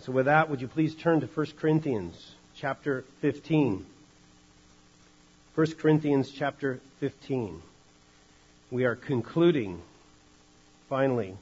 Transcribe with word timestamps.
And 0.00 0.04
so 0.06 0.12
with 0.12 0.24
that, 0.24 0.48
would 0.48 0.62
you 0.62 0.66
please 0.66 0.94
turn 0.94 1.20
to 1.20 1.26
1 1.26 1.46
Corinthians 1.60 2.32
chapter 2.56 3.04
15. 3.20 3.84
1 5.54 5.66
Corinthians 5.72 6.30
chapter 6.30 6.80
15. 7.00 7.60
We 8.70 8.86
are 8.86 8.96
concluding, 8.96 9.82
finally, 10.88 11.36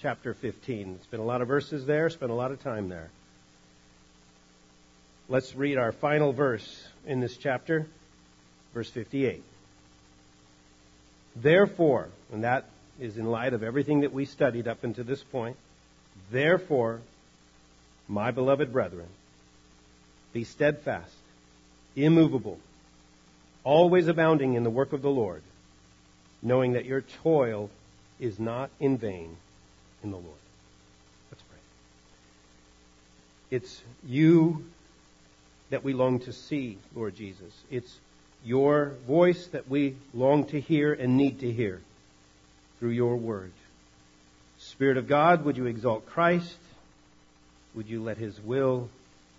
chapter 0.00 0.34
15. 0.34 0.98
It's 1.00 1.06
been 1.08 1.18
a 1.18 1.24
lot 1.24 1.42
of 1.42 1.48
verses 1.48 1.84
there, 1.84 2.08
spent 2.10 2.30
a 2.30 2.34
lot 2.36 2.52
of 2.52 2.62
time 2.62 2.88
there. 2.88 3.10
Let's 5.28 5.56
read 5.56 5.76
our 5.76 5.90
final 5.90 6.32
verse 6.32 6.86
in 7.06 7.18
this 7.18 7.36
chapter, 7.36 7.88
verse 8.72 8.88
58. 8.88 9.42
Therefore, 11.34 12.08
and 12.32 12.44
that 12.44 12.66
is 13.00 13.16
in 13.16 13.26
light 13.26 13.52
of 13.52 13.64
everything 13.64 14.02
that 14.02 14.12
we 14.12 14.26
studied 14.26 14.68
up 14.68 14.84
until 14.84 15.02
this 15.02 15.24
point, 15.24 15.56
therefore, 16.30 17.00
my 18.10 18.32
beloved 18.32 18.72
brethren, 18.72 19.06
be 20.32 20.42
steadfast, 20.42 21.14
immovable, 21.94 22.58
always 23.62 24.08
abounding 24.08 24.54
in 24.54 24.64
the 24.64 24.70
work 24.70 24.92
of 24.92 25.00
the 25.00 25.10
Lord, 25.10 25.42
knowing 26.42 26.72
that 26.72 26.84
your 26.84 27.02
toil 27.22 27.70
is 28.18 28.40
not 28.40 28.68
in 28.80 28.98
vain 28.98 29.36
in 30.02 30.10
the 30.10 30.16
Lord. 30.16 30.26
Let's 31.30 31.42
pray. 31.44 31.58
It's 33.56 33.80
you 34.04 34.64
that 35.70 35.84
we 35.84 35.92
long 35.92 36.18
to 36.20 36.32
see, 36.32 36.78
Lord 36.96 37.14
Jesus. 37.14 37.54
It's 37.70 37.96
your 38.44 38.94
voice 39.06 39.46
that 39.48 39.68
we 39.68 39.94
long 40.12 40.46
to 40.46 40.60
hear 40.60 40.92
and 40.92 41.16
need 41.16 41.40
to 41.40 41.52
hear 41.52 41.80
through 42.80 42.90
your 42.90 43.16
word. 43.16 43.52
Spirit 44.58 44.96
of 44.96 45.06
God, 45.06 45.44
would 45.44 45.56
you 45.56 45.66
exalt 45.66 46.06
Christ? 46.06 46.56
Would 47.74 47.88
you 47.88 48.02
let 48.02 48.18
his 48.18 48.40
will 48.40 48.88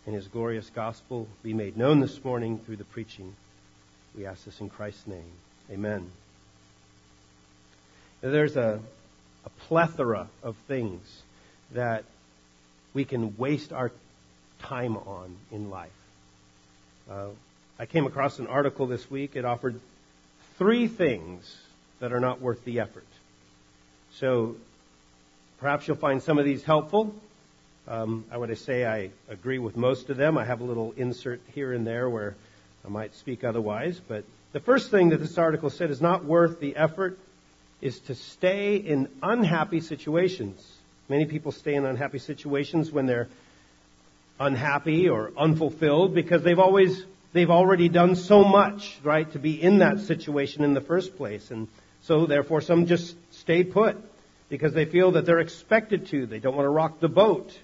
and 0.06 0.16
his 0.16 0.28
glorious 0.28 0.70
gospel 0.70 1.28
be 1.44 1.54
made 1.54 1.76
known 1.76 2.00
this 2.00 2.24
morning 2.24 2.60
through 2.66 2.78
the 2.78 2.86
preaching? 2.86 3.36
We 4.18 4.26
ask 4.26 4.46
this 4.46 4.60
in 4.62 4.70
Christ's 4.70 5.08
name. 5.08 5.32
Amen. 5.70 6.10
There's 8.22 8.56
a, 8.56 8.80
a 9.46 9.50
plethora 9.68 10.28
of 10.44 10.56
things 10.68 11.02
that 11.74 12.06
we 12.94 13.04
can 13.06 13.36
waste 13.38 13.74
our 13.74 13.92
time 14.60 14.96
on 14.96 15.36
in 15.52 15.70
life. 15.70 15.90
Uh, 17.10 17.28
I 17.80 17.86
came 17.86 18.06
across 18.06 18.40
an 18.40 18.48
article 18.48 18.86
this 18.86 19.10
week. 19.10 19.36
It 19.36 19.44
offered 19.44 19.80
three 20.58 20.88
things 20.88 21.58
that 22.00 22.14
are 22.14 22.20
not 22.20 22.40
worth 22.42 22.64
the 22.64 22.80
effort. 22.80 23.08
So 24.14 24.56
perhaps 25.60 25.88
you'll 25.88 25.98
find 25.98 26.22
some 26.22 26.38
of 26.38 26.46
these 26.46 26.64
helpful. 26.64 27.16
Um, 27.88 28.26
I 28.32 28.38
would 28.38 28.56
say 28.58 28.86
I 28.86 29.10
agree 29.30 29.60
with 29.60 29.76
most 29.76 30.10
of 30.10 30.18
them. 30.18 30.38
I 30.38 30.46
have 30.46 30.62
a 30.62 30.64
little 30.64 30.94
insert 30.96 31.42
here 31.54 31.74
and 31.74 31.86
there 31.86 32.10
where 32.10 32.36
I 32.86 32.90
might 32.90 33.16
speak 33.16 33.44
otherwise. 33.44 34.00
But 34.08 34.24
the 34.54 34.60
first 34.60 34.92
thing 34.92 35.10
that 35.10 35.18
this 35.18 35.38
article 35.38 35.70
said 35.70 35.92
is 35.92 36.02
not 36.02 36.24
worth 36.24 36.60
the 36.60 36.76
effort 36.76 37.18
is 37.82 38.00
to 38.02 38.16
stay 38.16 38.76
in 38.76 39.10
unhappy 39.24 39.82
situations. 39.82 40.66
Many 41.10 41.26
people 41.26 41.52
stay 41.52 41.74
in 41.74 41.86
unhappy 41.86 42.20
situations 42.20 42.92
when 42.92 43.08
they're 43.08 43.28
unhappy 44.40 45.10
or 45.10 45.32
unfulfilled 45.38 46.14
because 46.14 46.44
they've 46.44 46.60
always 46.60 47.06
they've 47.34 47.50
already 47.50 47.90
done 47.90 48.16
so 48.16 48.44
much, 48.44 48.98
right, 49.04 49.32
to 49.32 49.40
be 49.40 49.62
in 49.62 49.80
that 49.80 50.00
situation 50.02 50.64
in 50.64 50.74
the 50.74 50.82
first 50.82 51.18
place. 51.18 51.50
And 51.50 51.68
so 52.02 52.26
therefore 52.26 52.62
some 52.62 52.86
just 52.86 53.16
stay 53.32 53.64
put 53.64 53.98
because 54.50 54.74
they 54.74 54.86
feel 54.86 55.12
that 55.12 55.26
they're 55.26 55.40
expected 55.40 56.08
to. 56.08 56.26
They 56.26 56.40
don't 56.40 56.56
want 56.56 56.66
to 56.66 56.72
rock 56.72 57.00
the 57.00 57.10
boat. 57.10 57.58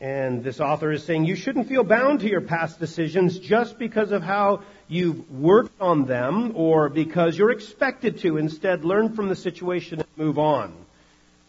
And 0.00 0.42
this 0.42 0.60
author 0.60 0.90
is 0.92 1.04
saying 1.04 1.26
you 1.26 1.36
shouldn't 1.36 1.68
feel 1.68 1.84
bound 1.84 2.20
to 2.20 2.28
your 2.28 2.40
past 2.40 2.80
decisions 2.80 3.38
just 3.38 3.78
because 3.78 4.12
of 4.12 4.22
how 4.22 4.62
you've 4.88 5.30
worked 5.30 5.78
on 5.78 6.06
them 6.06 6.52
or 6.54 6.88
because 6.88 7.36
you're 7.36 7.50
expected 7.50 8.20
to. 8.20 8.38
Instead, 8.38 8.82
learn 8.82 9.14
from 9.14 9.28
the 9.28 9.36
situation 9.36 10.00
and 10.00 10.08
move 10.16 10.38
on. 10.38 10.72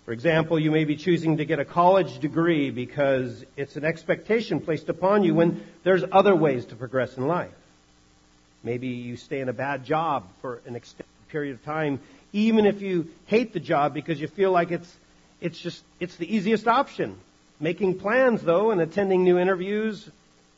For 0.06 0.12
example, 0.12 0.60
you 0.60 0.70
may 0.70 0.84
be 0.84 0.98
choosing 0.98 1.38
to 1.38 1.46
get 1.46 1.60
a 1.60 1.66
college 1.66 2.20
degree 2.20 2.72
because 2.72 3.46
it's 3.56 3.78
an 3.78 3.86
expectation 3.86 4.60
placed 4.60 4.90
upon 4.90 5.24
you 5.24 5.34
when 5.34 5.64
there's 5.84 6.04
other 6.12 6.36
ways 6.36 6.66
to 6.66 6.76
progress 6.76 7.16
in 7.16 7.28
life. 7.28 7.52
Maybe 8.64 8.88
you 8.88 9.16
stay 9.16 9.40
in 9.40 9.48
a 9.48 9.54
bad 9.54 9.86
job 9.86 10.28
for 10.42 10.62
an 10.66 10.76
extended 10.76 11.06
period 11.30 11.54
of 11.56 11.64
time, 11.64 12.02
even 12.34 12.66
if 12.66 12.82
you 12.82 13.08
hate 13.28 13.54
the 13.54 13.62
job 13.62 13.94
because 13.94 14.20
you 14.20 14.28
feel 14.28 14.52
like 14.52 14.72
it's, 14.72 14.98
it's 15.40 15.58
just, 15.58 15.82
it's 16.02 16.18
the 16.18 16.36
easiest 16.36 16.68
option. 16.68 17.16
Making 17.62 18.00
plans, 18.00 18.42
though, 18.42 18.72
and 18.72 18.82
attending 18.82 19.24
new 19.24 19.38
interviews, 19.38 20.10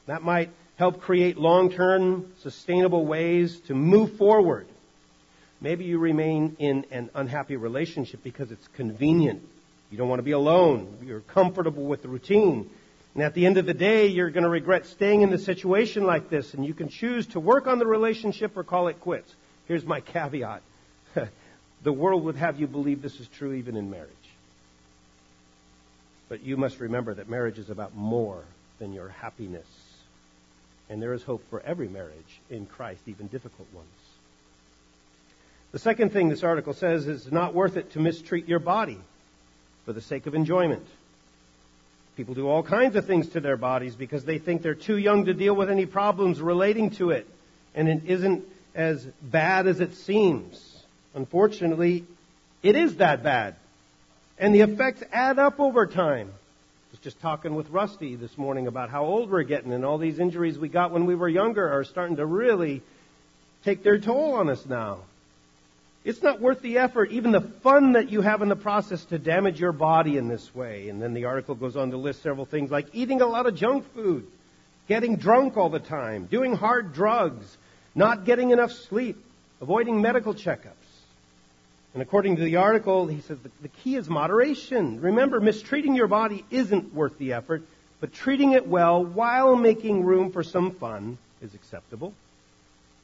that 0.07 0.23
might 0.23 0.49
help 0.77 1.01
create 1.01 1.37
long-term, 1.37 2.31
sustainable 2.41 3.05
ways 3.05 3.59
to 3.67 3.75
move 3.75 4.15
forward. 4.17 4.65
Maybe 5.59 5.83
you 5.83 5.99
remain 5.99 6.55
in 6.59 6.85
an 6.91 7.09
unhappy 7.13 7.57
relationship 7.57 8.23
because 8.23 8.51
it's 8.51 8.67
convenient. 8.69 9.41
You 9.91 9.97
don't 9.97 10.07
want 10.07 10.19
to 10.19 10.23
be 10.23 10.31
alone. 10.31 10.97
You're 11.05 11.19
comfortable 11.19 11.83
with 11.83 12.03
the 12.03 12.07
routine. 12.07 12.69
And 13.15 13.23
at 13.23 13.33
the 13.33 13.45
end 13.45 13.57
of 13.57 13.65
the 13.65 13.73
day, 13.73 14.07
you're 14.07 14.31
going 14.31 14.45
to 14.45 14.49
regret 14.49 14.85
staying 14.85 15.23
in 15.23 15.29
the 15.29 15.37
situation 15.37 16.05
like 16.05 16.29
this, 16.29 16.53
and 16.53 16.65
you 16.65 16.73
can 16.73 16.87
choose 16.87 17.27
to 17.27 17.39
work 17.39 17.67
on 17.67 17.79
the 17.79 17.85
relationship 17.85 18.55
or 18.55 18.63
call 18.63 18.87
it 18.87 19.01
quits. 19.01 19.29
Here's 19.67 19.85
my 19.85 19.99
caveat. 19.99 20.61
the 21.83 21.93
world 21.93 22.23
would 22.23 22.37
have 22.37 22.61
you 22.61 22.67
believe 22.67 23.01
this 23.01 23.19
is 23.19 23.27
true 23.27 23.53
even 23.53 23.75
in 23.75 23.89
marriage. 23.89 24.09
But 26.33 26.43
you 26.43 26.57
must 26.57 26.79
remember 26.79 27.13
that 27.13 27.29
marriage 27.29 27.59
is 27.59 27.69
about 27.69 27.95
more 27.95 28.43
than 28.79 28.91
your 28.91 29.09
happiness. 29.09 29.67
And 30.89 30.99
there 30.99 31.13
is 31.13 31.21
hope 31.21 31.43
for 31.51 31.61
every 31.61 31.87
marriage 31.87 32.41
in 32.49 32.65
Christ, 32.65 33.01
even 33.05 33.27
difficult 33.27 33.67
ones. 33.71 33.87
The 35.73 35.77
second 35.77 36.11
thing 36.11 36.29
this 36.29 36.41
article 36.41 36.73
says 36.73 37.05
is 37.05 37.31
not 37.31 37.53
worth 37.53 37.77
it 37.77 37.91
to 37.91 37.99
mistreat 37.99 38.47
your 38.47 38.57
body 38.57 38.97
for 39.85 39.93
the 39.93 40.01
sake 40.01 40.25
of 40.25 40.33
enjoyment. 40.33 40.87
People 42.17 42.33
do 42.33 42.47
all 42.49 42.63
kinds 42.63 42.95
of 42.95 43.05
things 43.05 43.29
to 43.29 43.39
their 43.39 43.55
bodies 43.55 43.95
because 43.95 44.25
they 44.25 44.39
think 44.39 44.63
they're 44.63 44.73
too 44.73 44.97
young 44.97 45.25
to 45.25 45.35
deal 45.35 45.55
with 45.55 45.69
any 45.69 45.85
problems 45.85 46.41
relating 46.41 46.89
to 46.95 47.11
it. 47.11 47.27
And 47.75 47.87
it 47.87 48.05
isn't 48.07 48.43
as 48.73 49.05
bad 49.21 49.67
as 49.67 49.81
it 49.81 49.93
seems. 49.93 50.83
Unfortunately, 51.13 52.05
it 52.63 52.75
is 52.75 52.95
that 52.95 53.21
bad. 53.21 53.53
And 54.37 54.53
the 54.53 54.61
effects 54.61 55.03
add 55.11 55.39
up 55.39 55.59
over 55.59 55.85
time. 55.85 56.27
I 56.27 56.91
was 56.91 56.99
just 56.99 57.19
talking 57.21 57.55
with 57.55 57.69
Rusty 57.69 58.15
this 58.15 58.37
morning 58.37 58.67
about 58.67 58.89
how 58.89 59.05
old 59.05 59.29
we're 59.29 59.43
getting 59.43 59.73
and 59.73 59.85
all 59.85 59.97
these 59.97 60.19
injuries 60.19 60.57
we 60.57 60.69
got 60.69 60.91
when 60.91 61.05
we 61.05 61.15
were 61.15 61.29
younger 61.29 61.67
are 61.69 61.83
starting 61.83 62.17
to 62.17 62.25
really 62.25 62.81
take 63.63 63.83
their 63.83 63.99
toll 63.99 64.33
on 64.33 64.49
us 64.49 64.65
now. 64.65 64.99
It's 66.03 66.21
not 66.21 66.41
worth 66.41 66.61
the 66.61 66.79
effort, 66.79 67.11
even 67.11 67.31
the 67.31 67.41
fun 67.41 67.93
that 67.93 68.09
you 68.09 68.21
have 68.21 68.41
in 68.41 68.49
the 68.49 68.57
process 68.57 69.05
to 69.05 69.17
damage 69.17 69.59
your 69.59 69.71
body 69.71 70.17
in 70.17 70.27
this 70.27 70.53
way. 70.53 70.89
And 70.89 71.01
then 71.01 71.13
the 71.13 71.25
article 71.25 71.55
goes 71.55 71.77
on 71.77 71.91
to 71.91 71.97
list 71.97 72.21
several 72.21 72.45
things 72.45 72.69
like 72.69 72.87
eating 72.91 73.21
a 73.21 73.27
lot 73.27 73.45
of 73.45 73.55
junk 73.55 73.91
food, 73.93 74.27
getting 74.89 75.15
drunk 75.15 75.55
all 75.55 75.69
the 75.69 75.79
time, 75.79 76.25
doing 76.25 76.55
hard 76.55 76.93
drugs, 76.93 77.57
not 77.95 78.25
getting 78.25 78.51
enough 78.51 78.71
sleep, 78.71 79.23
avoiding 79.61 80.01
medical 80.01 80.33
checkups. 80.33 80.82
And 81.93 82.01
according 82.01 82.37
to 82.37 82.43
the 82.43 82.55
article, 82.55 83.05
he 83.05 83.21
says 83.21 83.37
the 83.61 83.67
key 83.67 83.95
is 83.95 84.09
moderation. 84.09 84.99
Remember, 84.99 85.39
mistreating 85.39 85.95
your 85.95 86.07
body 86.07 86.43
isn't 86.49 86.93
worth 86.93 87.17
the 87.19 87.33
effort, 87.33 87.61
but 87.99 88.11
treating 88.11 88.53
it 88.53 88.67
well 88.67 89.05
while 89.05 89.55
making 89.55 90.03
room 90.03 90.31
for 90.31 90.43
some 90.43 90.71
fun 90.71 91.19
is 91.41 91.53
acceptable. 91.53 92.13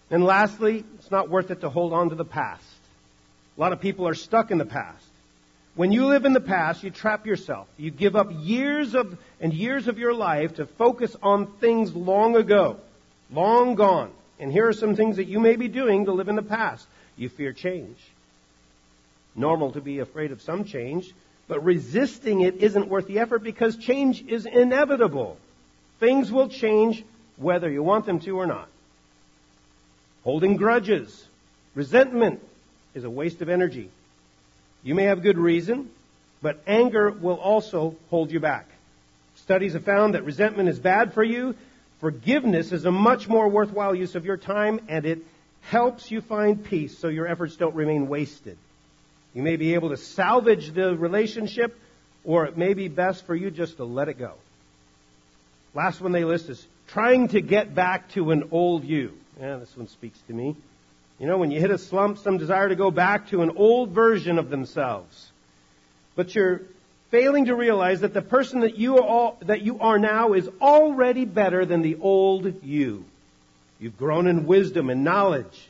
And 0.09 0.23
lastly, 0.23 0.83
it's 0.95 1.11
not 1.11 1.29
worth 1.29 1.51
it 1.51 1.61
to 1.61 1.69
hold 1.69 1.93
on 1.93 2.09
to 2.09 2.15
the 2.15 2.25
past. 2.25 2.63
A 3.57 3.61
lot 3.61 3.73
of 3.73 3.79
people 3.79 4.07
are 4.07 4.15
stuck 4.15 4.49
in 4.49 4.57
the 4.57 4.65
past. 4.65 5.05
When 5.75 5.91
you 5.91 6.07
live 6.07 6.25
in 6.25 6.33
the 6.33 6.41
past, 6.41 6.83
you 6.83 6.89
trap 6.89 7.27
yourself. 7.27 7.67
You 7.77 7.91
give 7.91 8.15
up 8.15 8.31
years 8.39 8.95
of 8.95 9.19
and 9.39 9.53
years 9.53 9.87
of 9.87 9.99
your 9.99 10.15
life 10.15 10.55
to 10.55 10.65
focus 10.65 11.15
on 11.21 11.45
things 11.45 11.93
long 11.93 12.35
ago, 12.35 12.77
long 13.31 13.75
gone. 13.75 14.11
And 14.39 14.51
here 14.51 14.67
are 14.67 14.73
some 14.73 14.95
things 14.95 15.17
that 15.17 15.27
you 15.27 15.39
may 15.39 15.57
be 15.57 15.67
doing 15.67 16.05
to 16.05 16.11
live 16.11 16.27
in 16.27 16.35
the 16.35 16.41
past. 16.41 16.87
You 17.17 17.29
fear 17.29 17.53
change 17.53 17.97
normal 19.35 19.71
to 19.71 19.81
be 19.81 19.99
afraid 19.99 20.31
of 20.31 20.41
some 20.41 20.63
change, 20.63 21.13
but 21.47 21.63
resisting 21.63 22.41
it 22.41 22.57
isn't 22.57 22.87
worth 22.87 23.07
the 23.07 23.19
effort 23.19 23.43
because 23.43 23.75
change 23.77 24.23
is 24.27 24.45
inevitable. 24.45 25.37
Things 25.99 26.31
will 26.31 26.49
change 26.49 27.03
whether 27.37 27.69
you 27.69 27.83
want 27.83 28.05
them 28.05 28.19
to 28.21 28.37
or 28.37 28.45
not. 28.45 28.67
Holding 30.23 30.57
grudges, 30.57 31.25
resentment 31.75 32.41
is 32.93 33.03
a 33.03 33.09
waste 33.09 33.41
of 33.41 33.49
energy. 33.49 33.89
You 34.83 34.95
may 34.95 35.03
have 35.03 35.21
good 35.21 35.37
reason, 35.37 35.89
but 36.41 36.61
anger 36.67 37.09
will 37.09 37.35
also 37.35 37.95
hold 38.09 38.31
you 38.31 38.39
back. 38.39 38.67
Studies 39.35 39.73
have 39.73 39.83
found 39.83 40.13
that 40.13 40.25
resentment 40.25 40.69
is 40.69 40.79
bad 40.79 41.13
for 41.13 41.23
you. 41.23 41.55
Forgiveness 41.99 42.71
is 42.71 42.85
a 42.85 42.91
much 42.91 43.27
more 43.27 43.47
worthwhile 43.47 43.95
use 43.95 44.15
of 44.15 44.25
your 44.25 44.37
time, 44.37 44.79
and 44.87 45.05
it 45.05 45.19
helps 45.61 46.11
you 46.11 46.21
find 46.21 46.63
peace 46.63 46.97
so 46.97 47.07
your 47.07 47.27
efforts 47.27 47.55
don't 47.55 47.75
remain 47.75 48.07
wasted. 48.07 48.57
You 49.39 49.43
may 49.43 49.55
be 49.55 49.73
able 49.75 49.91
to 49.91 49.95
salvage 49.95 50.73
the 50.73 50.97
relationship, 50.97 51.79
or 52.25 52.43
it 52.43 52.57
may 52.57 52.73
be 52.73 52.89
best 52.89 53.25
for 53.25 53.33
you 53.33 53.49
just 53.49 53.77
to 53.77 53.85
let 53.85 54.09
it 54.09 54.15
go. 54.19 54.33
Last 55.73 56.01
one 56.01 56.11
they 56.11 56.25
list 56.25 56.49
is 56.49 56.67
trying 56.87 57.29
to 57.29 57.39
get 57.39 57.73
back 57.73 58.09
to 58.15 58.31
an 58.31 58.49
old 58.51 58.83
you. 58.83 59.13
Yeah, 59.39 59.55
this 59.55 59.77
one 59.77 59.87
speaks 59.87 60.19
to 60.27 60.33
me. 60.33 60.57
You 61.19 61.27
know, 61.27 61.37
when 61.37 61.51
you 61.51 61.61
hit 61.61 61.71
a 61.71 61.77
slump, 61.77 62.17
some 62.17 62.37
desire 62.37 62.67
to 62.67 62.75
go 62.75 62.91
back 62.91 63.29
to 63.29 63.41
an 63.41 63.51
old 63.55 63.91
version 63.91 64.39
of 64.39 64.49
themselves. 64.49 65.31
But 66.17 66.35
you're 66.35 66.63
failing 67.09 67.45
to 67.45 67.55
realize 67.55 68.01
that 68.01 68.13
the 68.13 68.21
person 68.21 68.59
that 68.59 68.77
you, 68.77 69.01
are, 69.01 69.35
that 69.43 69.61
you 69.61 69.79
are 69.79 69.99
now 69.99 70.33
is 70.33 70.49
already 70.59 71.23
better 71.23 71.65
than 71.65 71.81
the 71.81 71.95
old 72.01 72.61
you. 72.61 73.05
You've 73.79 73.97
grown 73.97 74.27
in 74.27 74.45
wisdom 74.45 74.89
and 74.89 75.05
knowledge. 75.05 75.69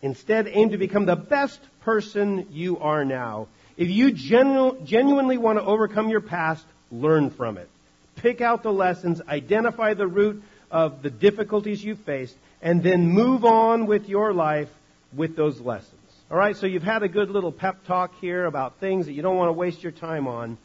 Instead, 0.00 0.46
aim 0.46 0.70
to 0.70 0.78
become 0.78 1.06
the 1.06 1.16
best 1.16 1.58
person 1.84 2.46
you 2.50 2.78
are 2.78 3.04
now. 3.04 3.46
If 3.76 3.90
you 3.90 4.12
genu- 4.12 4.80
genuinely 4.84 5.36
want 5.36 5.58
to 5.58 5.64
overcome 5.64 6.08
your 6.08 6.20
past, 6.20 6.64
learn 6.90 7.30
from 7.30 7.58
it. 7.58 7.68
Pick 8.16 8.40
out 8.40 8.62
the 8.62 8.72
lessons, 8.72 9.20
identify 9.28 9.94
the 9.94 10.06
root 10.06 10.42
of 10.70 11.02
the 11.02 11.10
difficulties 11.10 11.84
you 11.84 11.96
faced, 11.96 12.36
and 12.62 12.82
then 12.82 13.08
move 13.08 13.44
on 13.44 13.86
with 13.86 14.08
your 14.08 14.32
life 14.32 14.68
with 15.14 15.36
those 15.36 15.60
lessons. 15.60 15.90
All 16.30 16.38
right, 16.38 16.56
so 16.56 16.66
you've 16.66 16.82
had 16.82 17.02
a 17.02 17.08
good 17.08 17.30
little 17.30 17.52
pep 17.52 17.84
talk 17.86 18.18
here 18.20 18.46
about 18.46 18.76
things 18.76 19.06
that 19.06 19.12
you 19.12 19.22
don't 19.22 19.36
want 19.36 19.48
to 19.48 19.52
waste 19.52 19.82
your 19.82 19.92
time 19.92 20.26
on. 20.26 20.56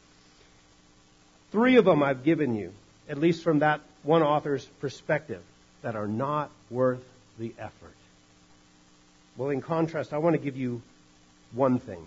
Three 1.51 1.77
of 1.77 1.85
them 1.85 2.01
I've 2.01 2.23
given 2.23 2.55
you, 2.55 2.71
at 3.09 3.17
least 3.17 3.43
from 3.43 3.59
that 3.59 3.81
one 4.03 4.23
author's 4.23 4.65
perspective, 4.79 5.41
that 5.81 5.95
are 5.95 6.07
not 6.07 6.49
worth 6.69 7.03
the 7.37 7.53
effort. 7.59 7.93
Well, 9.35 9.49
in 9.49 9.61
contrast, 9.61 10.13
I 10.13 10.19
want 10.19 10.35
to 10.35 10.41
give 10.41 10.55
you 10.55 10.81
one 11.51 11.79
thing. 11.79 12.05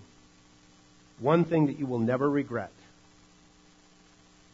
One 1.19 1.44
thing 1.44 1.67
that 1.67 1.79
you 1.79 1.87
will 1.87 1.99
never 1.99 2.29
regret 2.29 2.73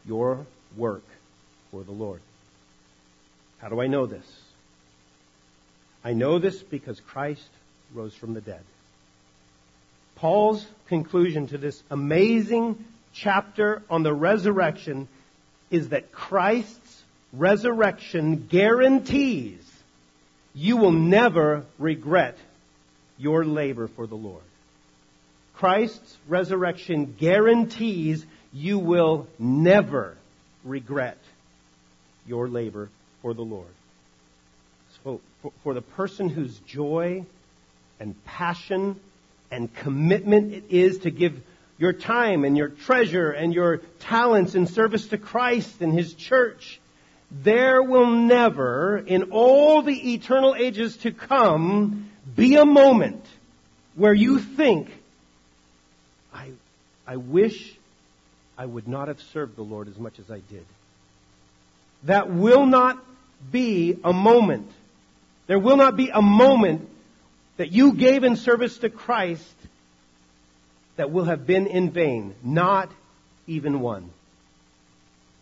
your 0.05 0.45
work 0.77 1.03
for 1.71 1.83
the 1.83 1.91
Lord. 1.91 2.21
How 3.59 3.69
do 3.69 3.81
I 3.81 3.87
know 3.87 4.05
this? 4.05 4.25
I 6.03 6.13
know 6.13 6.39
this 6.39 6.61
because 6.61 6.99
Christ 6.99 7.49
rose 7.93 8.13
from 8.13 8.33
the 8.33 8.41
dead. 8.41 8.63
Paul's 10.15 10.65
conclusion 10.87 11.47
to 11.47 11.57
this 11.57 11.81
amazing 11.89 12.83
chapter 13.13 13.81
on 13.89 14.03
the 14.03 14.13
resurrection 14.13 15.07
is 15.71 15.89
that 15.89 16.11
Christ's 16.11 17.03
resurrection 17.33 18.47
guarantees 18.49 19.63
you 20.53 20.77
will 20.77 20.91
never 20.91 21.63
regret 21.77 22.37
your 23.17 23.45
labor 23.45 23.87
for 23.87 24.07
the 24.07 24.15
Lord. 24.15 24.41
Christ's 25.59 26.17
resurrection 26.29 27.15
guarantees 27.19 28.25
you 28.53 28.79
will 28.79 29.27
never 29.37 30.15
regret 30.63 31.17
your 32.25 32.47
labor 32.47 32.89
for 33.21 33.33
the 33.33 33.41
Lord. 33.41 33.67
So, 35.03 35.19
for, 35.41 35.51
for 35.61 35.73
the 35.73 35.81
person 35.81 36.29
whose 36.29 36.57
joy 36.59 37.25
and 37.99 38.15
passion 38.23 39.01
and 39.51 39.73
commitment 39.73 40.53
it 40.53 40.63
is 40.69 40.99
to 40.99 41.11
give 41.11 41.41
your 41.77 41.91
time 41.91 42.45
and 42.45 42.55
your 42.55 42.69
treasure 42.69 43.29
and 43.29 43.53
your 43.53 43.79
talents 43.99 44.55
in 44.55 44.65
service 44.65 45.07
to 45.07 45.17
Christ 45.17 45.81
and 45.81 45.91
His 45.91 46.13
church, 46.13 46.79
there 47.31 47.83
will 47.83 48.09
never, 48.09 48.97
in 48.97 49.31
all 49.31 49.81
the 49.81 50.13
eternal 50.13 50.55
ages 50.55 50.95
to 50.97 51.11
come, 51.11 52.09
be 52.33 52.55
a 52.55 52.65
moment 52.65 53.25
where 53.95 54.13
you 54.13 54.39
think, 54.39 54.89
I 57.09 57.15
wish 57.15 57.73
I 58.55 58.67
would 58.67 58.87
not 58.87 59.07
have 59.07 59.19
served 59.33 59.55
the 59.55 59.63
Lord 59.63 59.87
as 59.87 59.97
much 59.97 60.19
as 60.19 60.29
I 60.29 60.41
did. 60.47 60.63
That 62.03 62.29
will 62.29 62.67
not 62.67 63.03
be 63.51 63.97
a 64.03 64.13
moment. 64.13 64.69
There 65.47 65.57
will 65.57 65.75
not 65.75 65.97
be 65.97 66.11
a 66.13 66.21
moment 66.21 66.87
that 67.57 67.71
you 67.71 67.93
gave 67.93 68.23
in 68.23 68.35
service 68.35 68.77
to 68.79 68.91
Christ 68.91 69.55
that 70.97 71.09
will 71.09 71.23
have 71.23 71.47
been 71.47 71.65
in 71.65 71.89
vain. 71.89 72.35
Not 72.43 72.91
even 73.47 73.79
one. 73.79 74.11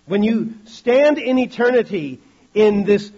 When 0.06 0.24
you 0.24 0.54
stand 0.68 1.18
in 1.18 1.38
eternity 1.38 2.22
in 2.54 2.86
this 2.86 3.12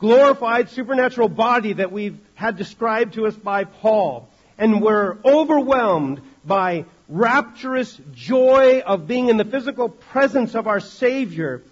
glorified 0.00 0.68
supernatural 0.68 1.30
body 1.30 1.72
that 1.72 1.92
we've 1.92 2.18
had 2.34 2.58
described 2.58 3.14
to 3.14 3.26
us 3.26 3.34
by 3.34 3.64
Paul, 3.64 4.28
and 4.58 4.82
we're 4.82 5.16
overwhelmed 5.24 6.20
by 6.44 6.84
rapturous 7.08 7.98
joy 8.14 8.80
of 8.80 9.06
being 9.06 9.28
in 9.28 9.36
the 9.36 9.44
physical 9.44 9.88
presence 9.88 10.54
of 10.54 10.66
our 10.66 10.80
Savior, 10.80 11.62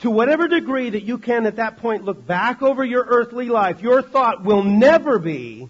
to 0.00 0.10
whatever 0.10 0.46
degree 0.46 0.90
that 0.90 1.04
you 1.04 1.18
can 1.18 1.46
at 1.46 1.56
that 1.56 1.78
point 1.78 2.04
look 2.04 2.26
back 2.26 2.62
over 2.62 2.84
your 2.84 3.04
earthly 3.04 3.48
life, 3.48 3.80
your 3.80 4.02
thought 4.02 4.44
will 4.44 4.62
never 4.62 5.18
be, 5.18 5.68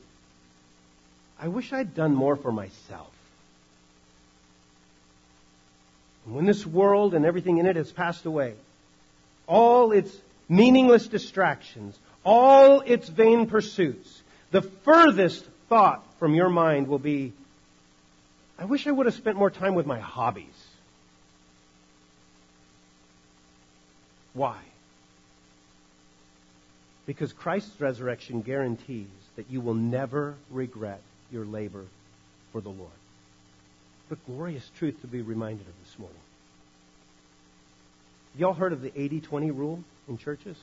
I 1.38 1.48
wish 1.48 1.72
I'd 1.72 1.94
done 1.94 2.14
more 2.14 2.36
for 2.36 2.50
myself. 2.50 3.10
And 6.24 6.34
when 6.34 6.44
this 6.44 6.66
world 6.66 7.14
and 7.14 7.24
everything 7.24 7.58
in 7.58 7.66
it 7.66 7.76
has 7.76 7.92
passed 7.92 8.26
away, 8.26 8.54
all 9.46 9.92
its 9.92 10.14
meaningless 10.48 11.06
distractions, 11.06 11.96
all 12.24 12.80
its 12.80 13.08
vain 13.08 13.46
pursuits, 13.46 14.22
the 14.50 14.62
furthest 14.62 15.46
thought 15.68 16.04
from 16.18 16.34
your 16.34 16.48
mind 16.48 16.88
will 16.88 16.98
be, 16.98 17.32
I 18.58 18.64
wish 18.64 18.86
I 18.86 18.90
would 18.90 19.06
have 19.06 19.14
spent 19.14 19.36
more 19.36 19.50
time 19.50 19.74
with 19.74 19.86
my 19.86 19.98
hobbies. 19.98 20.66
Why? 24.32 24.58
Because 27.06 27.32
Christ's 27.32 27.80
resurrection 27.80 28.40
guarantees 28.40 29.08
that 29.36 29.50
you 29.50 29.60
will 29.60 29.74
never 29.74 30.34
regret 30.50 31.00
your 31.30 31.44
labor 31.44 31.84
for 32.52 32.60
the 32.60 32.68
Lord. 32.68 32.90
What 34.08 34.24
glorious 34.26 34.68
truth 34.78 35.00
to 35.02 35.06
be 35.06 35.20
reminded 35.20 35.66
of 35.66 35.74
this 35.84 35.98
morning. 35.98 36.18
Y'all 38.36 38.52
heard 38.52 38.72
of 38.72 38.82
the 38.82 38.92
80 38.94 39.20
20 39.20 39.50
rule 39.50 39.82
in 40.08 40.18
churches? 40.18 40.56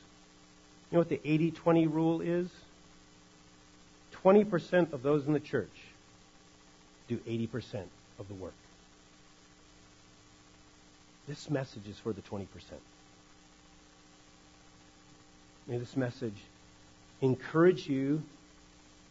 You 0.92 0.96
know 0.96 1.00
what 1.00 1.10
the 1.10 1.22
80 1.24 1.52
20 1.52 1.88
rule 1.88 2.22
is? 2.22 2.48
20% 4.24 4.94
of 4.94 5.02
those 5.02 5.26
in 5.26 5.34
the 5.34 5.40
church 5.40 5.70
do 7.16 7.48
80% 7.48 7.84
of 8.20 8.28
the 8.28 8.34
work. 8.36 8.54
This 11.28 11.50
message 11.50 11.88
is 11.88 11.98
for 11.98 12.14
the 12.14 12.22
20%. 12.22 12.46
May 15.68 15.78
this 15.78 15.96
message 15.96 16.36
encourage 17.22 17.88
you 17.88 18.22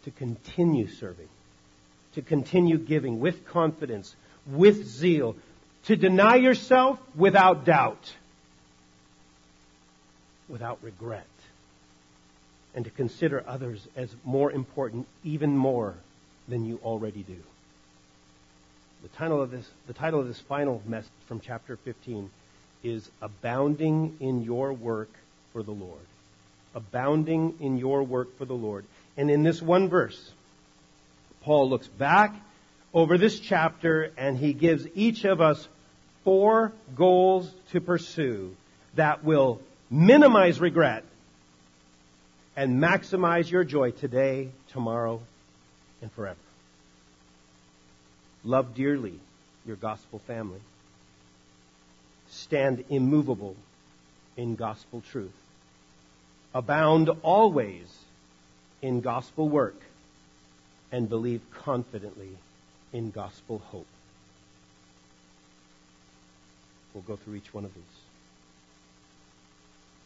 to 0.05 0.11
continue 0.11 0.89
serving, 0.89 1.29
to 2.15 2.23
continue 2.23 2.77
giving 2.77 3.21
with 3.21 3.47
confidence, 3.47 4.15
with 4.47 4.85
zeal, 4.87 5.37
to 5.85 5.97
deny 5.97 6.37
yourself 6.37 6.99
without 7.17 7.65
doubt, 7.65 8.13
without 10.49 10.79
regret 10.83 11.27
and 12.75 12.85
to 12.85 12.91
consider 12.91 13.43
others 13.47 13.87
as 13.97 14.15
more 14.25 14.51
important, 14.53 15.07
even 15.25 15.57
more 15.57 15.95
than 16.49 16.65
you 16.65 16.81
already 16.83 17.23
do. 17.23 17.37
The 19.03 19.09
title 19.09 19.43
of 19.43 19.51
this, 19.51 19.69
the 19.89 19.93
title 19.93 20.21
of 20.21 20.29
this 20.29 20.39
final 20.39 20.81
message 20.87 21.11
from 21.27 21.41
chapter 21.41 21.77
15 21.77 22.31
is 22.85 23.11
Abounding 23.21 24.17
in 24.21 24.43
Your 24.43 24.73
Work 24.73 25.11
for 25.53 25.65
the 25.65 25.73
Lord. 25.73 26.07
Abounding 26.73 27.57
in 27.59 27.79
your 27.79 28.05
work 28.05 28.39
for 28.39 28.45
the 28.45 28.55
Lord. 28.55 28.85
And 29.17 29.29
in 29.29 29.43
this 29.43 29.61
one 29.61 29.89
verse, 29.89 30.31
Paul 31.43 31.69
looks 31.69 31.89
back 31.89 32.33
over 32.95 33.19
this 33.19 33.41
chapter 33.41 34.13
and 34.17 34.39
he 34.39 34.53
gives 34.53 34.87
each 34.95 35.25
of 35.25 35.41
us 35.41 35.67
four 36.23 36.73
goals 36.95 37.53
to 37.73 37.81
pursue 37.81 38.55
that 38.95 39.25
will 39.25 39.61
minimize 39.91 40.61
regret 40.61 41.05
and 42.55 42.81
maximize 42.81 43.51
your 43.51 43.65
joy 43.65 43.91
today, 43.91 44.51
tomorrow, 44.71 45.21
and 46.01 46.13
forever. 46.13 46.39
Love 48.45 48.75
dearly 48.75 49.19
your 49.67 49.77
gospel 49.77 50.19
family. 50.27 50.61
Stand 52.29 52.85
immovable 52.89 53.57
in 54.37 54.57
gospel 54.57 55.03
truth. 55.11 55.31
Abound 56.55 57.11
always 57.23 57.87
in 58.81 59.01
gospel 59.01 59.49
work 59.49 59.81
and 60.91 61.09
believe 61.09 61.41
confidently 61.53 62.31
in 62.93 63.11
gospel 63.11 63.59
hope. 63.59 63.87
We'll 66.93 67.03
go 67.03 67.17
through 67.17 67.37
each 67.37 67.55
one 67.55 67.65
of 67.65 67.75
these. 67.75 67.83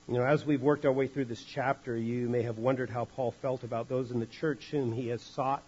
You 0.08 0.14
know, 0.14 0.24
as 0.24 0.46
we've 0.46 0.62
worked 0.62 0.84
our 0.84 0.92
way 0.92 1.08
through 1.08 1.24
this 1.24 1.42
chapter, 1.42 1.96
you 1.96 2.28
may 2.28 2.42
have 2.42 2.58
wondered 2.58 2.90
how 2.90 3.06
Paul 3.06 3.34
felt 3.42 3.64
about 3.64 3.88
those 3.88 4.12
in 4.12 4.20
the 4.20 4.26
church 4.26 4.68
whom 4.70 4.92
he 4.92 5.08
has 5.08 5.20
sought 5.20 5.64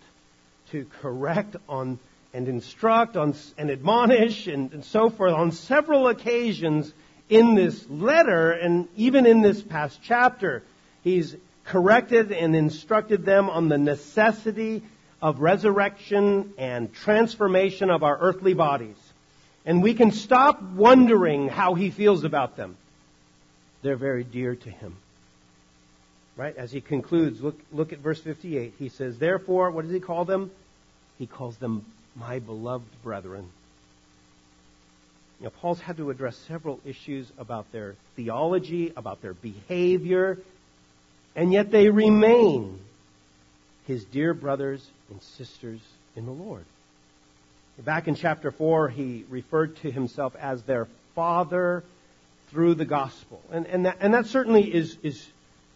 to 0.71 0.87
correct 1.01 1.57
on 1.69 1.99
and 2.33 2.49
instruct 2.49 3.17
on 3.17 3.35
and 3.57 3.71
admonish 3.71 4.47
and, 4.47 4.73
and 4.73 4.85
so 4.85 5.11
forth 5.11 5.33
on 5.33 5.53
several 5.53 6.09
occasions 6.09 6.93
in 7.29 7.55
this 7.55 7.89
letter 7.89 8.53
and 8.53 8.89
even 8.97 9.27
in 9.27 9.41
this 9.43 9.63
past 9.63 9.99
chapter. 10.03 10.63
He's 11.03 11.37
corrected 11.65 12.33
and 12.33 12.57
instructed 12.57 13.25
them 13.25 13.51
on 13.51 13.69
the 13.69 13.79
necessity 13.79 14.83
of 15.21 15.41
resurrection 15.41 16.55
and 16.59 16.93
transformation 16.93 17.91
of 17.91 18.03
our 18.03 18.17
earthly 18.19 18.55
bodies. 18.55 18.97
And 19.67 19.83
we 19.83 19.95
can 19.95 20.13
stop 20.13 20.63
wondering 20.63 21.49
how 21.49 21.75
he 21.75 21.91
feels 21.91 22.25
about 22.25 22.57
them. 22.57 22.77
They're 23.83 23.97
very 23.97 24.25
dear 24.25 24.55
to 24.55 24.71
him. 24.71 24.97
Right? 26.37 26.57
As 26.57 26.71
he 26.71 26.81
concludes, 26.81 27.43
look, 27.43 27.59
look 27.73 27.93
at 27.93 27.99
verse 27.99 28.21
58. 28.21 28.75
He 28.79 28.89
says, 28.89 29.19
Therefore, 29.19 29.71
what 29.71 29.85
does 29.85 29.93
he 29.93 30.01
call 30.01 30.25
them? 30.25 30.51
He 31.19 31.27
calls 31.27 31.57
them 31.57 31.85
my 32.19 32.39
beloved 32.39 33.03
brethren. 33.03 33.49
You 35.41 35.45
know, 35.45 35.51
Paul's 35.51 35.81
had 35.81 35.99
to 35.99 36.11
address 36.11 36.37
several 36.49 36.81
issues 36.85 37.31
about 37.39 37.71
their 37.71 37.95
theology, 38.17 38.93
about 38.97 39.23
their 39.23 39.35
behavior, 39.35 40.39
and 41.37 41.53
yet 41.53 41.71
they 41.71 41.91
remain 41.91 42.81
his 43.87 44.05
dear 44.05 44.35
brothers 44.35 44.85
and 45.11 45.23
sisters 45.23 45.81
in 46.17 46.27
the 46.27 46.33
Lord. 46.33 46.65
Back 47.79 48.09
in 48.09 48.17
chapter 48.17 48.51
4, 48.51 48.89
he 48.89 49.25
referred 49.31 49.77
to 49.79 49.91
himself 49.91 50.35
as 50.35 50.63
their 50.63 50.89
father 51.15 51.85
through 52.51 52.75
the 52.75 52.85
gospel. 52.85 53.41
And, 53.53 53.67
and, 53.67 53.87
that, 53.87 53.99
and 54.01 54.15
that 54.15 54.27
certainly 54.27 54.63
is, 54.63 54.97
is 55.05 55.25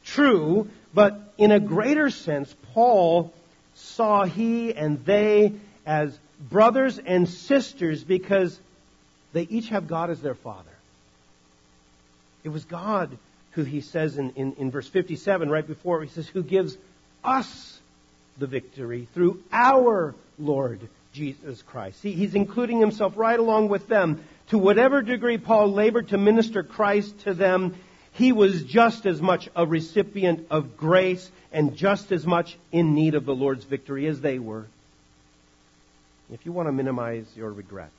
true, 0.05 0.69
but 0.93 1.33
in 1.39 1.53
a 1.53 1.61
greater 1.61 2.11
sense, 2.11 2.53
Paul 2.73 3.33
saw 3.75 4.25
he 4.25 4.75
and 4.75 5.05
they 5.05 5.53
as 5.87 6.19
brothers 6.51 6.99
and 6.99 7.29
sisters 7.29 8.03
because 8.05 8.59
they 9.33 9.43
each 9.43 9.69
have 9.69 9.87
God 9.87 10.11
as 10.11 10.21
their 10.21 10.35
father. 10.35 10.71
It 12.45 12.49
was 12.49 12.65
God 12.65 13.17
who 13.53 13.65
he 13.65 13.81
says 13.81 14.19
in, 14.19 14.31
in, 14.31 14.55
in 14.55 14.71
verse 14.71 14.89
57, 14.89 15.49
right 15.51 15.67
before, 15.67 16.03
he 16.03 16.09
says, 16.09 16.27
who 16.27 16.43
gives 16.43 16.77
us 17.23 17.79
the 18.39 18.47
victory 18.47 19.09
through 19.15 19.43
our 19.53 20.15
Lord 20.39 20.81
Jesus 21.13 21.63
Christ. 21.63 22.01
See, 22.01 22.13
he's 22.13 22.35
including 22.35 22.81
himself 22.81 23.15
right 23.17 23.39
along 23.39 23.69
with 23.69 23.89
them. 23.89 24.25
To 24.49 24.59
whatever 24.59 25.03
degree 25.03 25.39
Paul 25.39 25.73
labored 25.73 26.09
to 26.09 26.19
minister 26.19 26.63
Christ 26.63 27.21
to 27.21 27.35
them, 27.35 27.75
he 28.13 28.33
was 28.33 28.65
just 28.65 29.07
as 29.07 29.21
much 29.21 29.49
a 29.55 29.67
recipient 29.67 30.47
of 30.51 30.77
grace 30.77 31.31
and 31.53 31.77
just 31.77 32.13
as 32.13 32.27
much 32.27 32.57
in 32.71 32.95
need 32.95 33.15
of 33.15 33.27
the 33.27 33.35
Lord's 33.35 33.65
victory 33.65 34.07
as 34.07 34.21
they 34.21 34.39
were. 34.39 34.67
If 36.33 36.47
you 36.47 36.53
want 36.53 36.69
to 36.69 36.73
minimize 36.73 37.27
your 37.37 37.53
regrets, 37.53 37.93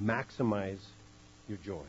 maximize 0.00 0.78
your 1.48 1.58
joy, 1.64 1.82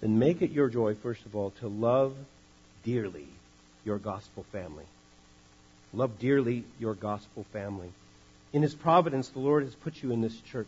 then 0.00 0.18
make 0.18 0.42
it 0.42 0.50
your 0.50 0.68
joy, 0.68 0.94
first 0.94 1.24
of 1.24 1.34
all, 1.34 1.52
to 1.60 1.68
love 1.68 2.14
dearly 2.84 3.26
your 3.82 3.96
gospel 3.96 4.44
family. 4.52 4.84
Love 5.94 6.18
dearly 6.18 6.64
your 6.78 6.92
gospel 6.94 7.46
family. 7.54 7.88
In 8.52 8.60
His 8.60 8.74
providence, 8.74 9.30
the 9.30 9.38
Lord 9.38 9.64
has 9.64 9.74
put 9.74 10.02
you 10.02 10.12
in 10.12 10.20
this 10.20 10.38
church, 10.52 10.66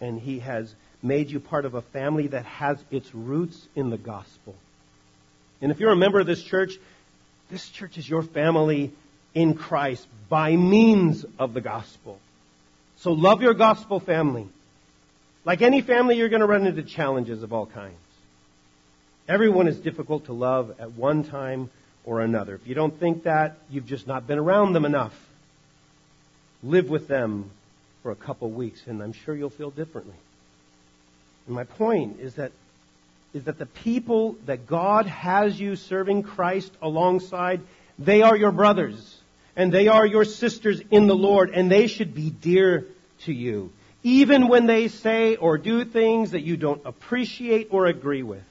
and 0.00 0.18
He 0.18 0.38
has 0.38 0.74
made 1.02 1.30
you 1.30 1.38
part 1.38 1.66
of 1.66 1.74
a 1.74 1.82
family 1.82 2.28
that 2.28 2.46
has 2.46 2.82
its 2.90 3.14
roots 3.14 3.68
in 3.76 3.90
the 3.90 3.98
gospel. 3.98 4.54
And 5.60 5.70
if 5.70 5.80
you're 5.80 5.92
a 5.92 5.96
member 5.96 6.18
of 6.18 6.26
this 6.26 6.42
church, 6.42 6.78
this 7.50 7.68
church 7.68 7.98
is 7.98 8.08
your 8.08 8.22
family 8.22 8.90
in 9.34 9.54
Christ 9.54 10.06
by 10.28 10.56
means 10.56 11.24
of 11.38 11.54
the 11.54 11.60
gospel. 11.60 12.18
So 12.96 13.12
love 13.12 13.42
your 13.42 13.54
gospel 13.54 14.00
family. 14.00 14.48
Like 15.44 15.60
any 15.60 15.82
family, 15.82 16.16
you're 16.16 16.28
going 16.28 16.40
to 16.40 16.46
run 16.46 16.66
into 16.66 16.82
challenges 16.82 17.42
of 17.42 17.52
all 17.52 17.66
kinds. 17.66 17.96
Everyone 19.28 19.68
is 19.68 19.78
difficult 19.78 20.26
to 20.26 20.32
love 20.32 20.74
at 20.78 20.92
one 20.92 21.24
time 21.24 21.70
or 22.04 22.20
another. 22.20 22.54
If 22.54 22.66
you 22.66 22.74
don't 22.74 22.98
think 22.98 23.24
that, 23.24 23.56
you've 23.70 23.86
just 23.86 24.06
not 24.06 24.26
been 24.26 24.38
around 24.38 24.72
them 24.72 24.84
enough. 24.84 25.14
Live 26.62 26.88
with 26.88 27.08
them 27.08 27.50
for 28.02 28.10
a 28.10 28.16
couple 28.16 28.50
weeks, 28.50 28.82
and 28.86 29.02
I'm 29.02 29.12
sure 29.12 29.34
you'll 29.34 29.50
feel 29.50 29.70
differently. 29.70 30.16
And 31.46 31.54
my 31.54 31.64
point 31.64 32.20
is 32.20 32.34
that 32.34 32.52
is 33.34 33.44
that 33.44 33.58
the 33.58 33.66
people 33.66 34.36
that 34.46 34.66
God 34.66 35.06
has 35.06 35.58
you 35.58 35.74
serving 35.74 36.22
Christ 36.22 36.70
alongside, 36.80 37.60
they 37.98 38.22
are 38.22 38.36
your 38.36 38.52
brothers 38.52 39.18
and 39.56 39.72
they 39.72 39.88
are 39.88 40.06
your 40.06 40.24
sisters 40.24 40.80
in 40.90 41.06
the 41.06 41.16
Lord 41.16 41.50
and 41.50 41.70
they 41.70 41.86
should 41.86 42.14
be 42.14 42.30
dear 42.30 42.86
to 43.24 43.32
you, 43.32 43.72
even 44.02 44.48
when 44.48 44.66
they 44.66 44.88
say 44.88 45.36
or 45.36 45.58
do 45.58 45.84
things 45.84 46.32
that 46.32 46.42
you 46.42 46.56
don't 46.56 46.82
appreciate 46.84 47.68
or 47.70 47.86
agree 47.86 48.22
with. 48.22 48.42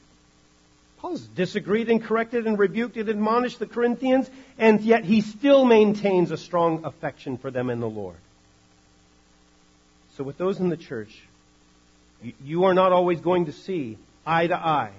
Paul's 1.00 1.22
disagreed 1.22 1.89
and 1.89 2.01
corrected 2.01 2.48
and 2.48 2.57
rebuked 2.57 2.95
and 2.95 3.10
admonished 3.10 3.60
the 3.60 3.65
Corinthians, 3.65 4.29
and 4.57 4.79
yet 4.81 5.03
he 5.03 5.19
still 5.19 5.65
maintains 5.65 6.31
a 6.31 6.38
strong 6.38 6.86
affection 6.86 7.38
for 7.38 7.51
them 7.51 7.69
in 7.69 7.81
the 7.81 7.89
Lord. 7.89 8.15
So 10.15 10.24
with 10.24 10.38
those 10.38 10.60
in 10.60 10.69
the 10.69 10.77
church, 10.77 11.22
you 12.41 12.63
are 12.63 12.74
not 12.74 12.93
always 12.93 13.19
going 13.19 13.48
to 13.48 13.51
see 13.51 13.98
eye 14.25 14.48
to 14.48 14.55
eye. 14.55 14.93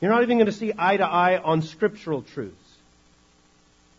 You're 0.00 0.10
not 0.10 0.22
even 0.22 0.36
going 0.36 0.46
to 0.46 0.52
see 0.52 0.72
eye 0.76 0.98
to 0.98 1.06
eye 1.06 1.38
on 1.38 1.62
scriptural 1.62 2.20
truths. 2.20 2.69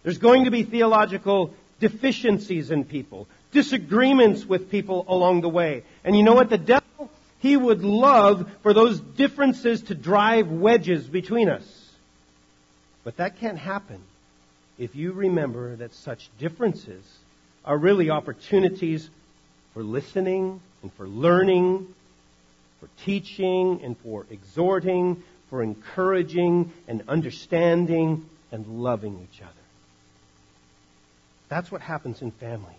There's 0.03 0.17
going 0.17 0.45
to 0.45 0.51
be 0.51 0.63
theological 0.63 1.53
deficiencies 1.79 2.71
in 2.71 2.85
people, 2.85 3.27
disagreements 3.51 4.45
with 4.45 4.69
people 4.69 5.05
along 5.07 5.41
the 5.41 5.49
way. 5.49 5.83
And 6.03 6.15
you 6.15 6.23
know 6.23 6.33
what? 6.33 6.49
The 6.49 6.57
devil 6.57 7.09
he 7.41 7.57
would 7.57 7.83
love 7.83 8.49
for 8.61 8.71
those 8.71 8.99
differences 8.99 9.81
to 9.83 9.95
drive 9.95 10.51
wedges 10.51 11.07
between 11.07 11.49
us. 11.49 11.65
But 13.03 13.17
that 13.17 13.39
can't 13.39 13.57
happen 13.57 13.99
if 14.77 14.95
you 14.95 15.11
remember 15.11 15.75
that 15.77 15.93
such 15.95 16.29
differences 16.37 17.03
are 17.65 17.77
really 17.77 18.11
opportunities 18.11 19.09
for 19.73 19.81
listening 19.81 20.61
and 20.83 20.93
for 20.93 21.07
learning, 21.07 21.87
for 22.79 22.89
teaching 23.03 23.81
and 23.83 23.97
for 23.99 24.27
exhorting, 24.29 25.23
for 25.49 25.63
encouraging 25.63 26.71
and 26.87 27.03
understanding 27.07 28.29
and 28.51 28.67
loving 28.67 29.27
each 29.31 29.41
other. 29.41 29.60
That's 31.51 31.69
what 31.69 31.81
happens 31.81 32.21
in 32.21 32.31
families. 32.31 32.77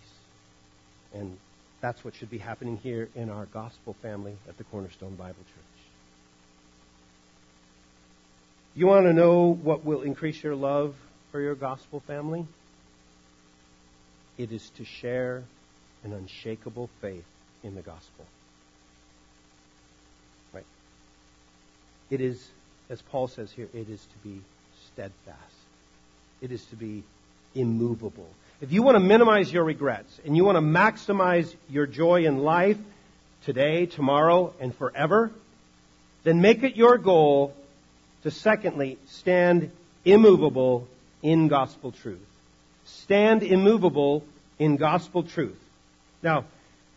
And 1.13 1.37
that's 1.79 2.03
what 2.03 2.15
should 2.15 2.31
be 2.31 2.39
happening 2.39 2.77
here 2.77 3.07
in 3.13 3.29
our 3.29 3.45
gospel 3.45 3.95
family 4.01 4.35
at 4.49 4.57
the 4.57 4.63
Cornerstone 4.63 5.13
Bible 5.13 5.35
Church. 5.35 5.85
You 8.73 8.87
want 8.87 9.05
to 9.05 9.13
know 9.13 9.53
what 9.53 9.85
will 9.85 10.01
increase 10.01 10.41
your 10.41 10.55
love 10.55 10.95
for 11.31 11.39
your 11.39 11.53
gospel 11.53 11.99
family? 11.99 12.47
It 14.39 14.51
is 14.51 14.67
to 14.77 14.85
share 14.85 15.43
an 16.03 16.11
unshakable 16.11 16.89
faith 16.99 17.25
in 17.63 17.75
the 17.75 17.83
gospel. 17.83 18.25
Right? 20.51 20.65
It 22.09 22.21
is, 22.21 22.43
as 22.89 23.03
Paul 23.03 23.27
says 23.27 23.51
here, 23.51 23.69
it 23.71 23.87
is 23.87 24.01
to 24.01 24.27
be 24.27 24.41
steadfast. 24.87 25.37
It 26.41 26.51
is 26.51 26.65
to 26.65 26.75
be 26.75 27.03
immovable. 27.53 28.29
If 28.63 28.71
you 28.71 28.81
want 28.81 28.95
to 28.95 29.01
minimize 29.01 29.51
your 29.51 29.65
regrets 29.65 30.21
and 30.23 30.37
you 30.37 30.45
want 30.45 30.55
to 30.55 30.61
maximize 30.61 31.53
your 31.69 31.85
joy 31.85 32.25
in 32.25 32.37
life 32.37 32.77
today, 33.43 33.87
tomorrow, 33.87 34.53
and 34.57 34.73
forever, 34.73 35.31
then 36.23 36.39
make 36.39 36.63
it 36.63 36.77
your 36.77 36.97
goal 36.97 37.53
to 38.23 38.31
secondly 38.31 38.97
stand 39.07 39.69
immovable 40.05 40.87
in 41.21 41.49
gospel 41.49 41.91
truth. 41.91 42.25
Stand 42.85 43.43
immovable 43.43 44.23
in 44.57 44.77
gospel 44.77 45.23
truth. 45.23 45.59
Now, 46.21 46.45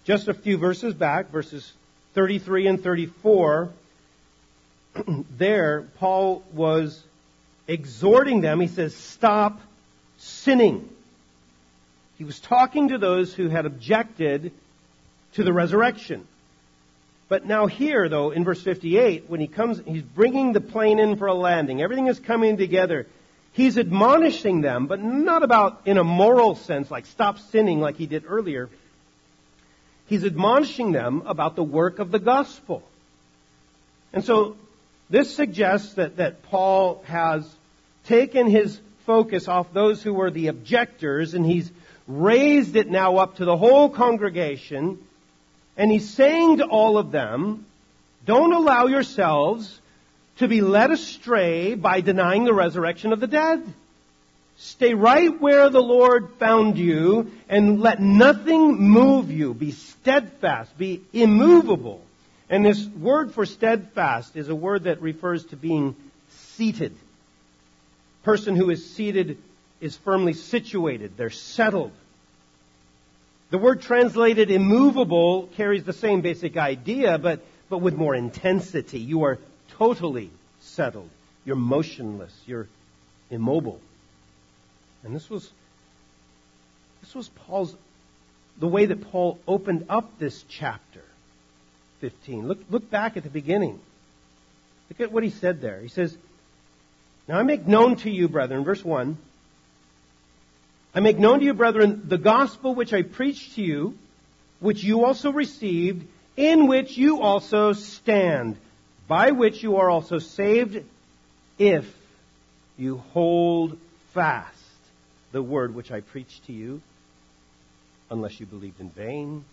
just 0.04 0.28
a 0.28 0.34
few 0.34 0.58
verses 0.58 0.94
back, 0.94 1.32
verses 1.32 1.72
33 2.14 2.68
and 2.68 2.80
34, 2.80 3.70
there, 5.36 5.82
Paul 5.98 6.44
was 6.52 7.02
exhorting 7.66 8.40
them. 8.40 8.60
He 8.60 8.68
says, 8.68 8.94
Stop 8.94 9.60
sinning. 10.16 10.90
He 12.18 12.24
was 12.24 12.40
talking 12.40 12.88
to 12.88 12.98
those 12.98 13.34
who 13.34 13.48
had 13.48 13.66
objected 13.66 14.52
to 15.34 15.44
the 15.44 15.52
resurrection. 15.52 16.26
But 17.28 17.44
now 17.44 17.66
here, 17.66 18.08
though, 18.08 18.30
in 18.30 18.44
verse 18.44 18.62
58, 18.62 19.28
when 19.28 19.40
he 19.40 19.48
comes, 19.48 19.80
he's 19.84 20.02
bringing 20.02 20.52
the 20.52 20.60
plane 20.60 20.98
in 20.98 21.16
for 21.16 21.26
a 21.26 21.34
landing. 21.34 21.82
Everything 21.82 22.06
is 22.06 22.20
coming 22.20 22.56
together. 22.56 23.06
He's 23.52 23.78
admonishing 23.78 24.60
them, 24.60 24.86
but 24.86 25.02
not 25.02 25.42
about 25.42 25.82
in 25.86 25.98
a 25.98 26.04
moral 26.04 26.54
sense, 26.54 26.90
like 26.90 27.06
stop 27.06 27.38
sinning 27.38 27.80
like 27.80 27.96
he 27.96 28.06
did 28.06 28.24
earlier. 28.26 28.68
He's 30.06 30.24
admonishing 30.24 30.92
them 30.92 31.22
about 31.26 31.56
the 31.56 31.64
work 31.64 31.98
of 31.98 32.12
the 32.12 32.18
gospel. 32.18 32.82
And 34.12 34.24
so 34.24 34.56
this 35.10 35.34
suggests 35.34 35.94
that, 35.94 36.16
that 36.16 36.42
Paul 36.44 37.02
has 37.06 37.48
taken 38.04 38.46
his 38.46 38.80
focus 39.04 39.48
off 39.48 39.72
those 39.72 40.02
who 40.02 40.14
were 40.14 40.30
the 40.30 40.46
objectors 40.46 41.34
and 41.34 41.44
he's 41.44 41.70
raised 42.06 42.76
it 42.76 42.88
now 42.88 43.16
up 43.16 43.36
to 43.36 43.44
the 43.44 43.56
whole 43.56 43.88
congregation 43.88 44.98
And 45.76 45.90
he's 45.90 46.08
saying 46.08 46.58
to 46.58 46.64
all 46.64 46.96
of 46.96 47.10
them, 47.10 47.66
don't 48.24 48.52
allow 48.52 48.86
yourselves 48.86 49.80
to 50.38 50.48
be 50.48 50.60
led 50.60 50.90
astray 50.90 51.74
by 51.74 52.00
denying 52.00 52.44
the 52.44 52.54
resurrection 52.54 53.12
of 53.12 53.20
the 53.20 53.26
dead. 53.26 53.62
Stay 54.58 54.94
right 54.94 55.38
where 55.38 55.68
the 55.68 55.82
Lord 55.82 56.30
found 56.38 56.78
you 56.78 57.30
and 57.48 57.80
let 57.80 58.00
nothing 58.00 58.80
move 58.80 59.30
you. 59.30 59.52
Be 59.52 59.72
steadfast. 59.72 60.76
Be 60.78 61.02
immovable. 61.12 62.00
And 62.48 62.64
this 62.64 62.86
word 62.86 63.34
for 63.34 63.44
steadfast 63.44 64.34
is 64.34 64.48
a 64.48 64.54
word 64.54 64.84
that 64.84 65.02
refers 65.02 65.44
to 65.46 65.56
being 65.56 65.94
seated. 66.30 66.96
Person 68.22 68.56
who 68.56 68.70
is 68.70 68.90
seated 68.90 69.36
is 69.80 69.96
firmly 69.96 70.32
situated. 70.32 71.16
They're 71.16 71.30
settled. 71.30 71.92
The 73.50 73.58
word 73.58 73.82
translated 73.82 74.50
immovable 74.50 75.48
carries 75.56 75.84
the 75.84 75.92
same 75.92 76.20
basic 76.20 76.56
idea, 76.56 77.18
but, 77.18 77.44
but 77.68 77.78
with 77.78 77.94
more 77.94 78.14
intensity. 78.14 78.98
You 78.98 79.24
are 79.24 79.38
totally 79.78 80.30
settled. 80.60 81.10
You're 81.44 81.56
motionless. 81.56 82.34
You're 82.46 82.66
immobile. 83.30 83.80
And 85.04 85.14
this 85.14 85.30
was, 85.30 85.48
this 87.02 87.14
was 87.14 87.28
Paul's, 87.28 87.76
the 88.58 88.66
way 88.66 88.86
that 88.86 89.10
Paul 89.10 89.38
opened 89.46 89.86
up 89.88 90.18
this 90.18 90.44
chapter 90.48 91.02
15. 92.00 92.48
Look, 92.48 92.58
look 92.68 92.90
back 92.90 93.16
at 93.16 93.22
the 93.22 93.30
beginning. 93.30 93.78
Look 94.90 95.00
at 95.00 95.12
what 95.12 95.22
he 95.22 95.30
said 95.30 95.60
there. 95.60 95.80
He 95.80 95.88
says, 95.88 96.16
Now 97.28 97.38
I 97.38 97.42
make 97.44 97.66
known 97.66 97.96
to 97.96 98.10
you, 98.10 98.28
brethren, 98.28 98.64
verse 98.64 98.84
1, 98.84 99.16
I 100.96 101.00
make 101.00 101.18
known 101.18 101.40
to 101.40 101.44
you, 101.44 101.52
brethren, 101.52 102.04
the 102.06 102.16
gospel 102.16 102.74
which 102.74 102.94
I 102.94 103.02
preached 103.02 103.56
to 103.56 103.62
you, 103.62 103.98
which 104.60 104.82
you 104.82 105.04
also 105.04 105.30
received, 105.30 106.06
in 106.38 106.68
which 106.68 106.96
you 106.96 107.20
also 107.20 107.74
stand, 107.74 108.56
by 109.06 109.32
which 109.32 109.62
you 109.62 109.76
are 109.76 109.90
also 109.90 110.18
saved, 110.18 110.82
if 111.58 111.84
you 112.78 112.96
hold 113.12 113.76
fast 114.14 114.56
the 115.32 115.42
word 115.42 115.74
which 115.74 115.92
I 115.92 116.00
preached 116.00 116.46
to 116.46 116.54
you, 116.54 116.80
unless 118.08 118.40
you 118.40 118.46
believed 118.46 118.80
in 118.80 118.88
vain. 118.88 119.44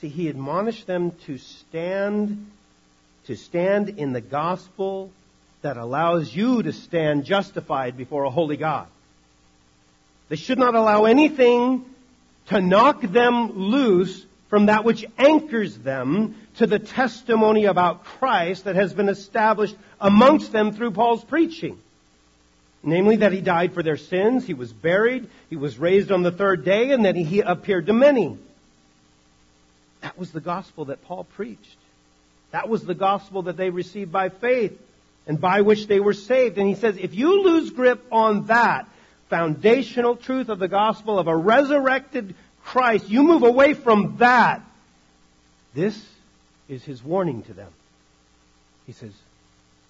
See, 0.00 0.08
he 0.08 0.28
admonished 0.28 0.86
them 0.86 1.10
to 1.26 1.36
stand, 1.36 2.48
to 3.26 3.34
stand 3.34 3.88
in 3.88 4.12
the 4.12 4.20
gospel 4.20 5.10
that 5.62 5.76
allows 5.76 6.32
you 6.32 6.62
to 6.62 6.72
stand 6.72 7.24
justified 7.24 7.96
before 7.96 8.22
a 8.22 8.30
holy 8.30 8.56
God. 8.56 8.86
They 10.28 10.36
should 10.36 10.58
not 10.58 10.74
allow 10.74 11.04
anything 11.04 11.84
to 12.46 12.60
knock 12.60 13.02
them 13.02 13.52
loose 13.52 14.24
from 14.48 14.66
that 14.66 14.84
which 14.84 15.04
anchors 15.18 15.76
them 15.78 16.36
to 16.56 16.66
the 16.66 16.78
testimony 16.78 17.64
about 17.64 18.04
Christ 18.04 18.64
that 18.64 18.76
has 18.76 18.94
been 18.94 19.08
established 19.08 19.76
amongst 20.00 20.52
them 20.52 20.72
through 20.72 20.92
Paul's 20.92 21.24
preaching. 21.24 21.78
Namely, 22.82 23.16
that 23.16 23.32
he 23.32 23.40
died 23.40 23.72
for 23.72 23.82
their 23.82 23.96
sins, 23.96 24.44
he 24.44 24.54
was 24.54 24.72
buried, 24.72 25.28
he 25.48 25.56
was 25.56 25.78
raised 25.78 26.12
on 26.12 26.22
the 26.22 26.30
third 26.30 26.64
day, 26.64 26.90
and 26.90 27.06
that 27.06 27.16
he 27.16 27.40
appeared 27.40 27.86
to 27.86 27.94
many. 27.94 28.38
That 30.02 30.18
was 30.18 30.32
the 30.32 30.40
gospel 30.40 30.86
that 30.86 31.02
Paul 31.04 31.24
preached. 31.24 31.78
That 32.50 32.68
was 32.68 32.84
the 32.84 32.94
gospel 32.94 33.42
that 33.42 33.56
they 33.56 33.70
received 33.70 34.12
by 34.12 34.28
faith 34.28 34.78
and 35.26 35.40
by 35.40 35.62
which 35.62 35.86
they 35.86 35.98
were 35.98 36.12
saved. 36.12 36.58
And 36.58 36.68
he 36.68 36.74
says, 36.74 36.98
if 36.98 37.14
you 37.14 37.42
lose 37.42 37.70
grip 37.70 38.04
on 38.12 38.46
that, 38.46 38.86
foundational 39.34 40.14
truth 40.14 40.48
of 40.48 40.60
the 40.60 40.68
gospel 40.68 41.18
of 41.18 41.26
a 41.26 41.36
resurrected 41.36 42.36
Christ, 42.62 43.08
you 43.08 43.24
move 43.24 43.42
away 43.42 43.74
from 43.74 44.18
that. 44.18 44.62
This 45.74 46.00
is 46.68 46.84
his 46.84 47.02
warning 47.02 47.42
to 47.42 47.52
them. 47.52 47.72
He 48.86 48.92
says, 48.92 49.10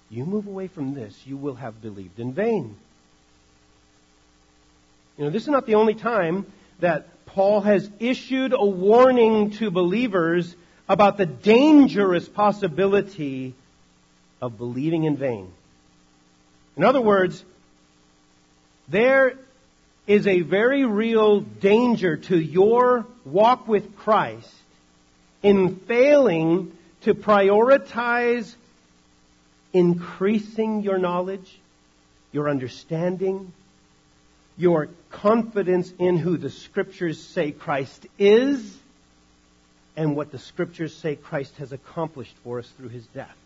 You 0.09 0.25
move 0.25 0.47
away 0.47 0.69
from 0.69 0.95
this, 0.95 1.15
you 1.27 1.37
will 1.37 1.57
have 1.57 1.83
believed 1.83 2.19
in 2.19 2.33
vain. 2.33 2.75
You 5.19 5.25
know, 5.25 5.31
this 5.31 5.43
is 5.43 5.49
not 5.49 5.67
the 5.67 5.75
only 5.75 5.95
time 5.95 6.47
that 6.81 7.27
Paul 7.27 7.61
has 7.61 7.91
issued 8.01 8.55
a 8.55 8.65
warning 8.65 9.51
to 9.59 9.71
believers 9.71 10.57
about 10.89 11.19
the 11.19 11.27
dangerous 11.27 12.27
possibility 12.27 13.53
of 14.41 14.57
believing 14.57 15.05
in 15.05 15.19
vain. 15.19 15.53
In 16.79 16.85
other 16.85 17.03
words, 17.03 17.45
there 18.89 19.35
is 20.07 20.27
a 20.27 20.41
very 20.41 20.85
real 20.85 21.41
danger 21.41 22.17
to 22.17 22.39
your 22.39 23.07
walk 23.25 23.67
with 23.67 23.97
Christ 23.97 24.53
in 25.43 25.77
failing 25.77 26.77
to 27.03 27.15
prioritize 27.15 28.55
increasing 29.73 30.83
your 30.83 30.99
knowledge, 30.99 31.59
your 32.33 32.49
understanding, 32.49 33.53
your 34.57 34.89
confidence 35.11 35.93
in 35.99 36.17
who 36.19 36.37
the 36.37 36.51
Scriptures 36.51 37.21
say 37.21 37.51
Christ 37.51 38.07
is, 38.19 38.77
and 39.97 40.17
what 40.17 40.31
the 40.31 40.39
Scriptures 40.39 40.95
say 40.95 41.17
Christ 41.17 41.57
has 41.57 41.73
accomplished 41.73 42.35
for 42.45 42.59
us 42.59 42.69
through 42.77 42.89
his 42.89 43.07
death. 43.09 43.37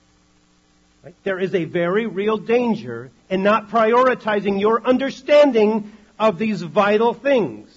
Right? 1.08 1.14
There 1.24 1.38
is 1.38 1.54
a 1.54 1.64
very 1.64 2.04
real 2.04 2.36
danger 2.36 3.10
in 3.30 3.42
not 3.42 3.70
prioritizing 3.70 4.60
your 4.60 4.86
understanding 4.86 5.90
of 6.18 6.38
these 6.38 6.60
vital 6.60 7.14
things. 7.14 7.74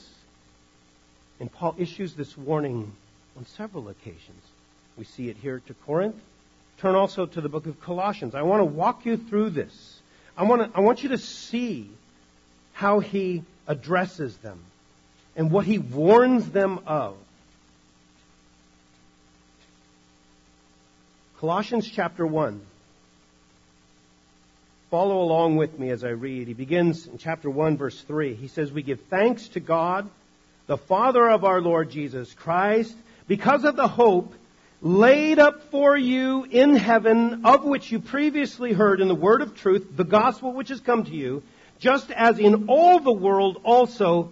And 1.40 1.50
Paul 1.50 1.74
issues 1.78 2.14
this 2.14 2.38
warning 2.38 2.92
on 3.38 3.46
several 3.46 3.88
occasions. 3.88 4.44
We 4.98 5.06
see 5.06 5.30
it 5.30 5.38
here 5.38 5.62
to 5.68 5.74
Corinth. 5.74 6.18
Turn 6.80 6.96
also 6.96 7.26
to 7.26 7.40
the 7.40 7.48
book 7.48 7.68
of 7.68 7.80
Colossians. 7.80 8.36
I 8.36 8.42
want 8.42 8.60
to 8.60 8.66
walk 8.66 9.06
you 9.06 9.16
through 9.16 9.52
this. 9.52 10.02
I 10.36 10.44
want, 10.44 10.64
to, 10.64 10.78
I 10.78 10.82
want 10.82 11.02
you 11.02 11.10
to 11.10 11.18
see 11.18 11.90
how 12.74 13.00
he 13.00 13.44
addresses 13.66 14.36
them 14.40 14.60
and 15.38 15.52
what 15.52 15.66
he 15.66 15.78
warns 15.78 16.50
them 16.50 16.82
of. 16.86 17.16
Colossians 21.40 21.90
chapter 21.90 22.28
1. 22.28 22.60
Follow 24.92 25.22
along 25.22 25.56
with 25.56 25.80
me 25.80 25.90
as 25.90 26.04
I 26.04 26.10
read. 26.10 26.50
He 26.50 26.54
begins 26.54 27.08
in 27.08 27.18
chapter 27.18 27.50
1, 27.50 27.78
verse 27.78 28.02
3. 28.02 28.34
He 28.36 28.50
says, 28.50 28.74
We 28.74 28.84
give 28.84 29.00
thanks 29.10 29.48
to 29.50 29.62
God, 29.62 30.10
the 30.68 30.76
Father 30.76 31.30
of 31.30 31.46
our 31.46 31.62
Lord 31.62 31.90
Jesus 31.90 32.34
Christ, 32.34 32.94
because 33.26 33.64
of 33.64 33.78
the 33.78 33.88
hope 33.88 34.34
laid 34.82 35.40
up 35.40 35.72
for 35.72 35.96
you 35.96 36.44
in 36.44 36.76
heaven, 36.76 37.46
of 37.46 37.64
which 37.64 37.90
you 37.90 38.02
previously 38.02 38.74
heard 38.74 39.00
in 39.00 39.08
the 39.08 39.16
word 39.16 39.42
of 39.42 39.56
truth, 39.56 39.96
the 39.96 40.04
gospel 40.04 40.52
which 40.52 40.68
has 40.68 40.82
come 40.82 41.06
to 41.06 41.16
you, 41.16 41.42
just 41.80 42.12
as 42.12 42.38
in 42.38 42.68
all 42.68 43.00
the 43.00 43.14
world 43.14 43.62
also 43.64 44.30